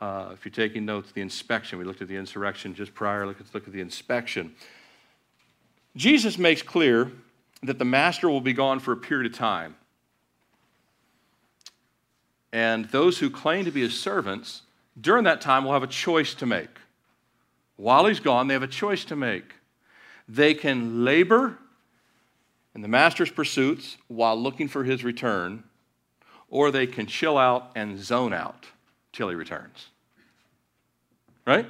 Uh, 0.00 0.30
if 0.32 0.44
you're 0.44 0.52
taking 0.52 0.86
notes, 0.86 1.12
the 1.12 1.20
inspection. 1.20 1.78
We 1.78 1.84
looked 1.84 2.02
at 2.02 2.08
the 2.08 2.16
insurrection 2.16 2.74
just 2.74 2.94
prior. 2.94 3.26
Let's 3.26 3.54
look 3.54 3.66
at 3.66 3.72
the 3.72 3.80
inspection. 3.80 4.54
Jesus 5.94 6.38
makes 6.38 6.62
clear 6.62 7.10
that 7.62 7.78
the 7.78 7.84
master 7.84 8.28
will 8.28 8.40
be 8.40 8.52
gone 8.52 8.80
for 8.80 8.92
a 8.92 8.96
period 8.96 9.30
of 9.30 9.38
time. 9.38 9.76
And 12.52 12.86
those 12.86 13.18
who 13.18 13.28
claim 13.28 13.64
to 13.66 13.70
be 13.70 13.82
his 13.82 13.98
servants 13.98 14.62
during 14.98 15.24
that 15.24 15.42
time 15.42 15.64
will 15.64 15.72
have 15.72 15.82
a 15.82 15.88
choice 15.88 16.34
to 16.34 16.46
make. 16.46 16.70
While 17.76 18.06
he's 18.06 18.20
gone, 18.20 18.48
they 18.48 18.54
have 18.54 18.62
a 18.62 18.68
choice 18.68 19.04
to 19.06 19.16
make. 19.16 19.52
They 20.28 20.54
can 20.54 21.04
labor 21.04 21.58
in 22.74 22.82
the 22.82 22.88
master's 22.88 23.30
pursuits 23.30 23.96
while 24.08 24.36
looking 24.36 24.68
for 24.68 24.84
his 24.84 25.04
return, 25.04 25.64
or 26.48 26.70
they 26.70 26.86
can 26.86 27.06
chill 27.06 27.38
out 27.38 27.70
and 27.74 27.98
zone 27.98 28.32
out 28.32 28.66
till 29.12 29.28
he 29.28 29.34
returns. 29.34 29.86
Right? 31.46 31.66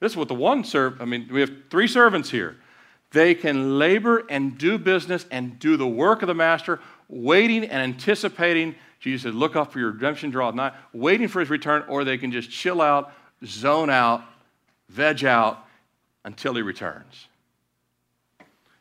This 0.00 0.12
is 0.12 0.16
what 0.16 0.28
the 0.28 0.34
one 0.34 0.64
serve. 0.64 1.00
I 1.00 1.04
mean, 1.04 1.28
we 1.30 1.40
have 1.40 1.52
three 1.70 1.86
servants 1.86 2.30
here. 2.30 2.56
They 3.12 3.34
can 3.34 3.78
labor 3.78 4.24
and 4.28 4.58
do 4.58 4.78
business 4.78 5.26
and 5.30 5.58
do 5.58 5.76
the 5.76 5.86
work 5.86 6.22
of 6.22 6.28
the 6.28 6.34
master, 6.34 6.80
waiting 7.08 7.62
and 7.62 7.82
anticipating. 7.82 8.74
Jesus 8.98 9.22
said, 9.22 9.34
Look 9.34 9.54
up 9.54 9.70
for 9.70 9.78
your 9.78 9.92
redemption, 9.92 10.30
draw 10.30 10.50
nigh, 10.50 10.72
waiting 10.92 11.28
for 11.28 11.40
his 11.40 11.50
return, 11.50 11.84
or 11.88 12.04
they 12.04 12.18
can 12.18 12.32
just 12.32 12.50
chill 12.50 12.80
out, 12.80 13.12
zone 13.44 13.90
out, 13.90 14.24
veg 14.88 15.24
out, 15.24 15.66
until 16.24 16.54
he 16.54 16.62
returns. 16.62 17.26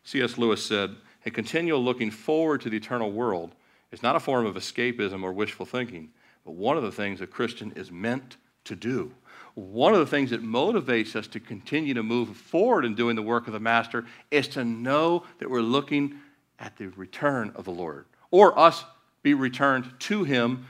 C.S. 0.04 0.38
Lewis 0.38 0.66
said, 0.66 0.96
A 1.26 1.32
continual 1.32 1.84
looking 1.84 2.12
forward 2.12 2.62
to 2.62 2.70
the 2.70 2.78
eternal 2.78 3.12
world 3.12 3.54
is 3.92 4.04
not 4.04 4.16
a 4.16 4.20
form 4.20 4.46
of 4.46 4.56
escapism 4.56 5.24
or 5.24 5.32
wishful 5.32 5.66
thinking, 5.66 6.10
but 6.46 6.54
one 6.54 6.78
of 6.78 6.84
the 6.84 6.92
things 6.92 7.22
a 7.22 7.28
Christian 7.28 7.72
is 7.76 7.92
meant 7.92 8.38
to 8.66 8.76
do. 8.76 9.12
One 9.56 9.94
of 9.94 10.00
the 10.00 10.06
things 10.06 10.30
that 10.30 10.44
motivates 10.44 11.16
us 11.16 11.28
to 11.28 11.40
continue 11.40 11.94
to 11.94 12.04
move 12.04 12.36
forward 12.38 12.86
in 12.86 12.96
doing 12.96 13.16
the 13.16 13.22
work 13.22 13.48
of 13.48 13.54
the 13.54 13.60
Master 13.60 14.06
is 14.30 14.48
to 14.50 14.64
know 14.64 15.24
that 15.40 15.50
we're 15.50 15.62
looking 15.62 16.20
at 16.60 16.78
the 16.78 16.88
return 16.88 17.52
of 17.56 17.66
the 17.66 17.72
Lord, 17.72 18.06
or 18.30 18.58
us 18.58 18.86
be 19.24 19.34
returned 19.34 19.92
to 20.00 20.24
Him 20.24 20.66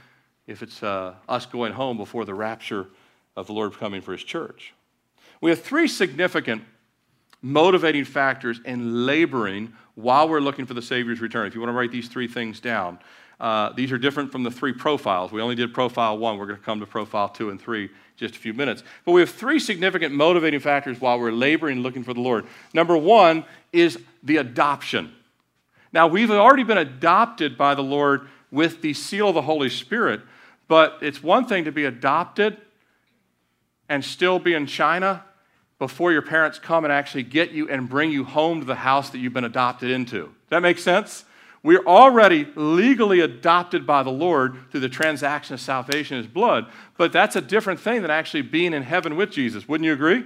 if 0.48 0.64
it's 0.64 0.82
uh, 0.82 1.14
us 1.30 1.46
going 1.46 1.74
home 1.74 1.98
before 1.98 2.26
the 2.26 2.34
rapture 2.34 2.88
of 3.36 3.48
the 3.48 3.54
Lord 3.54 3.74
coming 3.74 4.02
for 4.02 4.14
His 4.14 4.24
church. 4.24 4.74
We 5.42 5.50
have 5.50 5.62
three 5.62 5.88
significant 5.88 6.64
motivating 7.42 8.06
factors 8.06 8.60
in 8.64 9.06
laboring 9.06 9.74
while 9.96 10.30
we're 10.30 10.40
looking 10.40 10.66
for 10.66 10.76
the 10.76 10.82
Savior's 10.82 11.20
return. 11.20 11.48
If 11.48 11.56
you 11.56 11.62
want 11.62 11.70
to 11.70 11.78
write 11.78 11.92
these 11.92 12.08
three 12.08 12.28
things 12.28 12.60
down, 12.60 13.00
uh, 13.40 13.74
these 13.74 13.92
are 13.92 13.98
different 13.98 14.32
from 14.32 14.44
the 14.44 14.52
three 14.52 14.72
profiles. 14.72 15.32
We 15.32 15.42
only 15.42 15.56
did 15.56 15.74
profile 15.74 16.20
one. 16.20 16.38
We're 16.38 16.46
going 16.46 16.60
to 16.60 16.64
come 16.64 16.80
to 16.80 16.86
profile 16.86 17.28
two 17.28 17.50
and 17.50 17.60
three 17.60 17.90
just 18.16 18.36
a 18.36 18.40
few 18.40 18.54
minutes. 18.54 18.84
But 19.04 19.14
we 19.14 19.22
have 19.22 19.32
three 19.32 19.60
significant 19.60 20.14
motivating 20.14 20.60
factors 20.60 21.02
while 21.02 21.20
we're 21.20 21.32
laboring 21.32 21.80
looking 21.80 22.04
for 22.04 22.14
the 22.14 22.22
Lord. 22.22 22.46
Number 22.72 22.96
one 22.96 23.44
is 23.74 23.98
the 24.22 24.38
adoption. 24.38 25.12
Now, 25.92 26.06
we've 26.06 26.30
already 26.30 26.64
been 26.64 26.78
adopted 26.78 27.58
by 27.58 27.74
the 27.74 27.82
Lord 27.82 28.28
with 28.52 28.84
the 28.84 28.94
seal 28.94 29.30
of 29.30 29.36
the 29.36 29.42
Holy 29.42 29.70
Spirit, 29.70 30.22
but 30.68 31.00
it's 31.02 31.24
one 31.24 31.48
thing 31.48 31.66
to 31.66 31.72
be 31.72 31.86
adopted 31.86 32.58
and 33.90 34.06
still 34.06 34.38
be 34.38 34.54
in 34.54 34.68
China 34.68 35.24
before 35.82 36.12
your 36.12 36.22
parents 36.22 36.60
come 36.60 36.84
and 36.84 36.94
actually 36.94 37.24
get 37.24 37.50
you 37.50 37.68
and 37.68 37.90
bring 37.90 38.12
you 38.12 38.24
home 38.24 38.60
to 38.60 38.66
the 38.68 38.76
house 38.76 39.10
that 39.10 39.18
you've 39.18 39.34
been 39.34 39.44
adopted 39.44 39.90
into. 39.90 40.32
That 40.50 40.62
make 40.62 40.78
sense? 40.78 41.26
We're 41.64 41.84
already 41.88 42.46
legally 42.54 43.20
adopted 43.20 43.88
by 43.88 44.04
the 44.04 44.12
Lord 44.12 44.58
through 44.70 44.82
the 44.82 44.90
transaction 44.90 45.56
of 45.56 45.60
salvation 45.60 46.18
His 46.18 46.28
blood, 46.28 46.68
but 46.98 47.12
that's 47.12 47.36
a 47.36 47.42
different 47.42 47.80
thing 47.80 48.04
than 48.04 48.12
actually 48.12 48.44
being 48.44 48.76
in 48.76 48.84
heaven 48.84 49.16
with 49.16 49.32
Jesus. 49.32 49.68
Wouldn't 49.68 49.84
you 49.84 49.94
agree? 49.94 50.24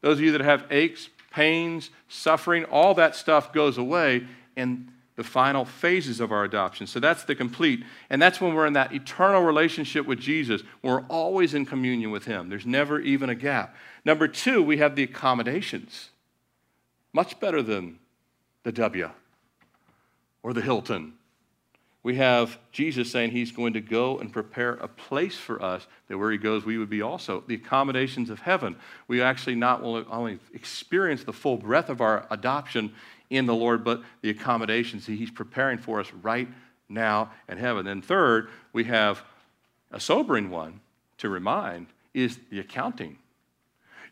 Those 0.00 0.18
of 0.18 0.20
you 0.20 0.30
that 0.30 0.42
have 0.42 0.64
aches, 0.70 1.08
pains, 1.32 1.90
suffering, 2.08 2.64
all 2.66 2.94
that 2.94 3.16
stuff 3.16 3.52
goes 3.52 3.78
away 3.78 4.24
in 4.54 4.92
the 5.16 5.24
final 5.24 5.64
phases 5.64 6.20
of 6.20 6.30
our 6.30 6.44
adoption. 6.44 6.86
So 6.86 7.00
that's 7.00 7.24
the 7.24 7.34
complete. 7.34 7.84
And 8.10 8.22
that's 8.22 8.40
when 8.40 8.54
we're 8.54 8.66
in 8.66 8.72
that 8.74 8.92
eternal 8.92 9.42
relationship 9.42 10.06
with 10.06 10.20
Jesus. 10.20 10.62
We're 10.82 11.02
always 11.02 11.52
in 11.52 11.66
communion 11.66 12.12
with 12.12 12.26
Him, 12.26 12.48
there's 12.48 12.64
never 12.64 13.00
even 13.00 13.28
a 13.28 13.34
gap. 13.34 13.74
Number 14.04 14.26
two, 14.28 14.62
we 14.62 14.78
have 14.78 14.96
the 14.96 15.02
accommodations. 15.02 16.10
Much 17.12 17.38
better 17.40 17.62
than 17.62 17.98
the 18.62 18.72
W 18.72 19.10
or 20.42 20.52
the 20.52 20.62
Hilton. 20.62 21.14
We 22.02 22.16
have 22.16 22.58
Jesus 22.72 23.12
saying 23.12 23.30
he's 23.30 23.52
going 23.52 23.74
to 23.74 23.80
go 23.80 24.18
and 24.18 24.32
prepare 24.32 24.72
a 24.72 24.88
place 24.88 25.36
for 25.36 25.62
us 25.62 25.86
that 26.08 26.18
where 26.18 26.32
he 26.32 26.38
goes, 26.38 26.64
we 26.64 26.78
would 26.78 26.90
be 26.90 27.00
also. 27.00 27.44
The 27.46 27.54
accommodations 27.54 28.28
of 28.28 28.40
heaven. 28.40 28.74
We 29.06 29.22
actually 29.22 29.54
not 29.54 29.82
only 29.82 30.40
experience 30.52 31.22
the 31.22 31.32
full 31.32 31.58
breadth 31.58 31.90
of 31.90 32.00
our 32.00 32.26
adoption 32.30 32.92
in 33.30 33.46
the 33.46 33.54
Lord, 33.54 33.84
but 33.84 34.02
the 34.20 34.30
accommodations 34.30 35.06
that 35.06 35.12
he's 35.12 35.30
preparing 35.30 35.78
for 35.78 36.00
us 36.00 36.12
right 36.22 36.48
now 36.88 37.30
in 37.48 37.56
heaven. 37.56 37.86
And 37.86 38.04
third, 38.04 38.48
we 38.72 38.84
have 38.84 39.22
a 39.92 40.00
sobering 40.00 40.50
one 40.50 40.80
to 41.18 41.28
remind 41.28 41.86
is 42.14 42.38
the 42.50 42.58
accounting. 42.58 43.18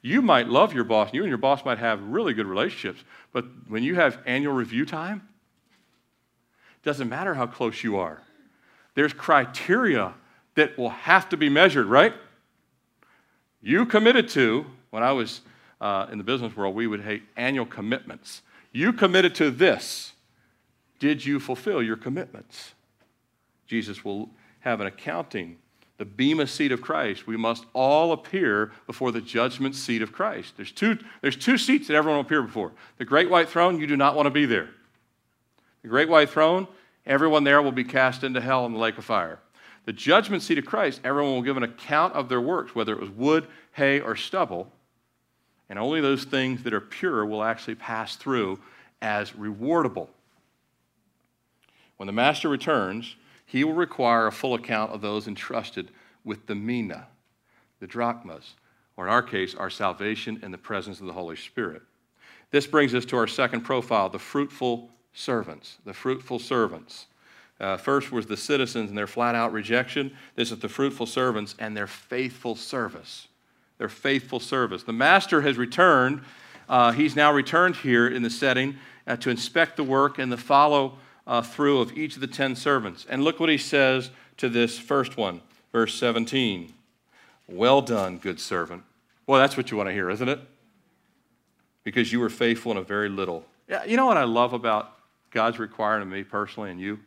You 0.03 0.23
might 0.23 0.49
love 0.49 0.73
your 0.73 0.85
boss, 0.85 1.13
you 1.13 1.23
and 1.23 1.29
your 1.29 1.39
boss 1.39 1.65
might 1.65 1.79
have 1.79 2.03
really 2.03 2.33
good 2.33 2.47
relationships, 2.47 3.05
but 3.33 3.45
when 3.69 3.83
you 3.83 3.97
have 3.97 4.19
annual 4.25 4.55
review 4.55 4.87
time, 4.87 5.29
it 6.77 6.85
doesn't 6.85 7.09
matter 7.09 7.35
how 7.35 7.47
close 7.47 7.85
you 7.85 7.99
are. 7.99 8.23
There's 8.95 9.13
criteria 9.13 10.15
that 10.55 10.79
will 10.79 10.91
have 10.91 11.29
to 11.29 11.37
be 11.37 11.49
measured, 11.49 11.87
right? 11.87 12.15
You 13.63 13.85
committed 13.85 14.29
to, 14.31 14.67
when 14.91 15.03
I 15.03 15.13
was 15.13 15.43
uh, 15.81 16.07
in 16.11 16.19
the 16.19 16.25
business 16.25 16.57
world, 16.57 16.75
we 16.75 16.87
would 16.87 17.03
hate 17.03 17.23
annual 17.37 17.67
commitments. 17.67 18.43
You 18.73 18.93
committed 18.93 19.35
to 19.37 19.51
this. 19.51 20.13
Did 20.99 21.25
you 21.25 21.41
fulfill 21.41 21.83
your 21.83 21.97
commitments? 21.97 22.75
Jesus 23.67 24.05
will 24.05 24.31
have 24.61 24.81
an 24.81 24.87
accounting. 24.87 25.59
The 26.01 26.07
Bema 26.07 26.47
seat 26.47 26.73
of 26.73 26.81
Christ, 26.81 27.27
we 27.27 27.37
must 27.37 27.67
all 27.75 28.13
appear 28.13 28.73
before 28.87 29.13
the 29.13 29.21
judgment 29.21 29.75
seat 29.75 30.01
of 30.01 30.13
Christ. 30.13 30.55
There's 30.57 30.73
two, 30.73 30.97
there's 31.21 31.37
two 31.37 31.59
seats 31.59 31.89
that 31.89 31.95
everyone 31.95 32.17
will 32.17 32.25
appear 32.25 32.41
before. 32.41 32.73
The 32.97 33.05
great 33.05 33.29
white 33.29 33.51
throne, 33.51 33.79
you 33.79 33.87
do 33.87 33.99
not 33.99 34.17
want 34.17 34.25
to 34.25 34.31
be 34.31 34.47
there. 34.47 34.71
The 35.83 35.89
great 35.89 36.09
white 36.09 36.31
throne, 36.31 36.69
everyone 37.05 37.45
there 37.45 37.61
will 37.61 37.71
be 37.71 37.85
cast 37.85 38.25
into 38.25 38.41
hell 38.41 38.65
in 38.65 38.73
the 38.73 38.79
lake 38.79 38.97
of 38.97 39.05
fire. 39.05 39.41
The 39.85 39.93
judgment 39.93 40.43
seat 40.43 40.57
of 40.57 40.65
Christ, 40.65 41.03
everyone 41.05 41.35
will 41.35 41.43
give 41.43 41.59
an 41.59 41.65
account 41.65 42.15
of 42.15 42.31
their 42.31 42.41
works, 42.41 42.75
whether 42.75 42.95
it 42.95 43.01
was 43.01 43.11
wood, 43.11 43.47
hay, 43.73 44.01
or 44.01 44.17
stubble. 44.17 44.73
And 45.69 45.79
only 45.79 46.01
those 46.01 46.25
things 46.25 46.63
that 46.63 46.73
are 46.73 46.81
pure 46.81 47.27
will 47.27 47.43
actually 47.43 47.75
pass 47.75 48.17
through 48.17 48.59
as 49.03 49.33
rewardable. 49.33 50.09
When 51.99 52.07
the 52.07 52.15
master 52.15 52.49
returns, 52.49 53.17
he 53.51 53.65
will 53.65 53.75
require 53.75 54.29
a 54.29 54.33
full 54.33 54.55
account 54.55 54.93
of 54.93 55.01
those 55.01 55.27
entrusted 55.27 55.91
with 56.23 56.47
the 56.47 56.55
mina, 56.55 57.09
the 57.81 57.87
drachmas, 57.87 58.55
or 58.97 59.09
in 59.09 59.13
our 59.13 59.25
case, 59.25 59.57
our 59.57 59.69
salvation 59.69 60.39
in 60.45 60.53
the 60.53 60.59
presence 60.59 61.01
of 61.01 61.07
the 61.07 61.13
Holy 61.13 61.35
Spirit. 61.35 61.83
This 62.53 62.69
brings 62.69 62.95
us 62.95 63.05
to 63.07 63.17
our 63.17 63.27
second 63.27 63.63
profile 63.63 64.09
the 64.09 64.21
fruitful 64.21 64.91
servants, 65.13 65.79
the 65.85 65.93
fruitful 65.93 66.39
servants. 66.39 67.07
Uh, 67.59 67.77
first 67.77 68.13
was 68.13 68.25
the 68.27 68.37
citizens 68.37 68.89
and 68.89 68.97
their 68.97 69.09
flat 69.09 69.35
out 69.35 69.53
rejection. 69.53 70.13
This 70.37 70.53
is 70.53 70.61
the 70.61 70.69
fruitful 70.69 71.07
servants 71.07 71.57
and 71.59 71.77
their 71.77 71.89
faithful 71.89 72.55
service. 72.55 73.27
Their 73.79 73.89
faithful 73.89 74.39
service. 74.39 74.85
The 74.85 74.93
master 74.93 75.41
has 75.41 75.59
returned. 75.59 76.23
Uh, 76.69 76.93
he's 76.93 77.17
now 77.17 77.33
returned 77.33 77.75
here 77.75 78.07
in 78.07 78.23
the 78.23 78.31
setting 78.31 78.77
uh, 79.09 79.17
to 79.17 79.29
inspect 79.29 79.77
the 79.77 79.83
work 79.83 80.21
and 80.21 80.31
the 80.31 80.37
follow 80.37 80.99
uh, 81.27 81.43
through 81.43 81.81
of 81.81 81.97
each 81.97 82.15
of 82.15 82.21
the 82.21 82.27
ten 82.27 82.57
servants. 82.57 83.07
And 83.09 83.23
look 83.23 83.41
what 83.41 83.49
he 83.49 83.59
says 83.59 84.11
to 84.39 84.49
this 84.49 84.79
first 84.79 85.17
one, 85.17 85.43
verse 85.73 85.95
17. 85.95 86.73
Well 87.49 87.83
done, 87.83 88.19
good 88.19 88.41
servant. 88.41 88.85
Well, 89.27 89.41
that's 89.41 89.57
what 89.57 89.71
you 89.71 89.77
want 89.77 89.89
to 89.89 89.93
hear, 89.93 90.11
isn't 90.11 90.29
it? 90.29 90.41
Because 91.85 92.13
you 92.13 92.21
were 92.21 92.31
faithful 92.31 92.73
in 92.73 92.79
a 92.79 92.83
very 92.83 93.09
little. 93.09 93.45
Yeah, 93.69 93.85
you 93.85 93.97
know 93.97 94.07
what 94.07 94.17
I 94.17 94.25
love 94.25 94.53
about 94.53 94.97
God's 95.31 95.59
requiring 95.59 96.03
of 96.03 96.09
me 96.09 96.25
personally 96.25 96.71
and 96.71 96.81
you? 96.81 96.99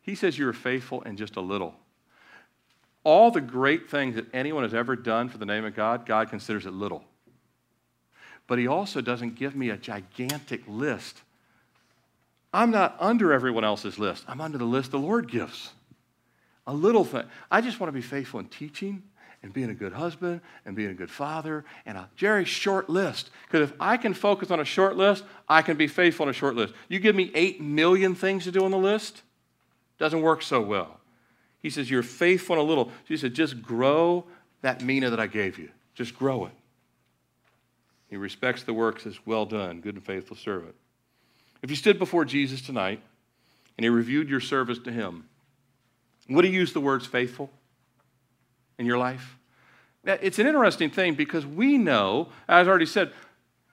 He 0.00 0.14
says 0.14 0.38
you 0.38 0.46
were 0.46 0.54
faithful 0.54 1.02
in 1.02 1.16
just 1.16 1.36
a 1.36 1.40
little. 1.40 1.74
All 3.04 3.30
the 3.30 3.40
great 3.40 3.90
things 3.90 4.16
that 4.16 4.26
anyone 4.32 4.62
has 4.62 4.74
ever 4.74 4.96
done 4.96 5.28
for 5.28 5.38
the 5.38 5.46
name 5.46 5.64
of 5.64 5.74
God, 5.74 6.06
God 6.06 6.30
considers 6.30 6.66
it 6.66 6.72
little. 6.72 7.04
But 8.46 8.58
He 8.58 8.66
also 8.66 9.00
doesn't 9.00 9.34
give 9.34 9.54
me 9.54 9.70
a 9.70 9.76
gigantic 9.76 10.62
list. 10.66 11.22
I'm 12.52 12.70
not 12.70 12.96
under 12.98 13.32
everyone 13.32 13.64
else's 13.64 13.98
list, 13.98 14.24
I'm 14.26 14.40
under 14.40 14.58
the 14.58 14.64
list 14.64 14.90
the 14.90 14.98
Lord 14.98 15.30
gives. 15.30 15.72
A 16.66 16.74
little 16.74 17.04
thing. 17.04 17.24
I 17.50 17.62
just 17.62 17.80
want 17.80 17.88
to 17.88 17.92
be 17.92 18.02
faithful 18.02 18.40
in 18.40 18.46
teaching 18.46 19.02
and 19.42 19.52
being 19.52 19.70
a 19.70 19.74
good 19.74 19.92
husband 19.92 20.40
and 20.66 20.76
being 20.76 20.90
a 20.90 20.94
good 20.94 21.10
father 21.10 21.64
and 21.86 21.96
a 21.96 22.10
very 22.18 22.44
short 22.44 22.90
list. 22.90 23.30
Because 23.46 23.70
if 23.70 23.76
I 23.80 23.96
can 23.96 24.12
focus 24.12 24.50
on 24.50 24.60
a 24.60 24.64
short 24.66 24.96
list, 24.96 25.24
I 25.48 25.62
can 25.62 25.78
be 25.78 25.86
faithful 25.86 26.24
on 26.24 26.30
a 26.30 26.34
short 26.34 26.56
list. 26.56 26.74
You 26.88 26.98
give 26.98 27.16
me 27.16 27.30
8 27.34 27.62
million 27.62 28.14
things 28.14 28.44
to 28.44 28.52
do 28.52 28.64
on 28.64 28.70
the 28.70 28.78
list, 28.78 29.22
doesn't 29.98 30.20
work 30.20 30.42
so 30.42 30.60
well. 30.60 31.00
He 31.60 31.70
says, 31.70 31.90
You're 31.90 32.02
faithful 32.02 32.56
in 32.56 32.60
a 32.60 32.64
little. 32.64 32.90
He 33.04 33.16
said, 33.16 33.34
Just 33.34 33.62
grow 33.62 34.26
that 34.62 34.82
mina 34.82 35.10
that 35.10 35.20
I 35.20 35.26
gave 35.26 35.58
you. 35.58 35.70
Just 35.94 36.16
grow 36.16 36.46
it. 36.46 36.52
He 38.08 38.16
respects 38.16 38.62
the 38.62 38.74
work, 38.74 39.00
says, 39.00 39.18
Well 39.24 39.46
done, 39.46 39.80
good 39.80 39.94
and 39.94 40.04
faithful 40.04 40.36
servant. 40.36 40.74
If 41.62 41.70
you 41.70 41.76
stood 41.76 41.98
before 41.98 42.24
Jesus 42.24 42.60
tonight 42.62 43.00
and 43.76 43.84
he 43.84 43.88
reviewed 43.88 44.28
your 44.28 44.40
service 44.40 44.78
to 44.80 44.92
him, 44.92 45.28
would 46.28 46.44
he 46.44 46.50
use 46.50 46.72
the 46.72 46.80
words 46.80 47.06
faithful? 47.06 47.50
in 48.78 48.86
your 48.86 48.98
life? 48.98 49.36
It's 50.04 50.38
an 50.38 50.46
interesting 50.46 50.90
thing 50.90 51.14
because 51.14 51.44
we 51.44 51.76
know, 51.76 52.28
as 52.48 52.66
I 52.66 52.70
already 52.70 52.86
said, 52.86 53.12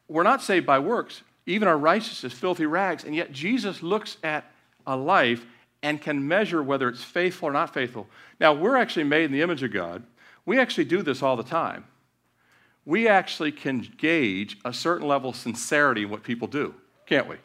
we're 0.08 0.24
not 0.24 0.42
saved 0.42 0.66
by 0.66 0.80
works. 0.80 1.22
Even 1.46 1.68
our 1.68 1.78
righteousness 1.78 2.34
is 2.34 2.38
filthy 2.38 2.66
rags. 2.66 3.04
And 3.04 3.16
yet 3.16 3.32
Jesus 3.32 3.82
looks 3.82 4.18
at 4.24 4.52
a 4.86 4.98
life 4.98 5.46
and 5.84 6.02
can 6.02 6.28
measure 6.28 6.62
whether 6.62 6.90
it's 6.90 7.04
faithful 7.04 7.48
or 7.48 7.54
not 7.54 7.74
faithful. 7.74 8.08
Now, 8.40 8.54
we're 8.54 8.76
actually 8.76 9.04
made 9.04 9.26
in 9.26 9.32
the 9.32 9.44
image 9.44 9.64
of 9.64 9.72
God. 9.72 10.04
We 10.46 10.60
actually 10.60 10.86
do 10.86 11.04
this 11.04 11.22
all 11.22 11.38
the 11.38 11.44
time. 11.44 11.86
We 12.86 13.08
actually 13.08 13.52
can 13.52 13.88
gauge 13.98 14.58
a 14.66 14.74
certain 14.74 15.08
level 15.08 15.30
of 15.30 15.36
sincerity 15.36 16.04
in 16.04 16.10
what 16.10 16.24
people 16.24 16.48
do, 16.48 16.74
can't 17.06 17.28
we? 17.28 17.38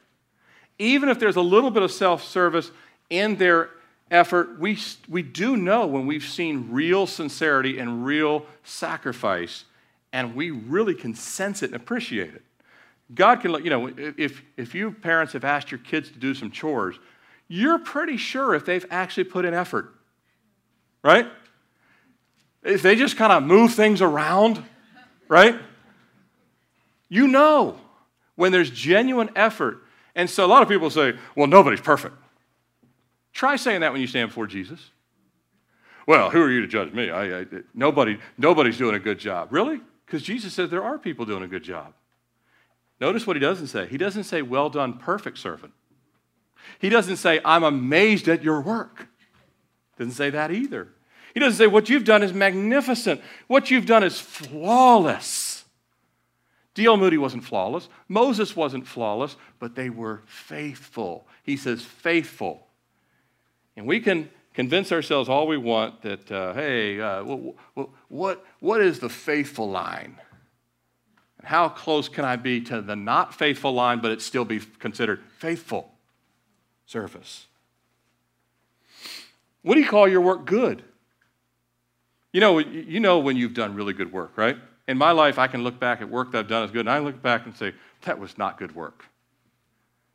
Even 0.81 1.11
if 1.11 1.21
there's 1.21 1.37
a 1.37 1.43
little 1.43 1.71
bit 1.71 1.83
of 1.83 1.93
self 1.93 2.25
service 2.25 2.71
in 3.11 3.37
their 3.37 3.69
effort, 4.11 4.59
we, 4.59 4.79
we 5.11 5.23
do 5.23 5.55
know 5.59 5.87
when 5.87 6.07
we've 6.07 6.25
seen 6.25 6.69
real 6.71 7.07
sincerity 7.07 7.79
and 7.79 8.07
real 8.07 8.47
sacrifice, 8.65 9.67
and 10.11 10.35
we 10.35 10.51
really 10.51 10.95
can 10.95 11.15
sense 11.15 11.63
it 11.63 11.67
and 11.67 11.77
appreciate 11.77 12.35
it. 12.35 12.43
God 13.15 13.43
can, 13.43 13.63
you 13.63 13.69
know, 13.69 13.89
if, 14.17 14.43
if 14.57 14.75
you 14.75 14.91
parents 14.91 15.35
have 15.35 15.45
asked 15.45 15.71
your 15.71 15.81
kids 15.81 16.11
to 16.13 16.19
do 16.19 16.33
some 16.33 16.51
chores, 16.51 16.97
you're 17.47 17.79
pretty 17.79 18.17
sure 18.17 18.55
if 18.55 18.65
they've 18.65 18.87
actually 18.91 19.25
put 19.25 19.45
in 19.45 19.53
effort, 19.53 19.93
right? 21.03 21.29
If 22.63 22.81
they 22.81 22.97
just 22.97 23.19
kind 23.19 23.33
of 23.33 23.43
move 23.43 23.75
things 23.75 24.01
around, 24.01 24.65
right? 25.29 25.57
You 27.11 27.29
know 27.29 27.77
when 28.37 28.51
there's 28.51 28.71
genuine 28.71 29.29
effort. 29.37 29.83
And 30.21 30.29
so 30.29 30.45
a 30.45 30.47
lot 30.47 30.63
of 30.63 30.69
people 30.69 30.91
say, 30.91 31.15
well, 31.35 31.47
nobody's 31.47 31.81
perfect. 31.81 32.15
Try 33.33 33.57
saying 33.57 33.81
that 33.81 33.91
when 33.91 34.03
you 34.03 34.07
stand 34.07 34.29
before 34.29 34.47
Jesus. 34.47 34.91
Well, 36.07 36.29
who 36.29 36.43
are 36.43 36.51
you 36.51 36.61
to 36.61 36.67
judge 36.67 36.93
me? 36.93 37.09
I, 37.09 37.41
I, 37.41 37.47
nobody, 37.73 38.19
nobody's 38.37 38.77
doing 38.77 38.95
a 38.95 38.99
good 38.99 39.19
job. 39.19 39.49
Really? 39.51 39.81
Because 40.05 40.23
Jesus 40.23 40.53
says 40.53 40.69
there 40.69 40.85
are 40.85 40.99
people 40.99 41.25
doing 41.25 41.43
a 41.43 41.49
good 41.49 41.63
job. 41.63 41.95
Notice 43.01 43.27
what 43.27 43.35
he 43.35 43.41
doesn't 43.41 43.69
say. 43.69 43.87
He 43.87 43.97
doesn't 43.97 44.25
say, 44.25 44.43
Well 44.43 44.69
done, 44.69 44.99
perfect 44.99 45.39
servant. 45.39 45.73
He 46.79 46.91
doesn't 46.91 47.17
say, 47.17 47.41
I'm 47.43 47.65
amazed 47.65 48.29
at 48.29 48.43
your 48.43 48.61
work. 48.61 49.09
Doesn't 49.97 50.13
say 50.13 50.29
that 50.29 50.51
either. 50.51 50.89
He 51.33 51.41
doesn't 51.41 51.57
say, 51.57 51.67
What 51.67 51.89
you've 51.89 52.05
done 52.05 52.23
is 52.23 52.35
magnificent. 52.35 53.23
What 53.47 53.71
you've 53.71 53.87
done 53.87 54.05
is 54.05 54.21
flawless. 54.21 55.50
D.L. 56.75 56.97
Moody 56.97 57.19
wasn't 57.19 57.45
flawless. 57.45 57.89
Moses 58.09 58.55
wasn't 58.55 58.87
flawless, 58.87 59.37
but 59.59 59.75
they 59.75 59.91
were 59.91 60.23
faithful. 60.27 61.27
He 61.43 61.57
says, 61.57 61.83
Faithful. 61.83 62.67
And 63.77 63.87
we 63.87 64.01
can 64.01 64.31
convince 64.55 64.93
ourselves 64.93 65.29
all 65.29 65.47
we 65.47 65.57
want 65.57 66.03
that, 66.03 66.31
uh, 66.31 66.55
hey, 66.55 67.01
uh, 67.01 67.25
what, 67.25 67.89
what, 68.09 68.45
what 68.61 68.81
is 68.81 68.99
the 68.99 69.09
faithful 69.09 69.71
line? 69.71 70.17
And 71.39 71.47
how 71.47 71.69
close 71.69 72.09
can 72.09 72.25
I 72.25 72.37
be 72.37 72.61
to 72.63 72.83
the 72.83 72.97
not 72.97 73.35
faithful 73.35 73.73
line, 73.73 74.01
but 74.01 74.11
it 74.11 74.21
still 74.21 74.45
be 74.45 74.61
considered 74.79 75.21
faithful 75.39 75.93
service? 76.87 77.47
What 79.63 79.75
do 79.75 79.81
you 79.81 79.89
call 79.89 80.09
your 80.09 80.21
work 80.21 80.45
good? 80.45 80.85
You 82.33 82.41
know, 82.41 82.59
you 82.59 83.01
know 83.01 83.19
when 83.19 83.37
you've 83.37 83.55
done 83.55 83.75
really 83.75 83.93
good 83.93 84.13
work, 84.13 84.37
right? 84.37 84.57
In 84.91 84.99
my 84.99 85.13
life, 85.13 85.39
I 85.39 85.47
can 85.47 85.63
look 85.63 85.79
back 85.79 86.01
at 86.01 86.11
work 86.11 86.33
that 86.33 86.39
I've 86.39 86.49
done 86.49 86.65
as 86.65 86.73
good, 86.73 86.81
and 86.81 86.91
I 86.91 86.99
look 86.99 87.23
back 87.23 87.47
and 87.47 87.57
say, 87.57 87.75
that 88.03 88.19
was 88.19 88.37
not 88.37 88.59
good 88.59 88.75
work. 88.75 89.05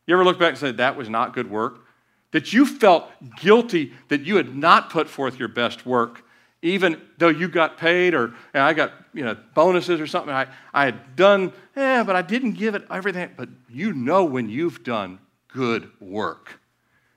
You 0.06 0.14
ever 0.16 0.26
look 0.26 0.38
back 0.38 0.50
and 0.50 0.58
say, 0.58 0.72
that 0.74 0.98
was 0.98 1.08
not 1.08 1.34
good 1.34 1.50
work? 1.50 1.86
That 2.32 2.52
you 2.52 2.66
felt 2.66 3.10
guilty 3.38 3.94
that 4.10 4.26
you 4.26 4.36
had 4.36 4.54
not 4.54 4.90
put 4.90 5.08
forth 5.08 5.40
your 5.40 5.48
best 5.48 5.86
work, 5.86 6.26
even 6.62 7.02
though 7.18 7.30
you 7.30 7.48
got 7.48 7.78
paid 7.78 8.14
or 8.14 8.34
I 8.54 8.74
got 8.74 8.92
you 9.14 9.24
know, 9.24 9.38
bonuses 9.54 10.02
or 10.02 10.08
something. 10.08 10.34
I, 10.34 10.48
I 10.74 10.84
had 10.84 11.16
done, 11.16 11.54
yeah, 11.78 12.04
but 12.04 12.18
I 12.18 12.22
didn't 12.22 12.56
give 12.56 12.76
it 12.76 12.86
everything. 12.92 13.30
But 13.38 13.48
you 13.70 13.94
know 13.94 14.26
when 14.26 14.50
you've 14.50 14.84
done 14.84 15.20
good 15.48 15.90
work. 16.02 16.60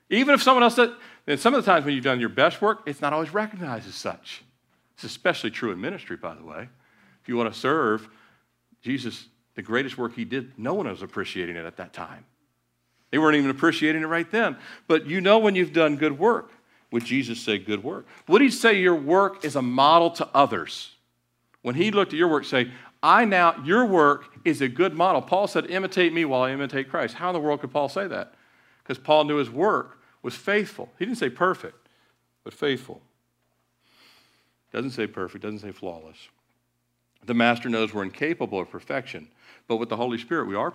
Even 0.09 0.33
if 0.33 0.41
someone 0.41 0.63
else 0.63 0.77
said, 0.77 0.93
and 1.27 1.37
some 1.37 1.53
of 1.53 1.65
the 1.65 1.69
times 1.69 1.83
when 1.83 1.93
you've 1.93 2.05
done 2.05 2.21
your 2.21 2.29
best 2.29 2.61
work, 2.61 2.83
it's 2.85 3.01
not 3.01 3.11
always 3.11 3.33
recognized 3.33 3.85
as 3.85 3.95
such. 3.95 4.45
It's 4.93 5.03
especially 5.03 5.51
true 5.51 5.73
in 5.73 5.81
ministry, 5.81 6.15
by 6.15 6.35
the 6.35 6.45
way. 6.45 6.69
You 7.29 7.37
want 7.37 7.53
to 7.53 7.59
serve, 7.59 8.09
Jesus, 8.81 9.27
the 9.53 9.61
greatest 9.61 9.99
work 9.99 10.15
he 10.15 10.25
did, 10.25 10.57
no 10.57 10.73
one 10.73 10.87
was 10.87 11.03
appreciating 11.03 11.55
it 11.55 11.63
at 11.63 11.77
that 11.77 11.93
time. 11.93 12.25
They 13.11 13.19
weren't 13.19 13.35
even 13.35 13.51
appreciating 13.51 14.01
it 14.01 14.07
right 14.07 14.29
then. 14.31 14.57
But 14.87 15.05
you 15.05 15.21
know 15.21 15.37
when 15.37 15.53
you've 15.53 15.71
done 15.71 15.95
good 15.95 16.17
work. 16.17 16.51
Would 16.91 17.05
Jesus 17.05 17.39
say 17.39 17.59
good 17.59 17.83
work? 17.83 18.07
Would 18.27 18.41
he 18.41 18.49
say 18.49 18.79
your 18.79 18.95
work 18.95 19.45
is 19.45 19.55
a 19.55 19.61
model 19.61 20.09
to 20.11 20.27
others? 20.33 20.95
When 21.61 21.75
he 21.75 21.91
looked 21.91 22.13
at 22.13 22.17
your 22.17 22.29
work, 22.29 22.45
say, 22.45 22.71
I 23.03 23.25
now, 23.25 23.61
your 23.63 23.85
work 23.85 24.25
is 24.43 24.61
a 24.61 24.67
good 24.67 24.95
model. 24.95 25.21
Paul 25.21 25.45
said, 25.45 25.67
imitate 25.67 26.13
me 26.13 26.25
while 26.25 26.41
I 26.41 26.51
imitate 26.51 26.89
Christ. 26.89 27.13
How 27.13 27.29
in 27.29 27.33
the 27.33 27.39
world 27.39 27.61
could 27.61 27.71
Paul 27.71 27.89
say 27.89 28.07
that? 28.07 28.33
Because 28.81 28.97
Paul 28.97 29.25
knew 29.25 29.37
his 29.37 29.51
work 29.51 29.99
was 30.23 30.33
faithful. 30.33 30.89
He 30.97 31.05
didn't 31.05 31.19
say 31.19 31.29
perfect, 31.29 31.89
but 32.43 32.55
faithful. 32.55 33.03
Doesn't 34.73 34.91
say 34.91 35.05
perfect, 35.05 35.43
doesn't 35.43 35.59
say 35.59 35.71
flawless. 35.71 36.17
The 37.25 37.33
master 37.33 37.69
knows 37.69 37.93
we're 37.93 38.03
incapable 38.03 38.59
of 38.59 38.69
perfection, 38.69 39.27
but 39.67 39.77
with 39.77 39.89
the 39.89 39.95
Holy 39.95 40.17
Spirit, 40.17 40.47
we 40.47 40.55
are 40.55 40.73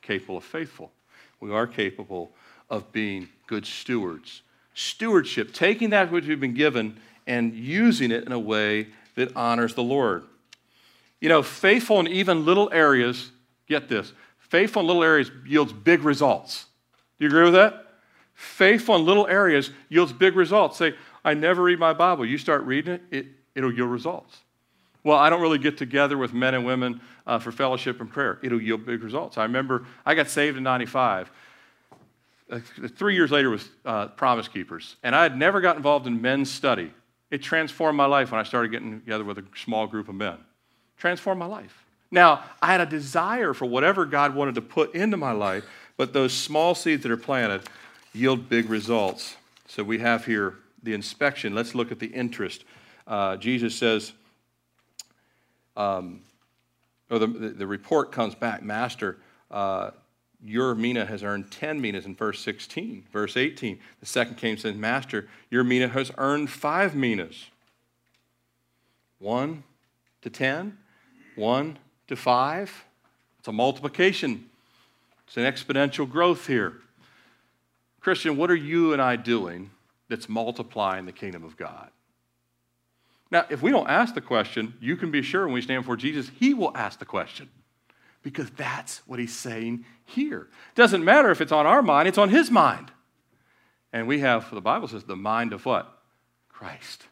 capable 0.00 0.38
of 0.38 0.44
faithful. 0.44 0.92
We 1.40 1.52
are 1.52 1.66
capable 1.66 2.32
of 2.70 2.90
being 2.92 3.28
good 3.46 3.66
stewards. 3.66 4.42
Stewardship, 4.74 5.52
taking 5.52 5.90
that 5.90 6.10
which 6.10 6.26
we've 6.26 6.40
been 6.40 6.54
given 6.54 6.98
and 7.26 7.54
using 7.54 8.10
it 8.10 8.24
in 8.24 8.32
a 8.32 8.38
way 8.38 8.88
that 9.14 9.36
honors 9.36 9.74
the 9.74 9.82
Lord. 9.82 10.24
You 11.20 11.28
know, 11.28 11.42
faithful 11.42 12.00
in 12.00 12.08
even 12.08 12.44
little 12.44 12.70
areas, 12.72 13.30
get 13.68 13.88
this, 13.88 14.12
faithful 14.38 14.80
in 14.80 14.86
little 14.86 15.04
areas 15.04 15.30
yields 15.46 15.72
big 15.72 16.02
results. 16.02 16.66
Do 17.18 17.26
you 17.26 17.28
agree 17.28 17.44
with 17.44 17.54
that? 17.54 17.86
Faithful 18.34 18.96
in 18.96 19.04
little 19.04 19.26
areas 19.26 19.70
yields 19.88 20.12
big 20.12 20.34
results. 20.34 20.78
Say, 20.78 20.94
I 21.24 21.34
never 21.34 21.62
read 21.62 21.78
my 21.78 21.92
Bible. 21.92 22.26
You 22.26 22.38
start 22.38 22.64
reading 22.64 22.94
it, 22.94 23.02
it 23.10 23.26
it'll 23.54 23.72
yield 23.72 23.90
results. 23.90 24.38
Well, 25.04 25.18
I 25.18 25.30
don't 25.30 25.40
really 25.40 25.58
get 25.58 25.76
together 25.76 26.16
with 26.16 26.32
men 26.32 26.54
and 26.54 26.64
women 26.64 27.00
uh, 27.26 27.38
for 27.38 27.52
fellowship 27.52 28.00
and 28.00 28.10
prayer. 28.10 28.38
It'll 28.42 28.60
yield 28.62 28.86
big 28.86 29.02
results. 29.02 29.36
I 29.38 29.42
remember 29.42 29.86
I 30.06 30.14
got 30.14 30.28
saved 30.28 30.56
in 30.56 30.62
95. 30.62 31.30
Uh, 32.50 32.60
three 32.96 33.14
years 33.14 33.30
later 33.30 33.50
with 33.50 33.68
uh, 33.84 34.08
Promise 34.08 34.48
Keepers, 34.48 34.96
and 35.02 35.16
I 35.16 35.22
had 35.22 35.38
never 35.38 35.60
got 35.60 35.76
involved 35.76 36.06
in 36.06 36.20
men's 36.20 36.50
study. 36.50 36.92
It 37.30 37.42
transformed 37.42 37.96
my 37.96 38.04
life 38.04 38.30
when 38.30 38.40
I 38.40 38.42
started 38.42 38.70
getting 38.70 39.00
together 39.00 39.24
with 39.24 39.38
a 39.38 39.44
small 39.56 39.86
group 39.86 40.08
of 40.08 40.14
men. 40.14 40.36
Transformed 40.98 41.38
my 41.38 41.46
life. 41.46 41.82
Now, 42.10 42.44
I 42.60 42.66
had 42.66 42.82
a 42.82 42.86
desire 42.86 43.54
for 43.54 43.64
whatever 43.64 44.04
God 44.04 44.34
wanted 44.34 44.54
to 44.56 44.60
put 44.60 44.94
into 44.94 45.16
my 45.16 45.32
life, 45.32 45.64
but 45.96 46.12
those 46.12 46.34
small 46.34 46.74
seeds 46.74 47.02
that 47.04 47.10
are 47.10 47.16
planted 47.16 47.62
yield 48.12 48.50
big 48.50 48.68
results. 48.68 49.36
So 49.66 49.82
we 49.82 49.98
have 50.00 50.26
here 50.26 50.58
the 50.82 50.92
inspection. 50.92 51.54
Let's 51.54 51.74
look 51.74 51.90
at 51.90 51.98
the 51.98 52.08
interest. 52.08 52.64
Uh, 53.06 53.36
Jesus 53.36 53.74
says, 53.74 54.12
um, 55.76 56.20
or 57.10 57.18
the, 57.18 57.26
the, 57.26 57.66
report 57.66 58.12
comes 58.12 58.34
back, 58.34 58.62
Master, 58.62 59.18
uh, 59.50 59.90
your 60.44 60.74
mina 60.74 61.04
has 61.04 61.22
earned 61.22 61.50
10 61.50 61.80
minas 61.80 62.06
in 62.06 62.14
verse 62.14 62.40
16. 62.40 63.04
Verse 63.12 63.36
18, 63.36 63.78
the 64.00 64.06
second 64.06 64.36
came 64.36 64.52
and 64.52 64.60
said, 64.60 64.76
Master, 64.76 65.28
your 65.50 65.62
mina 65.62 65.88
has 65.88 66.10
earned 66.18 66.50
five 66.50 66.94
minas. 66.94 67.46
One 69.18 69.62
to 70.22 70.30
10, 70.30 70.76
one 71.36 71.78
to 72.08 72.16
five. 72.16 72.84
It's 73.38 73.48
a 73.48 73.52
multiplication, 73.52 74.48
it's 75.26 75.36
an 75.36 75.44
exponential 75.44 76.08
growth 76.08 76.46
here. 76.46 76.74
Christian, 78.00 78.36
what 78.36 78.50
are 78.50 78.56
you 78.56 78.92
and 78.92 79.00
I 79.00 79.16
doing 79.16 79.70
that's 80.08 80.28
multiplying 80.28 81.06
the 81.06 81.12
kingdom 81.12 81.44
of 81.44 81.56
God? 81.56 81.90
Now, 83.32 83.46
if 83.48 83.62
we 83.62 83.70
don't 83.70 83.88
ask 83.88 84.14
the 84.14 84.20
question, 84.20 84.74
you 84.78 84.94
can 84.94 85.10
be 85.10 85.22
sure 85.22 85.46
when 85.46 85.54
we 85.54 85.62
stand 85.62 85.82
before 85.82 85.96
Jesus, 85.96 86.30
He 86.38 86.52
will 86.52 86.76
ask 86.76 86.98
the 86.98 87.06
question 87.06 87.48
because 88.22 88.50
that's 88.50 89.00
what 89.06 89.18
He's 89.18 89.34
saying 89.34 89.86
here. 90.04 90.48
Doesn't 90.74 91.02
matter 91.02 91.30
if 91.30 91.40
it's 91.40 91.50
on 91.50 91.64
our 91.64 91.80
mind, 91.80 92.06
it's 92.06 92.18
on 92.18 92.28
His 92.28 92.50
mind. 92.50 92.92
And 93.90 94.06
we 94.06 94.20
have, 94.20 94.50
the 94.54 94.60
Bible 94.60 94.86
says, 94.86 95.04
the 95.04 95.16
mind 95.16 95.54
of 95.54 95.64
what? 95.64 95.98
Christ. 96.50 97.06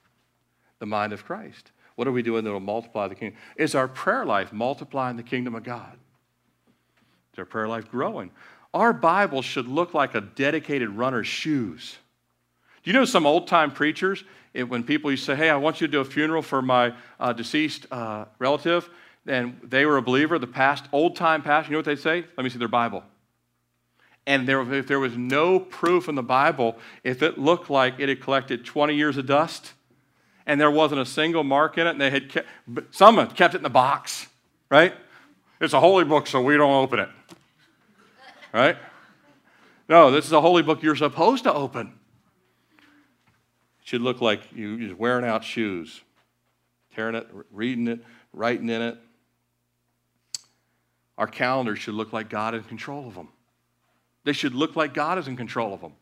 The 0.79 0.85
mind 0.85 1.15
of 1.15 1.25
Christ. 1.25 1.73
What 1.97 2.07
are 2.07 2.13
we 2.13 2.23
doing 2.23 2.45
that 2.45 2.53
will 2.53 2.61
multiply 2.61 3.09
the 3.09 3.15
kingdom? 3.15 3.39
Is 3.57 3.75
our 3.75 3.89
prayer 3.89 4.27
life 4.27 4.53
multiplying 4.53 5.17
the 5.17 5.23
kingdom 5.23 5.55
of 5.55 5.63
God? 5.63 5.99
Is 7.33 7.39
our 7.39 7.47
prayer 7.47 7.67
life 7.67 7.91
growing? 7.91 8.31
Our 8.75 8.93
Bible 8.93 9.41
should 9.41 9.69
look 9.69 9.95
like 9.95 10.15
a 10.15 10.21
dedicated 10.21 10.91
runner's 10.91 11.27
shoes. 11.27 11.97
Do 12.83 12.91
you 12.91 12.95
know 12.97 13.07
some 13.07 13.27
old 13.27 13.47
time 13.47 13.73
preachers, 13.73 14.25
it, 14.53 14.65
when 14.65 14.83
people 14.83 15.11
used 15.11 15.25
to 15.27 15.33
say, 15.33 15.37
Hey, 15.37 15.51
I 15.51 15.57
want 15.57 15.81
you 15.81 15.87
to 15.87 15.91
do 15.91 16.01
a 16.01 16.05
funeral 16.05 16.43
for 16.43 16.63
my 16.63 16.95
uh, 17.19 17.33
deceased 17.33 17.87
uh, 17.91 18.25
relative, 18.39 18.89
and 19.27 19.61
they 19.63 19.87
were 19.87 19.97
a 19.97 20.03
believer, 20.03 20.39
the 20.39 20.47
past, 20.47 20.87
old 20.93 21.17
time 21.17 21.43
pastor, 21.43 21.71
you 21.71 21.73
know 21.75 21.79
what 21.79 21.85
they'd 21.85 21.99
say? 21.99 22.25
Let 22.37 22.45
me 22.45 22.51
see 22.51 22.59
their 22.59 22.69
Bible. 22.69 23.05
And 24.27 24.47
there, 24.47 24.61
if 24.75 24.87
there 24.87 25.01
was 25.01 25.17
no 25.17 25.59
proof 25.61 26.09
in 26.09 26.15
the 26.15 26.23
Bible, 26.23 26.77
if 27.05 27.23
it 27.23 27.39
looked 27.39 27.71
like 27.71 27.99
it 27.99 28.09
had 28.09 28.21
collected 28.21 28.65
20 28.65 28.95
years 28.95 29.17
of 29.17 29.27
dust 29.27 29.73
and 30.47 30.61
there 30.61 30.71
wasn't 30.71 31.01
a 31.01 31.07
single 31.07 31.45
mark 31.45 31.79
in 31.79 31.87
it, 31.87 31.91
and 31.91 32.01
they 32.01 32.11
had 32.11 32.29
kept, 32.29 32.49
some 32.91 33.17
had 33.17 33.35
kept 33.37 33.55
it 33.55 33.59
in 33.59 33.63
the 33.63 33.71
box, 33.71 34.27
right? 34.69 34.95
It's 35.61 35.75
a 35.75 35.81
holy 35.81 36.05
book, 36.05 36.27
so 36.27 36.43
we 36.43 36.57
don't 36.57 36.73
open 36.73 36.99
it, 36.99 37.09
right? 38.53 38.77
No, 39.89 40.11
this 40.11 40.25
is 40.25 40.33
a 40.33 40.41
holy 40.41 40.63
book 40.63 40.83
you're 40.83 40.97
supposed 40.97 41.45
to 41.45 41.53
open 41.53 42.00
should 43.85 44.03
look 44.03 44.21
like 44.21 44.41
you 44.55 44.79
just 44.79 44.99
wearing 44.99 45.25
out 45.25 45.45
shoes, 45.45 46.01
tearing 46.95 47.15
it, 47.15 47.29
reading 47.51 47.89
it, 47.89 48.01
writing 48.33 48.69
in 48.69 48.83
it. 48.83 48.99
Our 51.19 51.27
calendars 51.27 51.79
should 51.79 51.95
look 51.95 52.13
like 52.13 52.31
God 52.31 52.55
is 52.55 52.63
in 52.63 52.69
control 52.69 53.07
of 53.07 53.15
them. 53.15 53.29
They 54.25 54.33
should 54.33 54.55
look 54.55 54.77
like 54.77 54.95
God 54.95 55.19
is 55.19 55.29
in 55.29 55.37
control 55.37 55.75
of 55.75 55.81
them. 55.81 55.93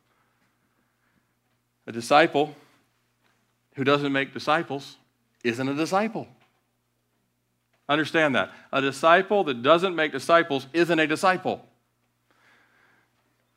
A 1.87 1.93
disciple 1.93 2.55
who 3.75 3.85
doesn't 3.85 4.13
make 4.13 4.33
disciples 4.33 4.97
isn't 5.45 5.69
a 5.69 5.75
disciple. 5.75 6.29
Understand 7.89 8.35
that. 8.35 8.51
A 8.73 8.81
disciple 8.81 9.45
that 9.45 9.63
doesn't 9.63 9.95
make 9.95 10.13
disciples 10.13 10.67
isn't 10.73 10.99
a 10.99 11.07
disciple. 11.07 11.65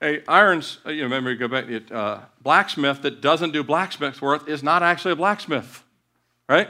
A 0.02 0.24
irons, 0.28 0.80
uh, 0.86 0.90
you 0.90 1.04
remember, 1.04 1.36
go 1.36 1.48
back, 1.48 1.66
uh, 1.92 2.22
blacksmith 2.42 3.04
that 3.04 3.22
doesn't 3.22 3.52
do 3.52 3.64
blacksmith's 3.64 4.22
work 4.22 4.50
is 4.50 4.64
not 4.64 4.82
actually 4.82 5.12
a 5.12 5.16
blacksmith, 5.16 5.84
right? 6.50 6.70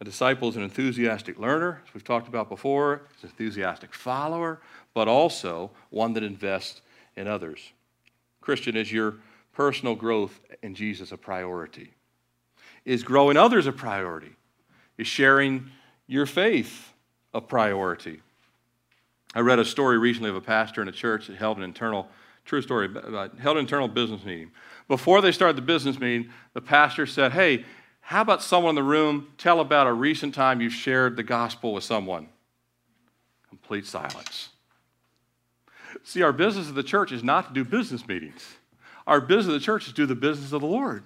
A 0.00 0.04
disciple 0.04 0.48
is 0.48 0.56
an 0.56 0.62
enthusiastic 0.62 1.38
learner, 1.38 1.82
as 1.86 1.92
we've 1.92 2.04
talked 2.04 2.28
about 2.28 2.48
before, 2.48 2.94
an 3.22 3.28
enthusiastic 3.28 3.92
follower, 3.92 4.60
but 4.94 5.08
also 5.08 5.70
one 5.90 6.14
that 6.14 6.22
invests 6.22 6.80
in 7.16 7.26
others. 7.26 7.72
Christian, 8.40 8.76
is 8.76 8.90
your 8.90 9.16
personal 9.52 9.94
growth 9.94 10.40
in 10.62 10.74
Jesus 10.74 11.12
a 11.12 11.18
priority? 11.18 11.92
Is 12.84 13.02
growing 13.02 13.36
others 13.36 13.66
a 13.66 13.72
priority? 13.72 14.36
Is 14.96 15.06
sharing 15.06 15.70
your 16.06 16.24
faith 16.24 16.94
a 17.34 17.40
priority? 17.40 18.22
I 19.34 19.40
read 19.40 19.58
a 19.58 19.64
story 19.64 19.98
recently 19.98 20.30
of 20.30 20.36
a 20.36 20.40
pastor 20.40 20.82
in 20.82 20.88
a 20.88 20.92
church 20.92 21.28
that 21.28 21.36
held 21.36 21.56
an 21.58 21.62
internal, 21.62 22.08
true 22.44 22.62
story, 22.62 22.88
held 23.38 23.56
an 23.56 23.60
internal 23.60 23.88
business 23.88 24.24
meeting. 24.24 24.50
Before 24.88 25.20
they 25.20 25.32
started 25.32 25.56
the 25.56 25.62
business 25.62 26.00
meeting, 26.00 26.30
the 26.52 26.60
pastor 26.60 27.06
said, 27.06 27.32
Hey, 27.32 27.64
how 28.00 28.22
about 28.22 28.42
someone 28.42 28.70
in 28.70 28.74
the 28.74 28.82
room 28.82 29.28
tell 29.38 29.60
about 29.60 29.86
a 29.86 29.92
recent 29.92 30.34
time 30.34 30.60
you've 30.60 30.72
shared 30.72 31.16
the 31.16 31.22
gospel 31.22 31.72
with 31.72 31.84
someone? 31.84 32.28
Complete 33.48 33.86
silence. 33.86 34.48
See, 36.02 36.22
our 36.22 36.32
business 36.32 36.68
of 36.68 36.74
the 36.74 36.82
church 36.82 37.12
is 37.12 37.22
not 37.22 37.48
to 37.48 37.54
do 37.54 37.64
business 37.64 38.06
meetings. 38.08 38.56
Our 39.06 39.20
business 39.20 39.54
of 39.54 39.60
the 39.60 39.64
church 39.64 39.82
is 39.82 39.88
to 39.88 39.94
do 39.94 40.06
the 40.06 40.14
business 40.14 40.52
of 40.52 40.60
the 40.60 40.66
Lord. 40.66 41.04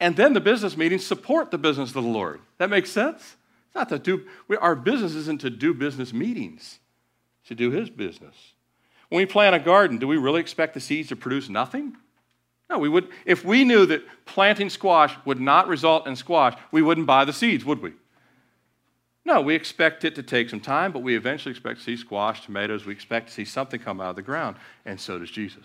And 0.00 0.16
then 0.16 0.32
the 0.32 0.40
business 0.40 0.76
meetings 0.76 1.06
support 1.06 1.50
the 1.50 1.58
business 1.58 1.90
of 1.90 1.94
the 1.94 2.02
Lord. 2.02 2.40
That 2.58 2.70
makes 2.70 2.90
sense? 2.90 3.36
It's 3.66 3.74
not 3.74 3.88
to 3.88 3.98
do, 3.98 4.26
we, 4.46 4.56
our 4.56 4.74
business 4.74 5.14
isn't 5.14 5.40
to 5.40 5.50
do 5.50 5.74
business 5.74 6.12
meetings, 6.12 6.78
to 7.46 7.54
do 7.54 7.70
his 7.70 7.90
business. 7.90 8.34
When 9.08 9.20
we 9.20 9.26
plant 9.26 9.56
a 9.56 9.58
garden, 9.58 9.98
do 9.98 10.06
we 10.06 10.16
really 10.16 10.40
expect 10.40 10.74
the 10.74 10.80
seeds 10.80 11.08
to 11.08 11.16
produce 11.16 11.48
nothing? 11.48 11.96
No, 12.68 12.78
we 12.78 12.88
would. 12.88 13.08
If 13.24 13.44
we 13.44 13.64
knew 13.64 13.86
that 13.86 14.02
planting 14.26 14.68
squash 14.68 15.14
would 15.24 15.40
not 15.40 15.68
result 15.68 16.06
in 16.06 16.16
squash, 16.16 16.54
we 16.70 16.82
wouldn't 16.82 17.06
buy 17.06 17.24
the 17.24 17.32
seeds, 17.32 17.64
would 17.64 17.80
we? 17.80 17.94
No, 19.24 19.40
we 19.40 19.54
expect 19.54 20.04
it 20.04 20.14
to 20.14 20.22
take 20.22 20.48
some 20.48 20.60
time, 20.60 20.92
but 20.92 21.00
we 21.00 21.16
eventually 21.16 21.50
expect 21.50 21.78
to 21.78 21.84
see 21.84 21.96
squash, 21.96 22.44
tomatoes. 22.44 22.86
We 22.86 22.92
expect 22.92 23.28
to 23.28 23.34
see 23.34 23.44
something 23.44 23.80
come 23.80 24.00
out 24.00 24.10
of 24.10 24.16
the 24.16 24.22
ground, 24.22 24.56
and 24.84 25.00
so 25.00 25.18
does 25.18 25.30
Jesus. 25.30 25.64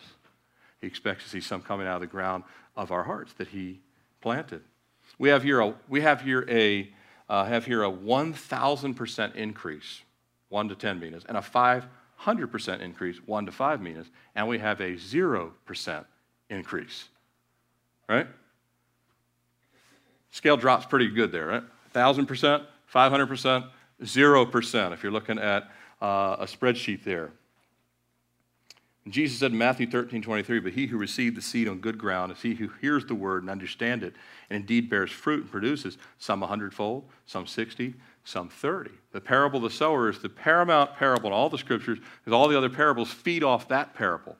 He 0.81 0.87
expects 0.87 1.23
to 1.23 1.29
see 1.29 1.41
some 1.41 1.61
coming 1.61 1.87
out 1.87 1.95
of 1.95 2.01
the 2.01 2.07
ground 2.07 2.43
of 2.75 2.91
our 2.91 3.03
hearts 3.03 3.33
that 3.33 3.49
He 3.49 3.79
planted. 4.21 4.61
We 5.17 5.29
have 5.29 5.43
here 5.43 5.61
a 5.61 5.73
we 5.87 6.01
have 6.01 6.21
here 6.21 6.45
a 6.49 6.91
uh, 7.29 7.45
have 7.45 7.65
here 7.65 7.83
a 7.83 7.91
1,000% 7.91 9.35
increase, 9.35 10.01
one 10.53 10.69
to 10.69 10.75
10 10.75 10.99
minas, 10.99 11.25
and 11.27 11.35
a 11.35 11.41
500% 11.41 12.79
increase, 12.79 13.17
one 13.25 13.47
to 13.47 13.51
five 13.51 13.81
minas, 13.81 14.05
and 14.35 14.47
we 14.47 14.59
have 14.59 14.79
a 14.79 14.95
zero 14.97 15.51
percent 15.65 16.05
increase. 16.49 17.09
Right? 18.07 18.27
Scale 20.29 20.55
drops 20.55 20.85
pretty 20.85 21.09
good 21.09 21.31
there, 21.31 21.47
right? 21.47 21.63
1,000%, 21.93 22.65
500%, 22.93 23.69
0% 24.03 24.93
if 24.93 25.03
you're 25.03 25.11
looking 25.11 25.39
at 25.39 25.63
uh, 26.01 26.37
a 26.39 26.45
spreadsheet 26.45 27.03
there. 27.03 27.31
Jesus 29.09 29.39
said 29.39 29.51
in 29.51 29.57
Matthew 29.57 29.89
13, 29.89 30.21
23, 30.21 30.59
But 30.59 30.73
he 30.73 30.87
who 30.87 30.97
received 30.97 31.35
the 31.35 31.41
seed 31.41 31.67
on 31.67 31.79
good 31.79 31.97
ground 31.97 32.31
is 32.31 32.41
he 32.41 32.53
who 32.53 32.69
hears 32.79 33.05
the 33.05 33.15
word 33.15 33.43
and 33.43 33.49
understands 33.49 34.03
it, 34.03 34.13
and 34.49 34.57
indeed 34.57 34.89
bears 34.89 35.11
fruit 35.11 35.41
and 35.41 35.51
produces 35.51 35.97
some 36.19 36.41
a 36.41 36.47
hundredfold, 36.47 37.05
some 37.25 37.45
60, 37.45 37.95
some 38.23 38.49
30. 38.49 38.91
The 39.11 39.21
parable 39.21 39.57
of 39.57 39.63
the 39.63 39.69
sower 39.69 40.09
is 40.09 40.19
the 40.19 40.29
paramount 40.29 40.95
parable 40.95 41.27
in 41.27 41.33
all 41.33 41.49
the 41.49 41.57
scriptures, 41.57 41.99
because 41.99 42.33
all 42.33 42.47
the 42.47 42.57
other 42.57 42.69
parables 42.69 43.11
feed 43.11 43.43
off 43.43 43.67
that 43.67 43.93
parable 43.93 44.37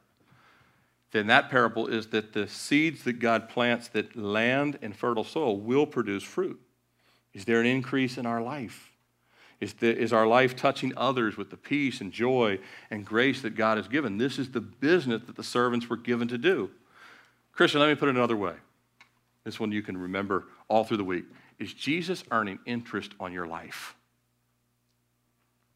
then 1.13 1.27
that 1.27 1.51
parable 1.51 1.87
is 1.87 2.07
that 2.07 2.33
the 2.33 2.47
seeds 2.47 3.03
that 3.03 3.19
God 3.19 3.47
plants 3.47 3.87
that 3.89 4.15
land 4.15 4.79
in 4.81 4.93
fertile 4.93 5.23
soil 5.23 5.57
will 5.57 5.85
produce 5.85 6.23
fruit. 6.23 6.59
Is 7.33 7.45
there 7.45 7.61
an 7.61 7.67
increase 7.67 8.17
in 8.17 8.25
our 8.25 8.41
life? 8.41 8.91
Is, 9.59 9.73
the, 9.73 9.95
is 9.95 10.11
our 10.11 10.25
life 10.25 10.55
touching 10.55 10.91
others 10.97 11.37
with 11.37 11.51
the 11.51 11.55
peace 11.55 12.01
and 12.01 12.11
joy 12.11 12.59
and 12.89 13.05
grace 13.05 13.43
that 13.43 13.55
God 13.55 13.77
has 13.77 13.87
given? 13.87 14.17
This 14.17 14.39
is 14.39 14.51
the 14.51 14.59
business 14.59 15.21
that 15.27 15.35
the 15.35 15.43
servants 15.43 15.87
were 15.87 15.97
given 15.97 16.27
to 16.29 16.37
do. 16.37 16.71
Christian, 17.53 17.79
let 17.79 17.89
me 17.89 17.95
put 17.95 18.09
it 18.09 18.15
another 18.15 18.35
way. 18.35 18.55
This 19.43 19.59
one 19.59 19.71
you 19.71 19.83
can 19.83 19.95
remember 19.95 20.45
all 20.67 20.83
through 20.83 20.97
the 20.97 21.03
week. 21.03 21.25
Is 21.59 21.73
Jesus 21.73 22.23
earning 22.31 22.59
interest 22.65 23.11
on 23.19 23.33
your 23.33 23.47
life? 23.47 23.95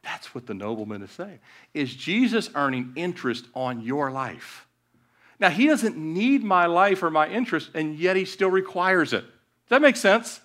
That's 0.04 0.34
what 0.34 0.48
the 0.48 0.54
nobleman 0.54 1.02
is 1.02 1.12
saying. 1.12 1.40
Is 1.74 1.94
Jesus 1.94 2.50
earning 2.56 2.94
interest 2.96 3.46
on 3.54 3.82
your 3.82 4.10
life? 4.10 4.66
Now, 5.40 5.50
he 5.50 5.68
doesn't 5.68 5.98
need 5.98 6.44
my 6.44 6.66
life 6.66 7.04
or 7.04 7.10
my 7.10 7.28
interest, 7.28 7.72
and 7.76 7.98
yet 7.98 8.16
he 8.16 8.26
still 8.26 8.50
requires 8.50 9.14
it. 9.14 9.22
Does 9.22 9.70
that 9.70 9.82
make 9.82 9.98
sense? 9.98 10.42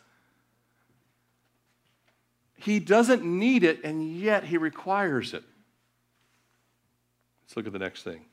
He 2.57 2.79
doesn't 2.79 3.25
need 3.25 3.65
it, 3.65 3.83
and 3.85 4.17
yet 4.17 4.45
he 4.45 4.59
requires 4.59 5.33
it. 5.33 5.43
Let's 7.43 7.57
look 7.57 7.67
at 7.67 7.73
the 7.73 7.79
next 7.79 8.03
thing 8.03 8.25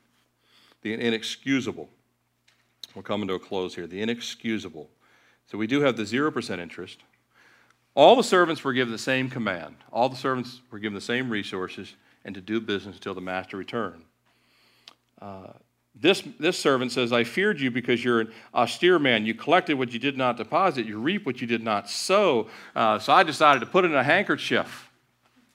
the 0.82 0.94
inexcusable. 0.94 1.88
We're 2.94 3.02
coming 3.02 3.28
to 3.28 3.34
a 3.34 3.38
close 3.38 3.74
here. 3.74 3.86
The 3.86 4.00
inexcusable. 4.00 4.88
So 5.50 5.58
we 5.58 5.66
do 5.66 5.80
have 5.80 5.96
the 5.96 6.04
0% 6.04 6.58
interest. 6.58 6.98
All 7.94 8.14
the 8.14 8.22
servants 8.22 8.62
were 8.62 8.72
given 8.72 8.92
the 8.92 8.98
same 8.98 9.28
command. 9.28 9.74
All 9.92 10.08
the 10.08 10.16
servants 10.16 10.60
were 10.70 10.78
given 10.78 10.94
the 10.94 11.00
same 11.00 11.28
resources 11.28 11.94
and 12.24 12.34
to 12.34 12.40
do 12.40 12.60
business 12.60 12.96
until 12.96 13.14
the 13.14 13.20
master 13.20 13.56
returned. 13.56 14.04
Uh, 15.20 15.48
this, 15.94 16.22
this 16.38 16.56
servant 16.56 16.92
says, 16.92 17.12
I 17.12 17.24
feared 17.24 17.60
you 17.60 17.70
because 17.70 18.04
you're 18.04 18.20
an 18.20 18.32
austere 18.54 18.98
man. 19.00 19.26
You 19.26 19.34
collected 19.34 19.76
what 19.76 19.92
you 19.92 19.98
did 19.98 20.16
not 20.16 20.36
deposit, 20.36 20.86
you 20.86 20.98
reap 20.98 21.26
what 21.26 21.40
you 21.40 21.46
did 21.48 21.62
not 21.64 21.90
sow. 21.90 22.48
Uh, 22.76 23.00
so 23.00 23.12
I 23.12 23.24
decided 23.24 23.60
to 23.60 23.66
put 23.66 23.84
it 23.84 23.90
in 23.90 23.96
a 23.96 24.04
handkerchief. 24.04 24.88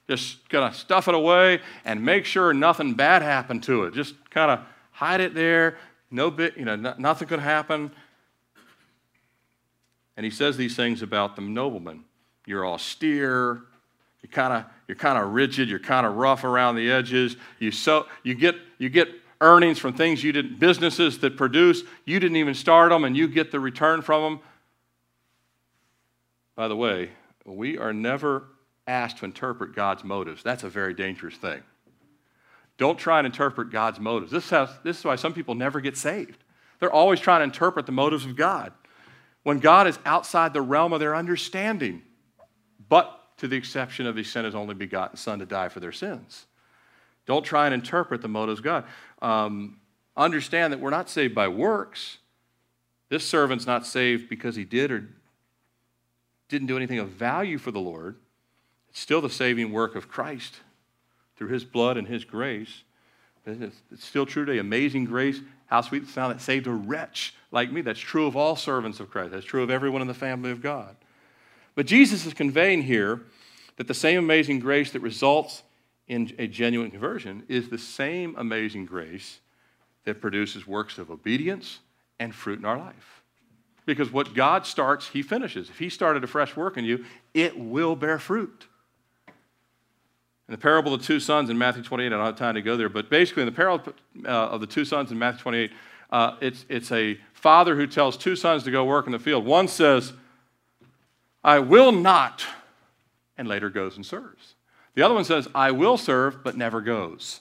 Just 0.08 0.52
of 0.52 0.76
stuff 0.76 1.08
it 1.08 1.14
away 1.14 1.60
and 1.84 2.04
make 2.04 2.26
sure 2.26 2.54
nothing 2.54 2.94
bad 2.94 3.22
happened 3.22 3.62
to 3.64 3.84
it. 3.84 3.94
Just 3.94 4.14
kind 4.30 4.50
of 4.50 4.60
hide 4.92 5.20
it 5.20 5.34
there. 5.34 5.78
No 6.10 6.30
bit, 6.30 6.56
you 6.56 6.64
know, 6.64 6.76
nothing 6.76 7.26
could 7.26 7.40
happen. 7.40 7.90
And 10.16 10.24
he 10.24 10.30
says 10.30 10.56
these 10.56 10.76
things 10.76 11.02
about 11.02 11.36
the 11.36 11.42
nobleman. 11.42 12.04
You're 12.46 12.66
austere. 12.66 13.62
You're 14.22 14.32
kind 14.32 14.52
of 14.52 14.64
you're 14.88 14.96
kind 14.96 15.18
of 15.18 15.32
rigid. 15.32 15.68
You're 15.68 15.78
kind 15.78 16.06
of 16.06 16.16
rough 16.16 16.44
around 16.44 16.76
the 16.76 16.90
edges. 16.90 17.36
You 17.58 17.70
so 17.70 18.06
you 18.22 18.34
get 18.34 18.56
you 18.78 18.88
get 18.88 19.08
earnings 19.40 19.78
from 19.78 19.92
things 19.92 20.24
you 20.24 20.32
didn't, 20.32 20.58
businesses 20.58 21.18
that 21.18 21.36
produce, 21.36 21.82
you 22.04 22.18
didn't 22.18 22.36
even 22.36 22.54
start 22.54 22.90
them 22.90 23.04
and 23.04 23.16
you 23.16 23.28
get 23.28 23.50
the 23.50 23.60
return 23.60 24.02
from 24.02 24.22
them. 24.22 24.40
By 26.54 26.68
the 26.68 26.76
way, 26.76 27.10
we 27.44 27.76
are 27.76 27.92
never 27.92 28.44
asked 28.86 29.18
to 29.18 29.24
interpret 29.24 29.74
God's 29.74 30.04
motives. 30.04 30.42
That's 30.42 30.64
a 30.64 30.70
very 30.70 30.94
dangerous 30.94 31.36
thing. 31.36 31.62
Don't 32.78 32.98
try 32.98 33.18
and 33.18 33.26
interpret 33.26 33.70
God's 33.70 34.00
motives. 34.00 34.32
This, 34.32 34.48
has, 34.50 34.70
this 34.82 34.98
is 34.98 35.04
why 35.04 35.16
some 35.16 35.34
people 35.34 35.54
never 35.54 35.80
get 35.80 35.96
saved. 35.96 36.42
They're 36.78 36.92
always 36.92 37.20
trying 37.20 37.40
to 37.40 37.44
interpret 37.44 37.86
the 37.86 37.92
motives 37.92 38.24
of 38.24 38.36
God 38.36 38.72
when 39.46 39.60
God 39.60 39.86
is 39.86 39.96
outside 40.04 40.52
the 40.52 40.60
realm 40.60 40.92
of 40.92 40.98
their 40.98 41.14
understanding, 41.14 42.02
but 42.88 43.16
to 43.36 43.46
the 43.46 43.54
exception 43.54 44.04
of 44.04 44.16
He 44.16 44.24
sent 44.24 44.44
His 44.44 44.56
only 44.56 44.74
begotten 44.74 45.16
Son 45.16 45.38
to 45.38 45.46
die 45.46 45.68
for 45.68 45.78
their 45.78 45.92
sins. 45.92 46.46
Don't 47.26 47.44
try 47.44 47.66
and 47.66 47.72
interpret 47.72 48.22
the 48.22 48.28
motives 48.28 48.58
of 48.58 48.64
God. 48.64 48.84
Um, 49.22 49.76
understand 50.16 50.72
that 50.72 50.80
we're 50.80 50.90
not 50.90 51.08
saved 51.08 51.32
by 51.32 51.46
works. 51.46 52.18
This 53.08 53.24
servant's 53.24 53.68
not 53.68 53.86
saved 53.86 54.28
because 54.28 54.56
he 54.56 54.64
did 54.64 54.90
or 54.90 55.08
didn't 56.48 56.66
do 56.66 56.76
anything 56.76 56.98
of 56.98 57.10
value 57.10 57.58
for 57.58 57.70
the 57.70 57.78
Lord. 57.78 58.16
It's 58.88 58.98
still 58.98 59.20
the 59.20 59.30
saving 59.30 59.70
work 59.70 59.94
of 59.94 60.08
Christ 60.08 60.56
through 61.36 61.50
his 61.50 61.64
blood 61.64 61.96
and 61.96 62.08
his 62.08 62.24
grace. 62.24 62.82
It's 63.46 64.04
still 64.04 64.26
true 64.26 64.44
today. 64.44 64.58
Amazing 64.58 65.04
grace. 65.04 65.40
How 65.66 65.80
sweet 65.80 66.06
the 66.06 66.12
sound 66.12 66.34
that 66.34 66.40
saved 66.40 66.66
a 66.66 66.72
wretch 66.72 67.34
like 67.52 67.70
me. 67.70 67.80
That's 67.80 68.00
true 68.00 68.26
of 68.26 68.36
all 68.36 68.56
servants 68.56 69.00
of 69.00 69.10
Christ. 69.10 69.32
That's 69.32 69.46
true 69.46 69.62
of 69.62 69.70
everyone 69.70 70.02
in 70.02 70.08
the 70.08 70.14
family 70.14 70.50
of 70.50 70.60
God. 70.60 70.96
But 71.74 71.86
Jesus 71.86 72.26
is 72.26 72.34
conveying 72.34 72.82
here 72.82 73.22
that 73.76 73.86
the 73.86 73.94
same 73.94 74.18
amazing 74.18 74.60
grace 74.60 74.90
that 74.92 75.00
results 75.00 75.62
in 76.08 76.32
a 76.38 76.46
genuine 76.46 76.90
conversion 76.90 77.44
is 77.48 77.68
the 77.68 77.78
same 77.78 78.34
amazing 78.38 78.86
grace 78.86 79.40
that 80.04 80.20
produces 80.20 80.66
works 80.66 80.98
of 80.98 81.10
obedience 81.10 81.80
and 82.18 82.34
fruit 82.34 82.58
in 82.58 82.64
our 82.64 82.78
life. 82.78 83.22
Because 83.84 84.10
what 84.10 84.34
God 84.34 84.66
starts, 84.66 85.08
He 85.08 85.22
finishes. 85.22 85.68
If 85.68 85.78
He 85.78 85.90
started 85.90 86.24
a 86.24 86.26
fresh 86.26 86.56
work 86.56 86.76
in 86.76 86.84
you, 86.84 87.04
it 87.34 87.58
will 87.58 87.94
bear 87.94 88.18
fruit. 88.18 88.66
In 90.48 90.52
the 90.52 90.58
parable 90.58 90.94
of 90.94 91.00
the 91.00 91.06
two 91.06 91.18
sons 91.18 91.50
in 91.50 91.58
Matthew 91.58 91.82
28, 91.82 92.06
I 92.06 92.10
don't 92.10 92.24
have 92.24 92.36
time 92.36 92.54
to 92.54 92.62
go 92.62 92.76
there, 92.76 92.88
but 92.88 93.10
basically 93.10 93.42
in 93.42 93.46
the 93.46 93.52
parable 93.52 93.92
uh, 94.24 94.28
of 94.28 94.60
the 94.60 94.66
two 94.66 94.84
sons 94.84 95.10
in 95.10 95.18
Matthew 95.18 95.42
28, 95.42 95.72
uh, 96.10 96.36
it's, 96.40 96.64
it's 96.68 96.92
a 96.92 97.18
father 97.32 97.74
who 97.74 97.86
tells 97.86 98.16
two 98.16 98.36
sons 98.36 98.62
to 98.62 98.70
go 98.70 98.84
work 98.84 99.06
in 99.06 99.12
the 99.12 99.18
field. 99.18 99.44
One 99.44 99.66
says, 99.66 100.12
I 101.42 101.58
will 101.58 101.90
not, 101.90 102.46
and 103.36 103.48
later 103.48 103.70
goes 103.70 103.96
and 103.96 104.06
serves. 104.06 104.54
The 104.94 105.02
other 105.02 105.14
one 105.14 105.24
says, 105.24 105.48
I 105.54 105.72
will 105.72 105.96
serve, 105.96 106.44
but 106.44 106.56
never 106.56 106.80
goes. 106.80 107.40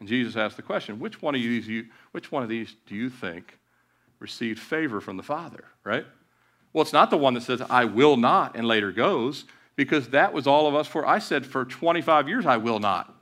And 0.00 0.08
Jesus 0.08 0.34
asked 0.34 0.56
the 0.56 0.62
question, 0.62 0.98
which 0.98 1.22
one 1.22 1.36
of 1.36 1.40
these, 1.40 1.86
which 2.10 2.32
one 2.32 2.42
of 2.42 2.48
these 2.48 2.74
do 2.86 2.96
you 2.96 3.08
think 3.08 3.56
received 4.18 4.58
favor 4.58 5.00
from 5.00 5.16
the 5.16 5.22
Father, 5.22 5.64
right? 5.84 6.04
Well, 6.72 6.82
it's 6.82 6.92
not 6.92 7.10
the 7.10 7.16
one 7.16 7.34
that 7.34 7.42
says, 7.42 7.62
I 7.70 7.84
will 7.84 8.16
not, 8.16 8.56
and 8.56 8.66
later 8.66 8.90
goes, 8.90 9.44
because 9.76 10.08
that 10.08 10.32
was 10.32 10.46
all 10.46 10.66
of 10.66 10.74
us 10.74 10.86
for. 10.86 11.06
I 11.06 11.18
said 11.18 11.46
for 11.46 11.64
25 11.64 12.28
years, 12.28 12.46
I 12.46 12.56
will 12.56 12.78
not. 12.78 13.14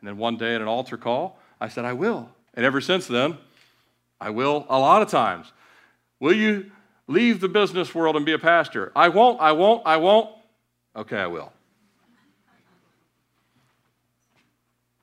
And 0.00 0.08
then 0.08 0.16
one 0.16 0.36
day 0.36 0.54
at 0.54 0.60
an 0.60 0.68
altar 0.68 0.96
call, 0.96 1.38
I 1.60 1.68
said, 1.68 1.84
I 1.84 1.92
will. 1.92 2.30
And 2.54 2.64
ever 2.64 2.80
since 2.80 3.06
then, 3.06 3.38
I 4.20 4.30
will 4.30 4.66
a 4.68 4.78
lot 4.78 5.02
of 5.02 5.08
times. 5.08 5.52
Will 6.20 6.34
you 6.34 6.70
leave 7.06 7.40
the 7.40 7.48
business 7.48 7.94
world 7.94 8.16
and 8.16 8.26
be 8.26 8.32
a 8.32 8.38
pastor? 8.38 8.92
I 8.94 9.08
won't, 9.08 9.40
I 9.40 9.52
won't, 9.52 9.82
I 9.86 9.96
won't. 9.96 10.30
Okay, 10.96 11.18
I 11.18 11.26
will. 11.26 11.52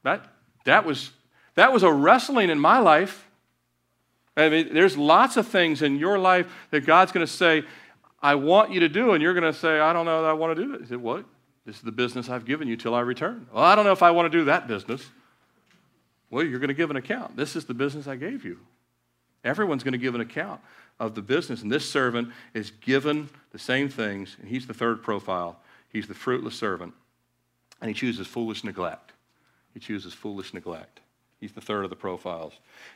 That, 0.04 0.26
that, 0.66 0.86
was, 0.86 1.12
that 1.56 1.74
was 1.74 1.84
a 1.84 1.92
wrestling 1.92 2.50
in 2.50 2.60
my 2.60 2.80
life. 2.80 3.28
I 4.38 4.50
mean, 4.50 4.74
there's 4.74 4.98
lots 4.98 5.38
of 5.38 5.48
things 5.48 5.82
in 5.82 5.98
your 5.98 6.20
life 6.20 6.48
that 6.72 6.86
God's 6.86 7.12
going 7.12 7.26
to 7.26 7.32
say, 7.32 7.64
I 8.26 8.34
want 8.34 8.72
you 8.72 8.80
to 8.80 8.90
do, 8.90 9.12
and 9.12 9.22
you're 9.22 9.36
going 9.36 9.44
to 9.44 9.54
say, 9.54 9.80
I 9.80 9.94
don't 9.94 10.08
know 10.08 10.24
that 10.24 10.30
I 10.32 10.34
want 10.34 10.58
to 10.58 10.64
do 10.64 10.74
it. 10.74 10.82
He 10.82 10.88
said, 10.88 10.98
What? 10.98 11.26
This 11.64 11.76
is 11.76 11.84
the 11.84 11.92
business 11.92 12.28
I've 12.28 12.44
given 12.44 12.68
you 12.68 12.76
till 12.76 12.96
I 12.96 13.02
return. 13.02 13.46
Well, 13.54 13.64
I 13.64 13.76
don't 13.76 13.86
know 13.86 13.92
if 13.92 14.02
I 14.02 14.10
want 14.10 14.32
to 14.32 14.36
do 14.36 14.46
that 14.46 14.68
business. 14.68 15.08
Well, 16.32 16.44
you're 16.44 16.58
going 16.58 16.70
to 16.70 16.74
give 16.74 16.90
an 16.90 16.96
account. 16.96 17.36
This 17.36 17.56
is 17.56 17.66
the 17.66 17.76
business 17.76 18.08
I 18.08 18.16
gave 18.16 18.44
you. 18.44 18.58
Everyone's 19.44 19.84
going 19.84 19.92
to 19.92 20.00
give 20.00 20.16
an 20.16 20.22
account 20.22 20.60
of 21.00 21.14
the 21.14 21.22
business, 21.22 21.62
and 21.62 21.72
this 21.72 21.88
servant 21.88 22.30
is 22.56 22.72
given 22.72 23.30
the 23.52 23.60
same 23.60 23.90
things, 23.90 24.38
and 24.40 24.50
he's 24.50 24.66
the 24.66 24.74
third 24.74 25.04
profile. 25.04 25.60
He's 25.94 26.08
the 26.08 26.16
fruitless 26.16 26.56
servant. 26.56 26.96
And 27.80 27.90
he 27.90 27.94
chooses 27.94 28.26
foolish 28.26 28.64
neglect. 28.64 29.12
He 29.76 29.80
chooses 29.80 30.16
foolish 30.16 30.52
neglect. 30.52 31.00
He's 31.40 31.52
the 31.52 31.62
third 31.62 31.84
of 31.84 31.92
the 31.92 31.96
profiles. 31.96 32.54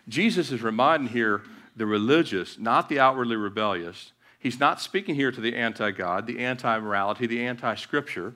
Jesus 0.08 0.52
is 0.52 0.64
reminding 0.64 1.10
here 1.10 1.44
the 1.76 1.86
religious, 1.86 2.58
not 2.58 2.90
the 2.90 3.00
outwardly 3.00 3.36
rebellious. 3.36 4.12
He's 4.40 4.60
not 4.60 4.82
speaking 4.82 5.16
here 5.16 5.32
to 5.32 5.42
the 5.42 5.56
anti 5.56 5.92
God, 5.92 6.26
the 6.26 6.40
anti 6.40 6.80
morality, 6.80 7.28
the 7.28 7.46
anti 7.46 7.76
scripture 7.76 8.34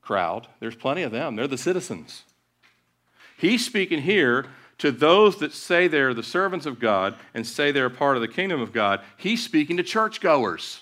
crowd. 0.00 0.48
There's 0.58 0.74
plenty 0.74 1.02
of 1.02 1.12
them, 1.12 1.36
they're 1.36 1.46
the 1.46 1.58
citizens. 1.58 2.24
He's 3.36 3.64
speaking 3.64 4.02
here 4.02 4.46
to 4.78 4.90
those 4.90 5.38
that 5.38 5.52
say 5.52 5.86
they're 5.86 6.14
the 6.14 6.22
servants 6.22 6.66
of 6.66 6.80
God 6.80 7.14
and 7.34 7.46
say 7.46 7.70
they're 7.70 7.90
part 7.90 8.16
of 8.16 8.22
the 8.22 8.28
kingdom 8.28 8.60
of 8.60 8.72
God. 8.72 9.00
He's 9.16 9.44
speaking 9.44 9.76
to 9.76 9.82
churchgoers. 9.82 10.80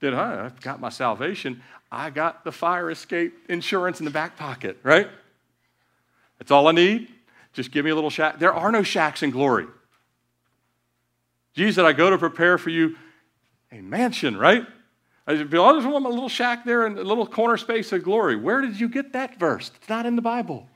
That 0.00 0.14
I, 0.14 0.46
I've 0.46 0.60
got 0.60 0.80
my 0.80 0.88
salvation. 0.88 1.62
I 1.92 2.10
got 2.10 2.44
the 2.44 2.52
fire 2.52 2.90
escape 2.90 3.34
insurance 3.48 4.00
in 4.00 4.04
the 4.04 4.10
back 4.10 4.36
pocket, 4.36 4.78
right? 4.82 5.08
That's 6.38 6.50
all 6.50 6.66
I 6.68 6.72
need. 6.72 7.08
Just 7.52 7.70
give 7.70 7.84
me 7.84 7.90
a 7.90 7.94
little 7.94 8.10
shack. 8.10 8.38
There 8.38 8.52
are 8.52 8.70
no 8.72 8.82
shacks 8.82 9.22
in 9.22 9.30
glory. 9.30 9.66
Jesus 11.56 11.76
said, 11.76 11.86
I 11.86 11.94
go 11.94 12.10
to 12.10 12.18
prepare 12.18 12.58
for 12.58 12.70
you 12.70 12.96
a 13.72 13.80
mansion, 13.80 14.36
right? 14.36 14.64
I 15.26 15.34
just, 15.34 15.52
want 15.52 16.02
my 16.02 16.10
little 16.10 16.28
shack 16.28 16.64
there 16.64 16.86
in 16.86 16.98
a 16.98 17.02
little 17.02 17.26
corner 17.26 17.56
space 17.56 17.92
of 17.92 18.04
glory. 18.04 18.36
Where 18.36 18.60
did 18.60 18.78
you 18.78 18.88
get 18.88 19.14
that 19.14 19.40
verse? 19.40 19.72
It's 19.74 19.88
not 19.88 20.06
in 20.06 20.14
the 20.14 20.22
Bible. 20.22 20.68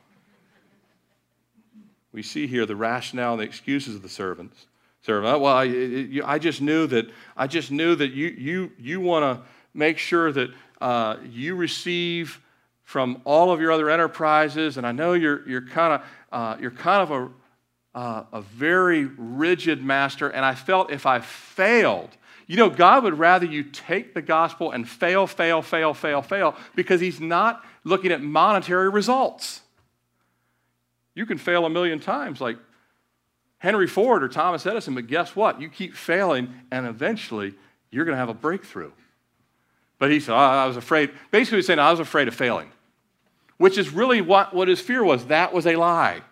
We 2.13 2.23
see 2.23 2.49
here 2.49 2.67
the 2.67 2.75
rationale 2.75 3.35
and 3.35 3.43
the 3.43 3.45
excuses 3.45 3.95
of 3.95 4.03
the 4.03 4.09
servants. 4.09 4.67
Servant, 5.03 5.41
well, 5.41 5.55
I, 5.55 6.21
I 6.25 6.39
just 6.39 6.61
knew 6.61 6.87
that 6.89 7.11
I 7.35 7.47
just 7.47 7.71
knew 7.71 7.95
that 7.95 8.11
you 8.11 8.29
you 8.29 8.73
you 8.79 9.01
want 9.01 9.23
to 9.23 9.47
make 9.73 9.97
sure 9.97 10.31
that 10.31 10.51
uh, 10.81 11.17
you 11.31 11.55
receive 11.55 12.39
from 12.83 13.23
all 13.25 13.51
of 13.51 13.61
your 13.63 13.73
other 13.73 13.89
enterprises, 13.89 14.77
and 14.77 14.87
I 14.87 14.93
know 14.93 15.15
you're 15.15 15.49
you're 15.49 15.67
kind 15.67 15.95
of 15.95 16.03
uh, 16.33 16.57
you're 16.61 16.71
kind 16.71 17.03
of 17.03 17.11
a 17.13 17.31
uh, 17.95 18.25
a 18.33 18.41
very 18.41 19.05
rigid 19.05 19.83
master, 19.83 20.29
and 20.29 20.45
I 20.45 20.55
felt 20.55 20.91
if 20.91 21.07
I 21.07 21.21
failed, 21.21 22.11
you 22.47 22.57
know, 22.57 22.71
God 22.71 23.05
would 23.05 23.19
rather 23.19 23.47
you 23.47 23.63
take 23.63 24.15
the 24.15 24.23
gospel 24.23 24.73
and 24.73 24.89
fail, 24.89 25.27
fail, 25.27 25.63
fail, 25.63 25.95
fail, 25.95 26.23
fail, 26.23 26.57
because 26.75 27.01
He's 27.01 27.21
not 27.21 27.65
looking 27.85 28.13
at 28.13 28.23
monetary 28.23 28.89
results. 28.89 29.61
You 31.15 31.27
can 31.27 31.39
fail 31.39 31.65
a 31.67 31.71
million 31.71 32.01
times, 32.01 32.41
like 32.41 32.59
Henry 33.59 33.87
Ford 33.87 34.23
or 34.23 34.29
Thomas 34.29 34.65
Edison, 34.67 34.95
but 34.95 35.07
guess 35.07 35.37
what? 35.37 35.61
You 35.61 35.69
keep 35.69 35.95
failing, 35.95 36.53
and 36.71 36.87
eventually 36.87 37.55
you're 37.91 38.05
going 38.05 38.15
to 38.15 38.19
have 38.19 38.29
a 38.29 38.35
breakthrough. 38.35 38.93
But 39.99 40.11
he 40.11 40.19
said, 40.19 40.33
oh, 40.33 40.37
I 40.37 40.67
was 40.67 40.77
afraid. 40.77 41.11
Basically, 41.31 41.59
he's 41.59 41.67
saying, 41.67 41.79
I 41.79 41.91
was 41.91 42.01
afraid 42.01 42.27
of 42.27 42.35
failing, 42.35 42.71
which 43.59 43.77
is 43.77 43.91
really 43.91 44.23
what, 44.23 44.55
what 44.55 44.69
his 44.69 44.81
fear 44.81 45.05
was. 45.05 45.27
That 45.27 45.53
was 45.53 45.67
a 45.67 45.77
lie. 45.77 46.23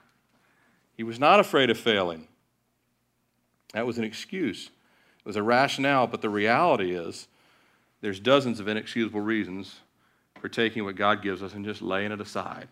He 0.99 1.05
was 1.05 1.20
not 1.20 1.38
afraid 1.38 1.70
of 1.70 1.78
failing. 1.78 2.26
That 3.72 3.86
was 3.86 3.96
an 3.96 4.05
excuse 4.05 4.70
it 5.20 5.26
was 5.26 5.36
a 5.36 5.42
rationale, 5.42 6.07
but 6.07 6.22
the 6.22 6.30
reality 6.30 6.94
is 6.94 7.28
there's 8.01 8.18
dozens 8.18 8.61
of 8.61 8.68
inexcusable 8.68 9.20
reasons 9.20 9.80
for 10.40 10.49
taking 10.49 10.84
what 10.84 10.96
God 10.96 11.22
gives 11.22 11.42
us 11.42 11.55
and 11.55 11.64
just 11.64 11.82
laying 11.82 12.12
it 12.12 12.20
aside. 12.20 12.68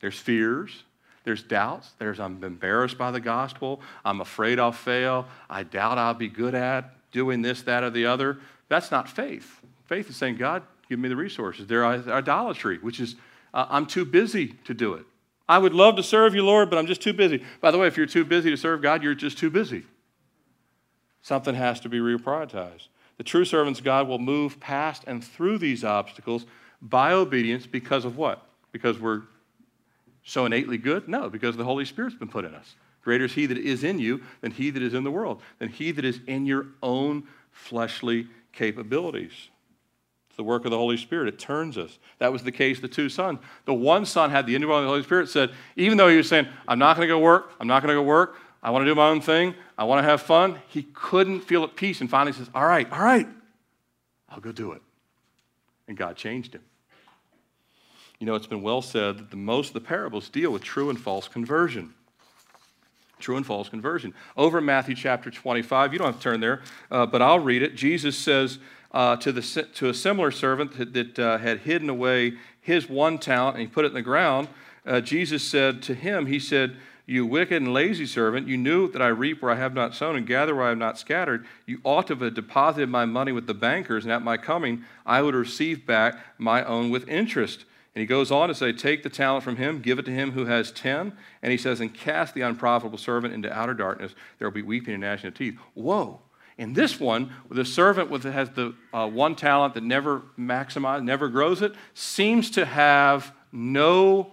There's 0.00 0.18
fears, 0.18 0.84
there's 1.24 1.42
doubts, 1.42 1.90
there's 1.98 2.20
I'm 2.20 2.42
embarrassed 2.44 2.98
by 2.98 3.10
the 3.10 3.20
gospel, 3.20 3.80
I'm 4.04 4.20
afraid 4.20 4.58
I'll 4.58 4.72
fail, 4.72 5.26
I 5.50 5.64
doubt 5.64 5.98
I'll 5.98 6.14
be 6.14 6.28
good 6.28 6.54
at 6.54 6.94
doing 7.10 7.42
this, 7.42 7.62
that, 7.62 7.82
or 7.82 7.90
the 7.90 8.06
other. 8.06 8.38
That's 8.68 8.90
not 8.90 9.08
faith. 9.08 9.60
Faith 9.86 10.08
is 10.08 10.16
saying, 10.16 10.36
God, 10.36 10.62
give 10.88 10.98
me 10.98 11.08
the 11.08 11.16
resources. 11.16 11.66
There's 11.66 12.06
idolatry, 12.06 12.78
which 12.78 13.00
is, 13.00 13.16
uh, 13.52 13.66
I'm 13.68 13.86
too 13.86 14.04
busy 14.04 14.54
to 14.64 14.72
do 14.74 14.94
it. 14.94 15.06
I 15.48 15.58
would 15.58 15.74
love 15.74 15.96
to 15.96 16.02
serve 16.02 16.34
you, 16.34 16.44
Lord, 16.44 16.70
but 16.70 16.78
I'm 16.78 16.86
just 16.86 17.02
too 17.02 17.12
busy. 17.12 17.44
By 17.60 17.70
the 17.70 17.78
way, 17.78 17.86
if 17.86 17.96
you're 17.96 18.06
too 18.06 18.24
busy 18.24 18.50
to 18.50 18.56
serve 18.56 18.80
God, 18.80 19.02
you're 19.02 19.14
just 19.14 19.38
too 19.38 19.50
busy. 19.50 19.84
Something 21.22 21.54
has 21.54 21.80
to 21.80 21.88
be 21.88 21.98
reprioritized. 21.98 22.88
The 23.16 23.24
true 23.24 23.44
servants 23.44 23.78
of 23.78 23.84
God 23.84 24.08
will 24.08 24.18
move 24.18 24.58
past 24.58 25.04
and 25.06 25.22
through 25.22 25.58
these 25.58 25.84
obstacles 25.84 26.46
by 26.80 27.12
obedience 27.12 27.66
because 27.66 28.04
of 28.04 28.16
what? 28.16 28.46
Because 28.72 28.98
we're 28.98 29.22
so 30.24 30.46
innately 30.46 30.78
good? 30.78 31.08
No, 31.08 31.28
because 31.28 31.56
the 31.56 31.64
Holy 31.64 31.84
Spirit's 31.84 32.16
been 32.16 32.28
put 32.28 32.44
in 32.44 32.54
us. 32.54 32.74
Greater 33.02 33.26
is 33.26 33.34
He 33.34 33.46
that 33.46 33.58
is 33.58 33.84
in 33.84 33.98
you 33.98 34.22
than 34.40 34.50
He 34.50 34.70
that 34.70 34.82
is 34.82 34.94
in 34.94 35.04
the 35.04 35.10
world, 35.10 35.42
than 35.58 35.68
He 35.68 35.92
that 35.92 36.04
is 36.04 36.20
in 36.26 36.46
your 36.46 36.66
own 36.82 37.24
fleshly 37.50 38.26
capabilities. 38.52 39.50
It's 40.34 40.38
the 40.38 40.42
work 40.42 40.64
of 40.64 40.72
the 40.72 40.76
Holy 40.76 40.96
Spirit. 40.96 41.28
It 41.28 41.38
turns 41.38 41.78
us. 41.78 41.96
That 42.18 42.32
was 42.32 42.42
the 42.42 42.50
case 42.50 42.80
the 42.80 42.88
two 42.88 43.08
sons. 43.08 43.38
The 43.66 43.74
one 43.74 44.04
son 44.04 44.32
had 44.32 44.48
the 44.48 44.56
indwelling 44.56 44.82
of 44.82 44.86
the 44.86 44.90
Holy 44.90 45.04
Spirit, 45.04 45.28
said, 45.28 45.52
even 45.76 45.96
though 45.96 46.08
he 46.08 46.16
was 46.16 46.28
saying, 46.28 46.48
I'm 46.66 46.80
not 46.80 46.96
going 46.96 47.06
to 47.06 47.14
go 47.14 47.20
work, 47.20 47.52
I'm 47.60 47.68
not 47.68 47.84
going 47.84 47.94
to 47.94 48.00
go 48.00 48.02
work, 48.02 48.34
I 48.60 48.72
want 48.72 48.82
to 48.82 48.90
do 48.90 48.96
my 48.96 49.10
own 49.10 49.20
thing. 49.20 49.54
I 49.78 49.84
want 49.84 50.02
to 50.02 50.10
have 50.10 50.22
fun. 50.22 50.60
He 50.66 50.88
couldn't 50.92 51.42
feel 51.42 51.62
at 51.62 51.76
peace 51.76 52.00
and 52.00 52.10
finally 52.10 52.32
says, 52.32 52.50
All 52.52 52.66
right, 52.66 52.90
all 52.90 52.98
right, 52.98 53.28
I'll 54.28 54.40
go 54.40 54.50
do 54.50 54.72
it. 54.72 54.82
And 55.86 55.96
God 55.96 56.16
changed 56.16 56.56
him. 56.56 56.62
You 58.18 58.26
know, 58.26 58.34
it's 58.34 58.48
been 58.48 58.62
well 58.62 58.82
said 58.82 59.18
that 59.18 59.30
the 59.30 59.36
most 59.36 59.68
of 59.68 59.74
the 59.74 59.82
parables 59.82 60.28
deal 60.28 60.50
with 60.50 60.64
true 60.64 60.90
and 60.90 60.98
false 60.98 61.28
conversion. 61.28 61.94
True 63.20 63.36
and 63.36 63.46
false 63.46 63.68
conversion. 63.68 64.14
Over 64.36 64.60
Matthew 64.60 64.96
chapter 64.96 65.30
25, 65.30 65.92
you 65.92 66.00
don't 66.00 66.08
have 66.08 66.16
to 66.16 66.22
turn 66.22 66.40
there, 66.40 66.62
uh, 66.90 67.06
but 67.06 67.22
I'll 67.22 67.38
read 67.38 67.62
it. 67.62 67.76
Jesus 67.76 68.18
says 68.18 68.58
uh, 68.94 69.16
to, 69.16 69.32
the, 69.32 69.42
to 69.74 69.88
a 69.90 69.94
similar 69.94 70.30
servant 70.30 70.78
that, 70.78 70.94
that 70.94 71.18
uh, 71.18 71.36
had 71.36 71.58
hidden 71.60 71.90
away 71.90 72.32
his 72.62 72.88
one 72.88 73.18
talent 73.18 73.56
and 73.56 73.60
he 73.62 73.66
put 73.66 73.84
it 73.84 73.88
in 73.88 73.94
the 73.94 74.02
ground, 74.02 74.48
uh, 74.86 75.00
Jesus 75.00 75.42
said 75.42 75.82
to 75.82 75.94
him, 75.94 76.26
He 76.26 76.38
said, 76.38 76.76
you 77.06 77.26
wicked 77.26 77.60
and 77.60 77.74
lazy 77.74 78.06
servant, 78.06 78.48
you 78.48 78.56
knew 78.56 78.90
that 78.92 79.02
I 79.02 79.08
reap 79.08 79.42
where 79.42 79.50
I 79.50 79.56
have 79.56 79.74
not 79.74 79.94
sown 79.94 80.16
and 80.16 80.26
gather 80.26 80.54
where 80.54 80.64
I 80.64 80.68
have 80.70 80.78
not 80.78 80.98
scattered. 80.98 81.44
You 81.66 81.80
ought 81.84 82.06
to 82.06 82.16
have 82.16 82.32
deposited 82.32 82.88
my 82.88 83.04
money 83.04 83.30
with 83.30 83.46
the 83.46 83.52
bankers, 83.52 84.04
and 84.04 84.12
at 84.12 84.22
my 84.22 84.38
coming 84.38 84.84
I 85.04 85.20
would 85.20 85.34
receive 85.34 85.84
back 85.84 86.16
my 86.38 86.64
own 86.64 86.88
with 86.88 87.06
interest. 87.06 87.66
And 87.94 88.00
he 88.00 88.06
goes 88.06 88.30
on 88.30 88.48
to 88.48 88.54
say, 88.54 88.72
Take 88.72 89.02
the 89.02 89.10
talent 89.10 89.44
from 89.44 89.56
him, 89.56 89.82
give 89.82 89.98
it 89.98 90.06
to 90.06 90.12
him 90.12 90.32
who 90.32 90.46
has 90.46 90.72
ten. 90.72 91.12
And 91.42 91.52
he 91.52 91.58
says, 91.58 91.80
And 91.80 91.92
cast 91.92 92.32
the 92.32 92.40
unprofitable 92.40 92.98
servant 92.98 93.34
into 93.34 93.52
outer 93.52 93.74
darkness. 93.74 94.14
There 94.38 94.48
will 94.48 94.54
be 94.54 94.62
weeping 94.62 94.94
and 94.94 95.02
gnashing 95.02 95.28
of 95.28 95.34
teeth. 95.34 95.58
Whoa. 95.74 96.20
In 96.56 96.72
this 96.72 97.00
one, 97.00 97.32
the 97.50 97.64
servant 97.64 98.10
with 98.10 98.24
has 98.24 98.50
the 98.50 98.74
uh, 98.92 99.08
one 99.08 99.34
talent 99.34 99.74
that 99.74 99.82
never 99.82 100.22
maximizes, 100.38 101.02
never 101.02 101.28
grows 101.28 101.62
it, 101.62 101.74
seems 101.94 102.50
to 102.52 102.64
have 102.64 103.32
no 103.50 104.32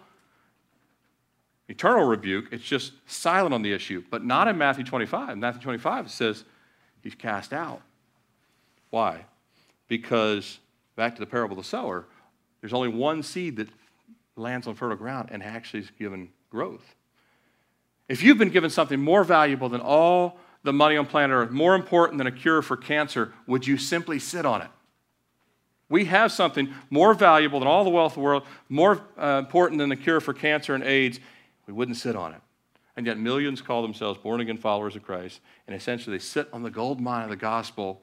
eternal 1.67 2.05
rebuke. 2.05 2.49
It's 2.51 2.63
just 2.63 2.93
silent 3.07 3.53
on 3.53 3.63
the 3.63 3.74
issue, 3.74 4.03
but 4.11 4.24
not 4.24 4.47
in 4.47 4.57
Matthew 4.57 4.84
25. 4.84 5.30
In 5.30 5.39
Matthew 5.39 5.61
25, 5.61 6.05
it 6.05 6.09
says 6.09 6.43
he's 7.01 7.15
cast 7.15 7.53
out. 7.53 7.82
Why? 8.91 9.26
Because, 9.88 10.59
back 10.95 11.15
to 11.15 11.19
the 11.19 11.26
parable 11.26 11.57
of 11.57 11.63
the 11.63 11.69
sower, 11.69 12.05
there's 12.59 12.74
only 12.74 12.89
one 12.89 13.24
seed 13.24 13.55
that 13.55 13.69
lands 14.36 14.67
on 14.67 14.76
fertile 14.76 14.97
ground 14.97 15.30
and 15.32 15.41
actually 15.41 15.80
is 15.80 15.91
given 15.97 16.30
growth. 16.51 16.95
If 18.07 18.22
you've 18.22 18.38
been 18.38 18.49
given 18.49 18.69
something 18.69 18.99
more 18.99 19.24
valuable 19.24 19.69
than 19.69 19.82
all 19.82 20.38
the 20.64 20.74
money 20.74 20.97
on 20.97 21.05
planet 21.05 21.34
Earth, 21.34 21.51
more 21.51 21.76
important 21.76 22.18
than 22.18 22.28
a 22.28 22.32
cure 22.32 22.62
for 22.62 22.78
cancer, 22.78 23.34
would 23.47 23.66
you 23.66 23.78
simply 23.78 24.20
sit 24.20 24.45
on 24.45 24.62
it? 24.62 24.70
We 25.89 26.05
have 26.05 26.32
something 26.32 26.74
more 26.89 27.14
valuable 27.14 27.59
than 27.59 27.68
all 27.68 27.84
the 27.84 27.89
wealth 27.89 28.14
of 28.14 28.16
the 28.16 28.22
world, 28.22 28.43
more 28.70 29.01
uh, 29.18 29.39
important 29.39 29.80
than 29.80 29.89
the 29.89 29.95
cure 29.95 30.22
for 30.22 30.34
cancer 30.34 30.74
and 30.74 30.84
AIDS, 30.84 31.20
we 31.68 31.74
wouldn't 31.74 31.97
sit 31.97 32.16
on 32.16 32.34
it. 32.34 32.41
And 32.95 33.05
yet, 33.05 33.18
millions 33.18 33.62
call 33.62 33.82
themselves 33.82 34.20
born 34.20 34.41
again 34.41 34.57
followers 34.57 34.95
of 34.95 35.03
Christ, 35.03 35.41
and 35.68 35.76
essentially 35.76 36.18
they 36.18 36.22
sit 36.22 36.47
on 36.53 36.64
the 36.64 36.70
gold 36.70 36.99
mine 36.99 37.24
of 37.24 37.30
the 37.30 37.36
gospel 37.36 38.01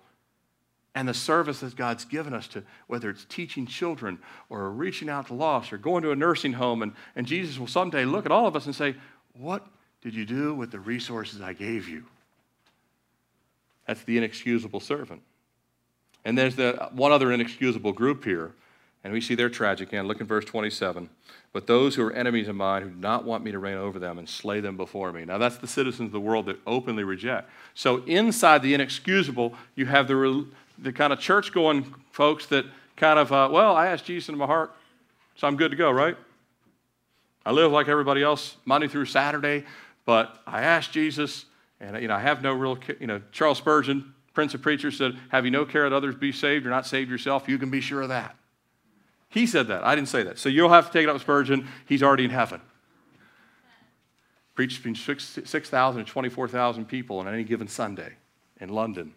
and 0.94 1.06
the 1.06 1.14
service 1.14 1.60
that 1.60 1.76
God's 1.76 2.04
given 2.04 2.34
us 2.34 2.48
to, 2.48 2.64
whether 2.88 3.08
it's 3.10 3.24
teaching 3.26 3.66
children 3.66 4.18
or 4.48 4.70
reaching 4.70 5.08
out 5.08 5.28
to 5.28 5.34
lost 5.34 5.72
or 5.72 5.78
going 5.78 6.02
to 6.02 6.10
a 6.10 6.16
nursing 6.16 6.54
home. 6.54 6.82
And, 6.82 6.92
and 7.14 7.26
Jesus 7.26 7.58
will 7.58 7.66
someday 7.66 8.04
look 8.04 8.26
at 8.26 8.32
all 8.32 8.46
of 8.46 8.56
us 8.56 8.66
and 8.66 8.74
say, 8.74 8.96
What 9.34 9.66
did 10.02 10.14
you 10.14 10.24
do 10.24 10.54
with 10.54 10.70
the 10.72 10.80
resources 10.80 11.40
I 11.40 11.52
gave 11.52 11.88
you? 11.88 12.04
That's 13.88 14.04
the 14.04 14.16
inexcusable 14.16 14.78
servant. 14.78 15.22
And 16.24 16.38
there's 16.38 16.54
the, 16.54 16.88
one 16.92 17.10
other 17.10 17.32
inexcusable 17.32 17.92
group 17.92 18.24
here 18.24 18.52
and 19.04 19.12
we 19.12 19.20
see 19.20 19.34
their 19.34 19.48
tragic 19.48 19.94
end. 19.94 20.08
Look 20.08 20.20
in 20.20 20.26
verse 20.26 20.44
27. 20.44 21.08
But 21.52 21.66
those 21.66 21.94
who 21.94 22.04
are 22.04 22.12
enemies 22.12 22.48
of 22.48 22.56
mine, 22.56 22.82
who 22.82 22.90
do 22.90 22.96
not 22.96 23.24
want 23.24 23.44
me 23.44 23.52
to 23.52 23.58
reign 23.58 23.76
over 23.76 23.98
them 23.98 24.18
and 24.18 24.28
slay 24.28 24.60
them 24.60 24.76
before 24.76 25.12
me. 25.12 25.24
Now, 25.24 25.38
that's 25.38 25.56
the 25.56 25.66
citizens 25.66 26.08
of 26.08 26.12
the 26.12 26.20
world 26.20 26.46
that 26.46 26.58
openly 26.66 27.04
reject. 27.04 27.48
So, 27.74 28.04
inside 28.04 28.62
the 28.62 28.74
inexcusable, 28.74 29.54
you 29.76 29.86
have 29.86 30.08
the, 30.08 30.46
the 30.78 30.92
kind 30.92 31.12
of 31.12 31.20
church 31.20 31.52
going 31.52 31.94
folks 32.10 32.46
that 32.46 32.66
kind 32.96 33.18
of, 33.18 33.32
uh, 33.32 33.48
well, 33.50 33.76
I 33.76 33.86
asked 33.86 34.04
Jesus 34.04 34.28
in 34.28 34.36
my 34.36 34.46
heart, 34.46 34.74
so 35.36 35.46
I'm 35.46 35.56
good 35.56 35.70
to 35.70 35.76
go, 35.76 35.90
right? 35.90 36.16
I 37.46 37.52
live 37.52 37.70
like 37.72 37.88
everybody 37.88 38.22
else 38.22 38.56
Monday 38.64 38.88
through 38.88 39.06
Saturday, 39.06 39.64
but 40.04 40.42
I 40.46 40.62
asked 40.62 40.92
Jesus, 40.92 41.46
and 41.80 42.00
you 42.00 42.08
know, 42.08 42.14
I 42.14 42.20
have 42.20 42.42
no 42.42 42.52
real, 42.52 42.78
you 43.00 43.06
know, 43.06 43.20
Charles 43.32 43.58
Spurgeon 43.58 44.14
Prince 44.34 44.54
of 44.54 44.62
Preachers 44.62 44.96
said, 44.96 45.18
Have 45.30 45.44
you 45.44 45.50
no 45.50 45.64
care 45.64 45.88
that 45.88 45.94
others 45.94 46.14
be 46.14 46.32
saved? 46.32 46.64
You're 46.64 46.72
not 46.72 46.86
saved 46.86 47.10
yourself. 47.10 47.48
You 47.48 47.58
can 47.58 47.70
be 47.70 47.80
sure 47.80 48.02
of 48.02 48.08
that. 48.08 48.36
He 49.28 49.46
said 49.46 49.68
that. 49.68 49.84
I 49.84 49.94
didn't 49.94 50.08
say 50.08 50.22
that. 50.22 50.38
So 50.38 50.48
you'll 50.48 50.70
have 50.70 50.86
to 50.86 50.92
take 50.92 51.04
it 51.04 51.08
up 51.08 51.14
with 51.14 51.22
Spurgeon. 51.22 51.68
He's 51.86 52.02
already 52.02 52.24
in 52.24 52.30
heaven. 52.30 52.60
Preached 54.54 54.82
between 54.82 54.94
6,000 54.94 56.00
and 56.00 56.08
24,000 56.08 56.84
people 56.86 57.18
on 57.18 57.28
any 57.28 57.44
given 57.44 57.68
Sunday 57.68 58.12
in 58.60 58.70
London. 58.70 59.12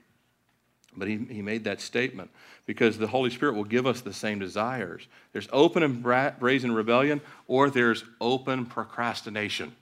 But 0.95 1.07
he, 1.07 1.17
he 1.17 1.41
made 1.41 1.63
that 1.63 1.81
statement 1.81 2.29
because 2.65 2.97
the 2.97 3.07
Holy 3.07 3.29
Spirit 3.29 3.55
will 3.55 3.63
give 3.63 3.87
us 3.87 4.01
the 4.01 4.13
same 4.13 4.39
desires. 4.39 5.07
There's 5.31 5.47
open 5.53 5.83
and 5.83 6.03
brazen 6.39 6.73
rebellion, 6.73 7.21
or 7.47 7.69
there's 7.69 8.03
open 8.19 8.65
procrastination. 8.65 9.75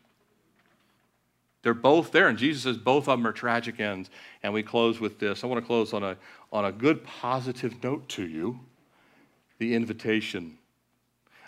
They're 1.61 1.73
both 1.73 2.11
there, 2.11 2.29
and 2.29 2.37
Jesus 2.37 2.63
says 2.63 2.77
both 2.77 3.09
of 3.09 3.19
them 3.19 3.27
are 3.27 3.33
tragic 3.33 3.79
ends. 3.79 4.09
And 4.43 4.53
we 4.53 4.63
close 4.63 4.99
with 4.99 5.19
this. 5.19 5.43
I 5.43 5.47
want 5.47 5.61
to 5.61 5.67
close 5.67 5.93
on 5.93 6.03
a, 6.03 6.15
on 6.53 6.65
a 6.65 6.71
good 6.71 7.03
positive 7.03 7.83
note 7.83 8.07
to 8.09 8.25
you 8.25 8.59
the 9.57 9.75
invitation. 9.75 10.57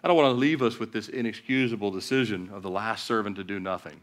I 0.04 0.08
don't 0.08 0.18
want 0.18 0.34
to 0.34 0.40
leave 0.40 0.62
us 0.62 0.80
with 0.80 0.92
this 0.92 1.08
inexcusable 1.08 1.92
decision 1.92 2.50
of 2.52 2.62
the 2.64 2.70
last 2.70 3.06
servant 3.06 3.38
to 3.38 3.44
do 3.44 3.60
nothing, 3.60 4.02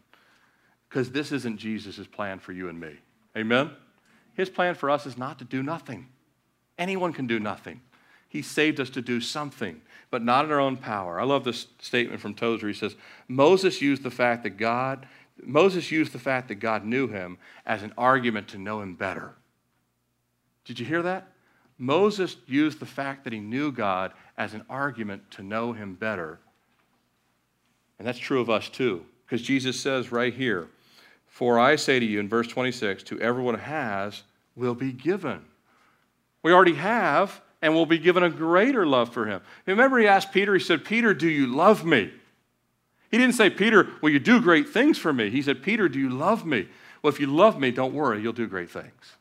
because 0.89 1.11
this 1.11 1.33
isn't 1.33 1.59
Jesus' 1.59 2.07
plan 2.07 2.39
for 2.39 2.53
you 2.53 2.69
and 2.69 2.81
me. 2.81 2.97
Amen? 3.37 3.71
His 4.35 4.49
plan 4.49 4.77
for 4.77 4.89
us 4.89 5.05
is 5.05 5.19
not 5.19 5.39
to 5.41 5.45
do 5.45 5.63
nothing. 5.63 6.07
Anyone 6.79 7.13
can 7.13 7.27
do 7.27 7.39
nothing. 7.39 7.81
He 8.29 8.43
saved 8.43 8.79
us 8.79 8.91
to 8.91 9.03
do 9.03 9.21
something, 9.21 9.81
but 10.11 10.23
not 10.23 10.45
in 10.45 10.53
our 10.53 10.61
own 10.61 10.77
power. 10.77 11.19
I 11.19 11.25
love 11.25 11.45
this 11.45 11.67
statement 11.81 12.21
from 12.21 12.35
Tozer. 12.35 12.69
He 12.69 12.75
says, 12.75 12.95
Moses 13.27 13.83
used 13.83 14.03
the 14.03 14.11
fact 14.11 14.45
that 14.45 14.57
God 14.57 15.07
Moses 15.43 15.91
used 15.91 16.13
the 16.13 16.19
fact 16.19 16.49
that 16.49 16.57
God 16.57 16.85
knew 16.85 17.09
him 17.09 17.39
as 17.67 17.83
an 17.83 17.93
argument 17.97 18.49
to 18.49 18.59
know 18.59 18.81
him 18.81 18.95
better. 18.95 19.35
Did 20.65 20.79
you 20.79 20.87
hear 20.87 21.03
that? 21.03 21.29
Moses 21.79 22.37
used 22.47 22.81
the 22.81 22.87
fact 22.87 23.25
that 23.25 23.33
he 23.33 23.39
knew 23.39 23.71
God 23.71 24.13
as 24.37 24.55
an 24.55 24.65
argument 24.69 25.31
to 25.33 25.43
know 25.43 25.73
him 25.73 25.95
better. 25.95 26.41
And 27.99 28.07
that's 28.07 28.19
true 28.19 28.41
of 28.41 28.51
us 28.51 28.69
too, 28.69 29.05
because 29.25 29.43
Jesus 29.43 29.79
says 29.79 30.13
right 30.13 30.35
here, 30.35 30.69
For 31.27 31.59
I 31.59 31.77
say 31.77 32.01
to 32.01 32.05
you 32.05 32.21
in 32.21 32.29
verse 32.29 32.49
26, 32.49 33.05
to 33.05 33.21
everyone 33.21 33.55
who 33.55 33.61
has 33.61 34.23
will 34.57 34.75
be 34.75 34.93
given. 34.93 35.45
We 36.43 36.53
already 36.53 36.75
have, 36.75 37.41
and 37.63 37.75
will 37.75 37.87
be 37.87 37.99
given 37.99 38.23
a 38.23 38.31
greater 38.31 38.87
love 38.87 39.13
for 39.13 39.27
him. 39.27 39.41
Remember, 39.67 39.99
he 39.99 40.07
asked 40.07 40.33
Peter, 40.33 40.55
he 40.55 40.61
said, 40.61 40.85
Peter, 40.85 41.15
do 41.15 41.29
you 41.29 41.47
love 41.47 41.85
me? 41.85 42.13
He 43.11 43.19
didn't 43.19 43.35
say, 43.35 43.51
Peter, 43.51 43.89
will 44.03 44.11
you 44.11 44.19
do 44.19 44.41
great 44.41 44.69
things 44.69 44.99
for 44.99 45.13
me? 45.13 45.31
He 45.31 45.43
said, 45.43 45.63
Peter, 45.63 45.89
do 45.89 45.99
you 45.99 46.11
love 46.11 46.45
me? 46.45 46.69
Well, 47.03 47.13
if 47.13 47.21
you 47.21 47.27
love 47.27 47.59
me, 47.59 47.71
don't 47.71 47.95
worry, 47.95 48.21
you'll 48.21 48.33
do 48.33 48.47
great 48.47 48.71
things. 48.71 49.17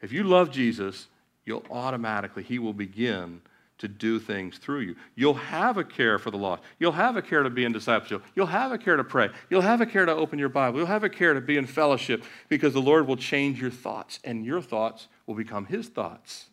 If 0.00 0.12
you 0.12 0.24
love 0.24 0.50
Jesus, 0.50 1.06
you'll 1.44 1.64
automatically, 1.70 2.42
he 2.42 2.58
will 2.58 2.72
begin 2.72 3.40
to 3.78 3.88
do 3.88 4.20
things 4.20 4.58
through 4.58 4.80
you. 4.80 4.96
You'll 5.16 5.34
have 5.34 5.76
a 5.76 5.84
care 5.84 6.18
for 6.18 6.30
the 6.30 6.36
lost. 6.36 6.62
You'll 6.78 6.92
have 6.92 7.16
a 7.16 7.22
care 7.22 7.42
to 7.42 7.50
be 7.50 7.64
in 7.64 7.72
discipleship. 7.72 8.22
You'll 8.36 8.46
have 8.46 8.70
a 8.70 8.78
care 8.78 8.96
to 8.96 9.02
pray. 9.02 9.30
You'll 9.50 9.60
have 9.60 9.80
a 9.80 9.86
care 9.86 10.06
to 10.06 10.12
open 10.12 10.38
your 10.38 10.48
Bible. 10.48 10.78
You'll 10.78 10.86
have 10.86 11.02
a 11.02 11.08
care 11.08 11.34
to 11.34 11.40
be 11.40 11.56
in 11.56 11.66
fellowship 11.66 12.22
because 12.48 12.74
the 12.74 12.80
Lord 12.80 13.08
will 13.08 13.16
change 13.16 13.60
your 13.60 13.72
thoughts 13.72 14.20
and 14.22 14.46
your 14.46 14.62
thoughts 14.62 15.08
will 15.26 15.34
become 15.34 15.66
his 15.66 15.88
thoughts. 15.88 16.46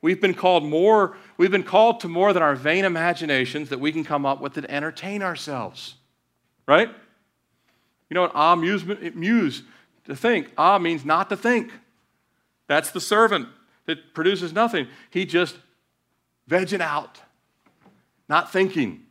We've 0.00 0.20
been 0.20 0.34
called 0.34 0.64
more, 0.64 1.16
we've 1.36 1.50
been 1.50 1.64
called 1.64 2.00
to 2.00 2.08
more 2.08 2.32
than 2.32 2.42
our 2.42 2.54
vain 2.54 2.84
imaginations 2.84 3.68
that 3.70 3.80
we 3.80 3.92
can 3.92 4.04
come 4.04 4.24
up 4.24 4.40
with 4.40 4.54
to 4.54 4.70
entertain 4.70 5.22
ourselves. 5.22 5.96
Right? 6.66 6.88
You 8.08 8.14
know 8.14 8.22
what 8.22 8.32
amusement 8.34 9.16
muse 9.16 9.62
to 10.04 10.14
think. 10.16 10.52
Ah 10.56 10.78
means 10.78 11.04
not 11.04 11.28
to 11.30 11.36
think. 11.36 11.72
That's 12.66 12.90
the 12.90 13.00
servant 13.00 13.48
that 13.86 14.14
produces 14.14 14.52
nothing. 14.52 14.86
He 15.10 15.24
just 15.24 15.56
vegging 16.48 16.80
out, 16.80 17.20
not 18.28 18.52
thinking. 18.52 19.04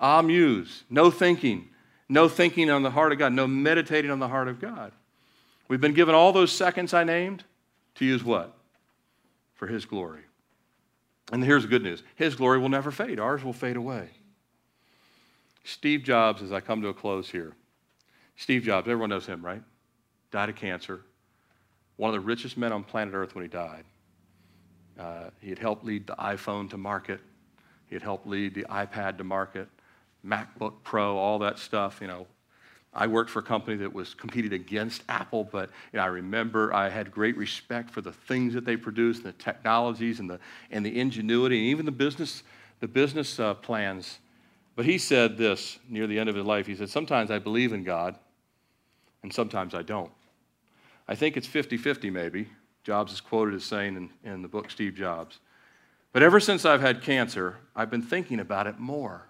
Amuse, 0.00 0.84
no 0.90 1.10
thinking. 1.10 1.70
No 2.08 2.28
thinking 2.28 2.70
on 2.70 2.82
the 2.82 2.90
heart 2.90 3.12
of 3.12 3.18
God, 3.18 3.32
no 3.32 3.46
meditating 3.46 4.10
on 4.10 4.18
the 4.18 4.28
heart 4.28 4.48
of 4.48 4.60
God. 4.60 4.92
We've 5.68 5.80
been 5.80 5.94
given 5.94 6.14
all 6.14 6.32
those 6.32 6.52
seconds 6.52 6.92
I 6.92 7.04
named 7.04 7.44
to 7.96 8.04
use 8.04 8.22
what? 8.22 8.54
For 9.54 9.66
His 9.66 9.84
glory. 9.84 10.22
And 11.32 11.42
here's 11.42 11.62
the 11.62 11.68
good 11.68 11.82
news 11.82 12.02
His 12.16 12.34
glory 12.34 12.58
will 12.58 12.68
never 12.68 12.90
fade, 12.90 13.18
ours 13.18 13.42
will 13.42 13.52
fade 13.52 13.76
away. 13.76 14.10
Steve 15.64 16.02
Jobs, 16.02 16.42
as 16.42 16.52
I 16.52 16.60
come 16.60 16.82
to 16.82 16.88
a 16.88 16.94
close 16.94 17.30
here, 17.30 17.54
Steve 18.36 18.62
Jobs, 18.62 18.86
everyone 18.86 19.10
knows 19.10 19.26
him, 19.26 19.44
right? 19.44 19.62
Died 20.30 20.50
of 20.50 20.56
cancer. 20.56 21.00
One 21.96 22.08
of 22.08 22.14
the 22.14 22.26
richest 22.26 22.56
men 22.56 22.72
on 22.72 22.84
planet 22.84 23.14
Earth 23.14 23.34
when 23.34 23.44
he 23.44 23.48
died. 23.48 23.84
Uh, 24.98 25.30
he 25.40 25.48
had 25.48 25.58
helped 25.58 25.84
lead 25.84 26.06
the 26.06 26.16
iPhone 26.16 26.68
to 26.70 26.76
market. 26.76 27.20
He 27.86 27.94
had 27.94 28.02
helped 28.02 28.26
lead 28.26 28.54
the 28.54 28.64
iPad 28.64 29.16
to 29.18 29.24
market, 29.24 29.68
MacBook 30.26 30.74
Pro, 30.82 31.16
all 31.16 31.38
that 31.40 31.58
stuff. 31.58 31.98
You 32.00 32.08
know, 32.08 32.26
I 32.94 33.08
worked 33.08 33.30
for 33.30 33.40
a 33.40 33.42
company 33.42 33.76
that 33.78 33.92
was 33.92 34.14
competed 34.14 34.52
against 34.52 35.02
Apple, 35.08 35.44
but 35.44 35.70
you 35.92 35.98
know, 35.98 36.04
I 36.04 36.06
remember 36.06 36.72
I 36.72 36.88
had 36.88 37.10
great 37.10 37.36
respect 37.36 37.90
for 37.90 38.00
the 38.00 38.12
things 38.12 38.54
that 38.54 38.64
they 38.64 38.76
produced, 38.76 39.24
and 39.24 39.34
the 39.34 39.42
technologies, 39.42 40.20
and 40.20 40.30
the, 40.30 40.38
and 40.70 40.86
the 40.86 40.98
ingenuity, 41.00 41.58
and 41.58 41.66
even 41.66 41.86
the 41.86 41.92
business, 41.92 42.44
the 42.80 42.88
business 42.88 43.40
uh, 43.40 43.54
plans. 43.54 44.18
But 44.76 44.86
he 44.86 44.98
said 44.98 45.36
this 45.36 45.78
near 45.88 46.06
the 46.06 46.18
end 46.18 46.28
of 46.28 46.36
his 46.36 46.44
life. 46.44 46.66
He 46.66 46.76
said, 46.76 46.88
Sometimes 46.88 47.30
I 47.30 47.38
believe 47.38 47.72
in 47.72 47.82
God, 47.82 48.16
and 49.22 49.32
sometimes 49.32 49.74
I 49.74 49.82
don't. 49.82 50.10
I 51.08 51.14
think 51.14 51.36
it's 51.36 51.46
50 51.46 51.76
50, 51.76 52.10
maybe. 52.10 52.48
Jobs 52.84 53.12
is 53.12 53.20
quoted 53.20 53.54
as 53.54 53.64
saying 53.64 53.96
in, 53.96 54.30
in 54.30 54.42
the 54.42 54.48
book 54.48 54.70
Steve 54.70 54.94
Jobs. 54.94 55.40
But 56.12 56.22
ever 56.22 56.38
since 56.38 56.64
I've 56.64 56.80
had 56.80 57.02
cancer, 57.02 57.56
I've 57.74 57.90
been 57.90 58.02
thinking 58.02 58.38
about 58.38 58.66
it 58.66 58.78
more. 58.78 59.26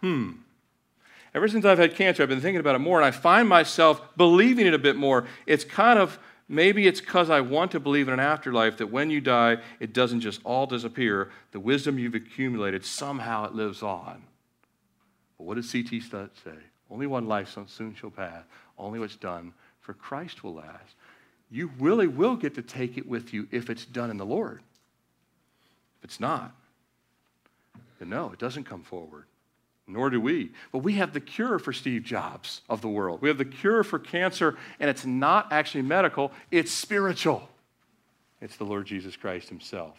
Hmm, 0.00 0.32
Ever 1.34 1.48
since 1.48 1.64
I've 1.64 1.78
had 1.78 1.96
cancer, 1.96 2.22
I've 2.22 2.28
been 2.28 2.40
thinking 2.40 2.60
about 2.60 2.76
it 2.76 2.80
more, 2.80 2.98
and 2.98 3.04
I 3.04 3.10
find 3.10 3.48
myself 3.48 4.00
believing 4.16 4.66
it 4.66 4.74
a 4.74 4.78
bit 4.78 4.94
more. 4.94 5.26
It's 5.46 5.64
kind 5.64 5.98
of 5.98 6.18
maybe 6.48 6.86
it's 6.86 7.00
because 7.00 7.28
I 7.28 7.40
want 7.40 7.72
to 7.72 7.80
believe 7.80 8.06
in 8.06 8.14
an 8.14 8.20
afterlife 8.20 8.76
that 8.76 8.92
when 8.92 9.10
you 9.10 9.20
die, 9.20 9.58
it 9.80 9.92
doesn't 9.92 10.20
just 10.20 10.40
all 10.44 10.66
disappear. 10.66 11.30
The 11.50 11.58
wisdom 11.58 11.98
you've 11.98 12.14
accumulated, 12.14 12.84
somehow 12.84 13.46
it 13.46 13.54
lives 13.54 13.82
on. 13.82 14.22
But 15.36 15.44
what 15.44 15.56
does 15.56 15.68
C.T. 15.68 16.00
Studd 16.00 16.30
say? 16.44 16.54
Only 16.88 17.08
one 17.08 17.26
life 17.26 17.48
so 17.48 17.64
soon 17.66 17.96
shall 17.96 18.10
pass. 18.10 18.44
Only 18.78 19.00
what's 19.00 19.16
done 19.16 19.52
for 19.80 19.92
Christ 19.92 20.44
will 20.44 20.54
last. 20.54 20.94
You 21.50 21.72
really 21.80 22.06
will 22.06 22.36
get 22.36 22.54
to 22.54 22.62
take 22.62 22.96
it 22.96 23.08
with 23.08 23.34
you 23.34 23.48
if 23.50 23.70
it's 23.70 23.84
done 23.84 24.10
in 24.10 24.18
the 24.18 24.26
Lord. 24.26 24.60
If 25.98 26.04
it's 26.04 26.20
not, 26.20 26.54
then 27.98 28.10
no, 28.10 28.30
it 28.30 28.38
doesn't 28.38 28.64
come 28.64 28.82
forward 28.82 29.24
nor 29.86 30.10
do 30.10 30.20
we. 30.20 30.50
But 30.72 30.78
we 30.78 30.94
have 30.94 31.12
the 31.12 31.20
cure 31.20 31.58
for 31.58 31.72
Steve 31.72 32.04
Jobs 32.04 32.62
of 32.68 32.80
the 32.80 32.88
world. 32.88 33.20
We 33.20 33.28
have 33.28 33.38
the 33.38 33.44
cure 33.44 33.84
for 33.84 33.98
cancer, 33.98 34.56
and 34.80 34.88
it's 34.88 35.04
not 35.04 35.52
actually 35.52 35.82
medical, 35.82 36.32
it's 36.50 36.72
spiritual. 36.72 37.48
It's 38.40 38.56
the 38.56 38.64
Lord 38.64 38.86
Jesus 38.86 39.16
Christ 39.16 39.48
Himself. 39.48 39.98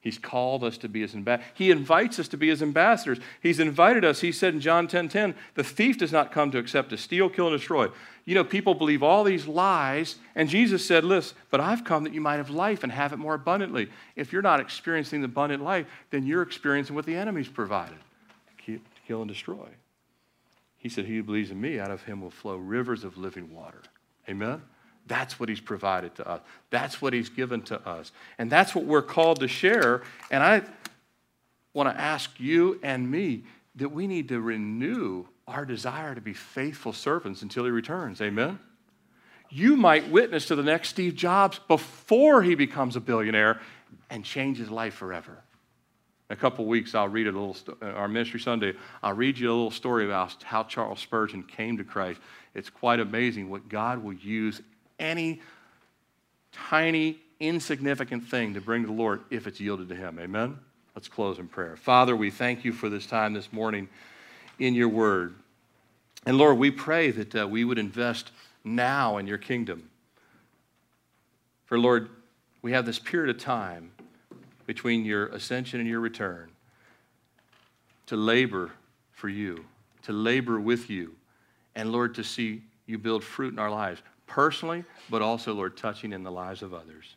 He's 0.00 0.16
called 0.16 0.64
us 0.64 0.78
to 0.78 0.88
be 0.88 1.02
His 1.02 1.14
ambassadors. 1.14 1.52
He 1.54 1.70
invites 1.70 2.18
us 2.18 2.28
to 2.28 2.38
be 2.38 2.48
His 2.48 2.62
ambassadors. 2.62 3.18
He's 3.42 3.60
invited 3.60 4.02
us. 4.04 4.20
He 4.20 4.32
said 4.32 4.54
in 4.54 4.60
John 4.60 4.88
10 4.88 5.08
10, 5.08 5.34
the 5.54 5.64
thief 5.64 5.98
does 5.98 6.10
not 6.10 6.32
come 6.32 6.50
to 6.52 6.58
accept 6.58 6.90
to 6.90 6.96
steal, 6.96 7.28
kill, 7.28 7.48
and 7.48 7.56
destroy. 7.56 7.88
You 8.24 8.34
know, 8.34 8.44
people 8.44 8.74
believe 8.74 9.02
all 9.02 9.24
these 9.24 9.46
lies, 9.46 10.16
and 10.34 10.48
Jesus 10.48 10.86
said, 10.86 11.04
Listen, 11.04 11.36
but 11.50 11.60
I've 11.60 11.84
come 11.84 12.04
that 12.04 12.14
you 12.14 12.20
might 12.20 12.36
have 12.36 12.48
life 12.48 12.82
and 12.82 12.92
have 12.92 13.12
it 13.12 13.18
more 13.18 13.34
abundantly. 13.34 13.90
If 14.16 14.32
you're 14.32 14.40
not 14.40 14.60
experiencing 14.60 15.20
the 15.20 15.26
abundant 15.26 15.62
life, 15.62 15.86
then 16.10 16.26
you're 16.26 16.42
experiencing 16.42 16.96
what 16.96 17.06
the 17.06 17.16
enemy's 17.16 17.48
provided 17.48 17.98
kill, 19.10 19.22
and 19.22 19.28
destroy. 19.28 19.66
He 20.76 20.88
said, 20.88 21.04
He 21.04 21.16
who 21.16 21.24
believes 21.24 21.50
in 21.50 21.60
me, 21.60 21.80
out 21.80 21.90
of 21.90 22.04
him 22.04 22.20
will 22.20 22.30
flow 22.30 22.56
rivers 22.56 23.02
of 23.02 23.18
living 23.18 23.52
water. 23.52 23.82
Amen? 24.28 24.62
That's 25.08 25.40
what 25.40 25.48
he's 25.48 25.60
provided 25.60 26.14
to 26.14 26.28
us. 26.28 26.40
That's 26.70 27.02
what 27.02 27.12
he's 27.12 27.28
given 27.28 27.62
to 27.62 27.80
us. 27.88 28.12
And 28.38 28.48
that's 28.48 28.72
what 28.72 28.84
we're 28.84 29.02
called 29.02 29.40
to 29.40 29.48
share. 29.48 30.02
And 30.30 30.44
I 30.44 30.62
want 31.74 31.88
to 31.88 32.00
ask 32.00 32.38
you 32.38 32.78
and 32.84 33.10
me 33.10 33.42
that 33.74 33.88
we 33.88 34.06
need 34.06 34.28
to 34.28 34.40
renew 34.40 35.24
our 35.48 35.64
desire 35.64 36.14
to 36.14 36.20
be 36.20 36.32
faithful 36.32 36.92
servants 36.92 37.42
until 37.42 37.64
he 37.64 37.72
returns. 37.72 38.20
Amen? 38.20 38.60
You 39.48 39.74
might 39.74 40.08
witness 40.08 40.46
to 40.46 40.54
the 40.54 40.62
next 40.62 40.90
Steve 40.90 41.16
Jobs 41.16 41.58
before 41.66 42.44
he 42.44 42.54
becomes 42.54 42.94
a 42.94 43.00
billionaire 43.00 43.60
and 44.08 44.24
change 44.24 44.58
his 44.58 44.70
life 44.70 44.94
forever 44.94 45.42
a 46.30 46.36
couple 46.36 46.64
weeks, 46.64 46.94
I'll 46.94 47.08
read 47.08 47.26
a 47.26 47.32
little, 47.32 47.56
uh, 47.82 47.86
our 47.86 48.08
ministry 48.08 48.38
Sunday, 48.38 48.74
I'll 49.02 49.14
read 49.14 49.36
you 49.36 49.48
a 49.48 49.52
little 49.52 49.70
story 49.72 50.04
about 50.04 50.42
how 50.44 50.62
Charles 50.62 51.00
Spurgeon 51.00 51.42
came 51.42 51.76
to 51.76 51.84
Christ. 51.84 52.20
It's 52.54 52.70
quite 52.70 53.00
amazing 53.00 53.50
what 53.50 53.68
God 53.68 54.02
will 54.02 54.14
use 54.14 54.62
any 55.00 55.42
tiny, 56.52 57.18
insignificant 57.40 58.28
thing 58.28 58.54
to 58.54 58.60
bring 58.60 58.82
to 58.82 58.86
the 58.86 58.94
Lord 58.94 59.22
if 59.30 59.48
it's 59.48 59.60
yielded 59.60 59.88
to 59.88 59.96
Him. 59.96 60.18
Amen? 60.20 60.56
Let's 60.94 61.08
close 61.08 61.38
in 61.38 61.48
prayer. 61.48 61.76
Father, 61.76 62.14
we 62.14 62.30
thank 62.30 62.64
you 62.64 62.72
for 62.72 62.88
this 62.88 63.06
time 63.06 63.32
this 63.34 63.52
morning 63.52 63.88
in 64.58 64.74
your 64.74 64.88
word. 64.88 65.34
And 66.26 66.38
Lord, 66.38 66.58
we 66.58 66.70
pray 66.70 67.10
that 67.10 67.34
uh, 67.34 67.48
we 67.48 67.64
would 67.64 67.78
invest 67.78 68.30
now 68.62 69.16
in 69.16 69.26
your 69.26 69.38
kingdom. 69.38 69.90
For 71.64 71.78
Lord, 71.78 72.08
we 72.62 72.72
have 72.72 72.86
this 72.86 72.98
period 72.98 73.34
of 73.34 73.42
time 73.42 73.90
between 74.70 75.04
your 75.04 75.26
ascension 75.30 75.80
and 75.80 75.88
your 75.88 75.98
return 75.98 76.48
to 78.06 78.14
labor 78.14 78.70
for 79.10 79.28
you, 79.28 79.64
to 80.00 80.12
labor 80.12 80.60
with 80.60 80.88
you, 80.88 81.12
and 81.74 81.90
Lord, 81.90 82.14
to 82.14 82.22
see 82.22 82.62
you 82.86 82.96
build 82.96 83.24
fruit 83.24 83.52
in 83.52 83.58
our 83.58 83.68
lives, 83.68 84.00
personally, 84.28 84.84
but 85.10 85.22
also, 85.22 85.52
Lord, 85.54 85.76
touching 85.76 86.12
in 86.12 86.22
the 86.22 86.30
lives 86.30 86.62
of 86.62 86.72
others. 86.72 87.16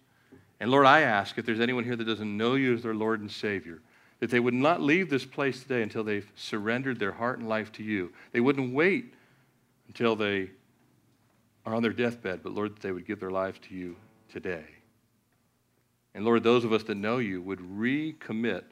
And 0.60 0.72
Lord, 0.72 0.88
I 0.88 1.02
ask 1.02 1.38
if 1.38 1.46
there's 1.46 1.60
anyone 1.60 1.84
here 1.84 1.96
that 1.96 2.06
doesn't 2.06 2.38
know 2.38 2.56
you 2.56 2.74
as 2.74 2.82
their 2.82 2.96
Lord 2.96 3.22
and 3.22 3.30
Savior, 3.30 3.82
that 4.20 4.32
they 4.32 4.40
would 4.40 4.56
not 4.56 4.82
leave 4.82 5.12
this 5.12 5.24
place 5.24 5.62
today 5.62 5.84
until 5.84 6.04
they've 6.04 6.32
surrendered 6.36 6.98
their 6.98 7.12
heart 7.12 7.38
and 7.38 7.48
life 7.48 7.72
to 7.74 7.84
you. 7.84 8.12
They 8.32 8.40
wouldn't 8.40 8.74
wait 8.74 9.14
until 9.88 10.16
they 10.16 10.50
are 11.68 11.76
on 11.76 11.84
their 11.84 11.94
deathbed, 11.94 12.40
but 12.42 12.54
Lord, 12.54 12.74
that 12.74 12.82
they 12.82 12.92
would 12.92 13.06
give 13.06 13.20
their 13.20 13.30
lives 13.30 13.60
to 13.70 13.76
you 13.76 13.96
today. 14.32 14.66
And 16.16 16.26
Lord, 16.26 16.44
those 16.44 16.64
of 16.64 16.72
us 16.74 16.84
that 16.84 16.96
know 16.96 17.18
you 17.18 17.42
would 17.42 17.60
recommit 17.60 18.64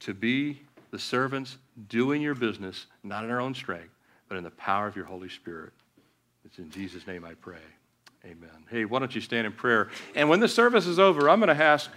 to 0.00 0.14
be 0.14 0.60
the 0.90 0.98
servants 0.98 1.56
doing 1.88 2.22
your 2.22 2.34
business, 2.34 2.86
not 3.02 3.24
in 3.24 3.30
our 3.30 3.40
own 3.40 3.54
strength, 3.54 3.90
but 4.28 4.36
in 4.36 4.44
the 4.44 4.50
power 4.50 4.86
of 4.86 4.96
your 4.96 5.04
Holy 5.04 5.28
Spirit. 5.28 5.72
It's 6.44 6.58
in 6.58 6.70
Jesus' 6.70 7.06
name 7.06 7.24
I 7.24 7.34
pray. 7.34 7.58
Amen. 8.24 8.50
Hey, 8.68 8.84
why 8.84 8.98
don't 8.98 9.14
you 9.14 9.20
stand 9.20 9.46
in 9.46 9.52
prayer? 9.52 9.88
And 10.14 10.28
when 10.28 10.40
the 10.40 10.48
service 10.48 10.86
is 10.86 10.98
over, 10.98 11.30
I'm 11.30 11.40
going 11.40 11.56
to 11.56 11.62
ask 11.62 11.90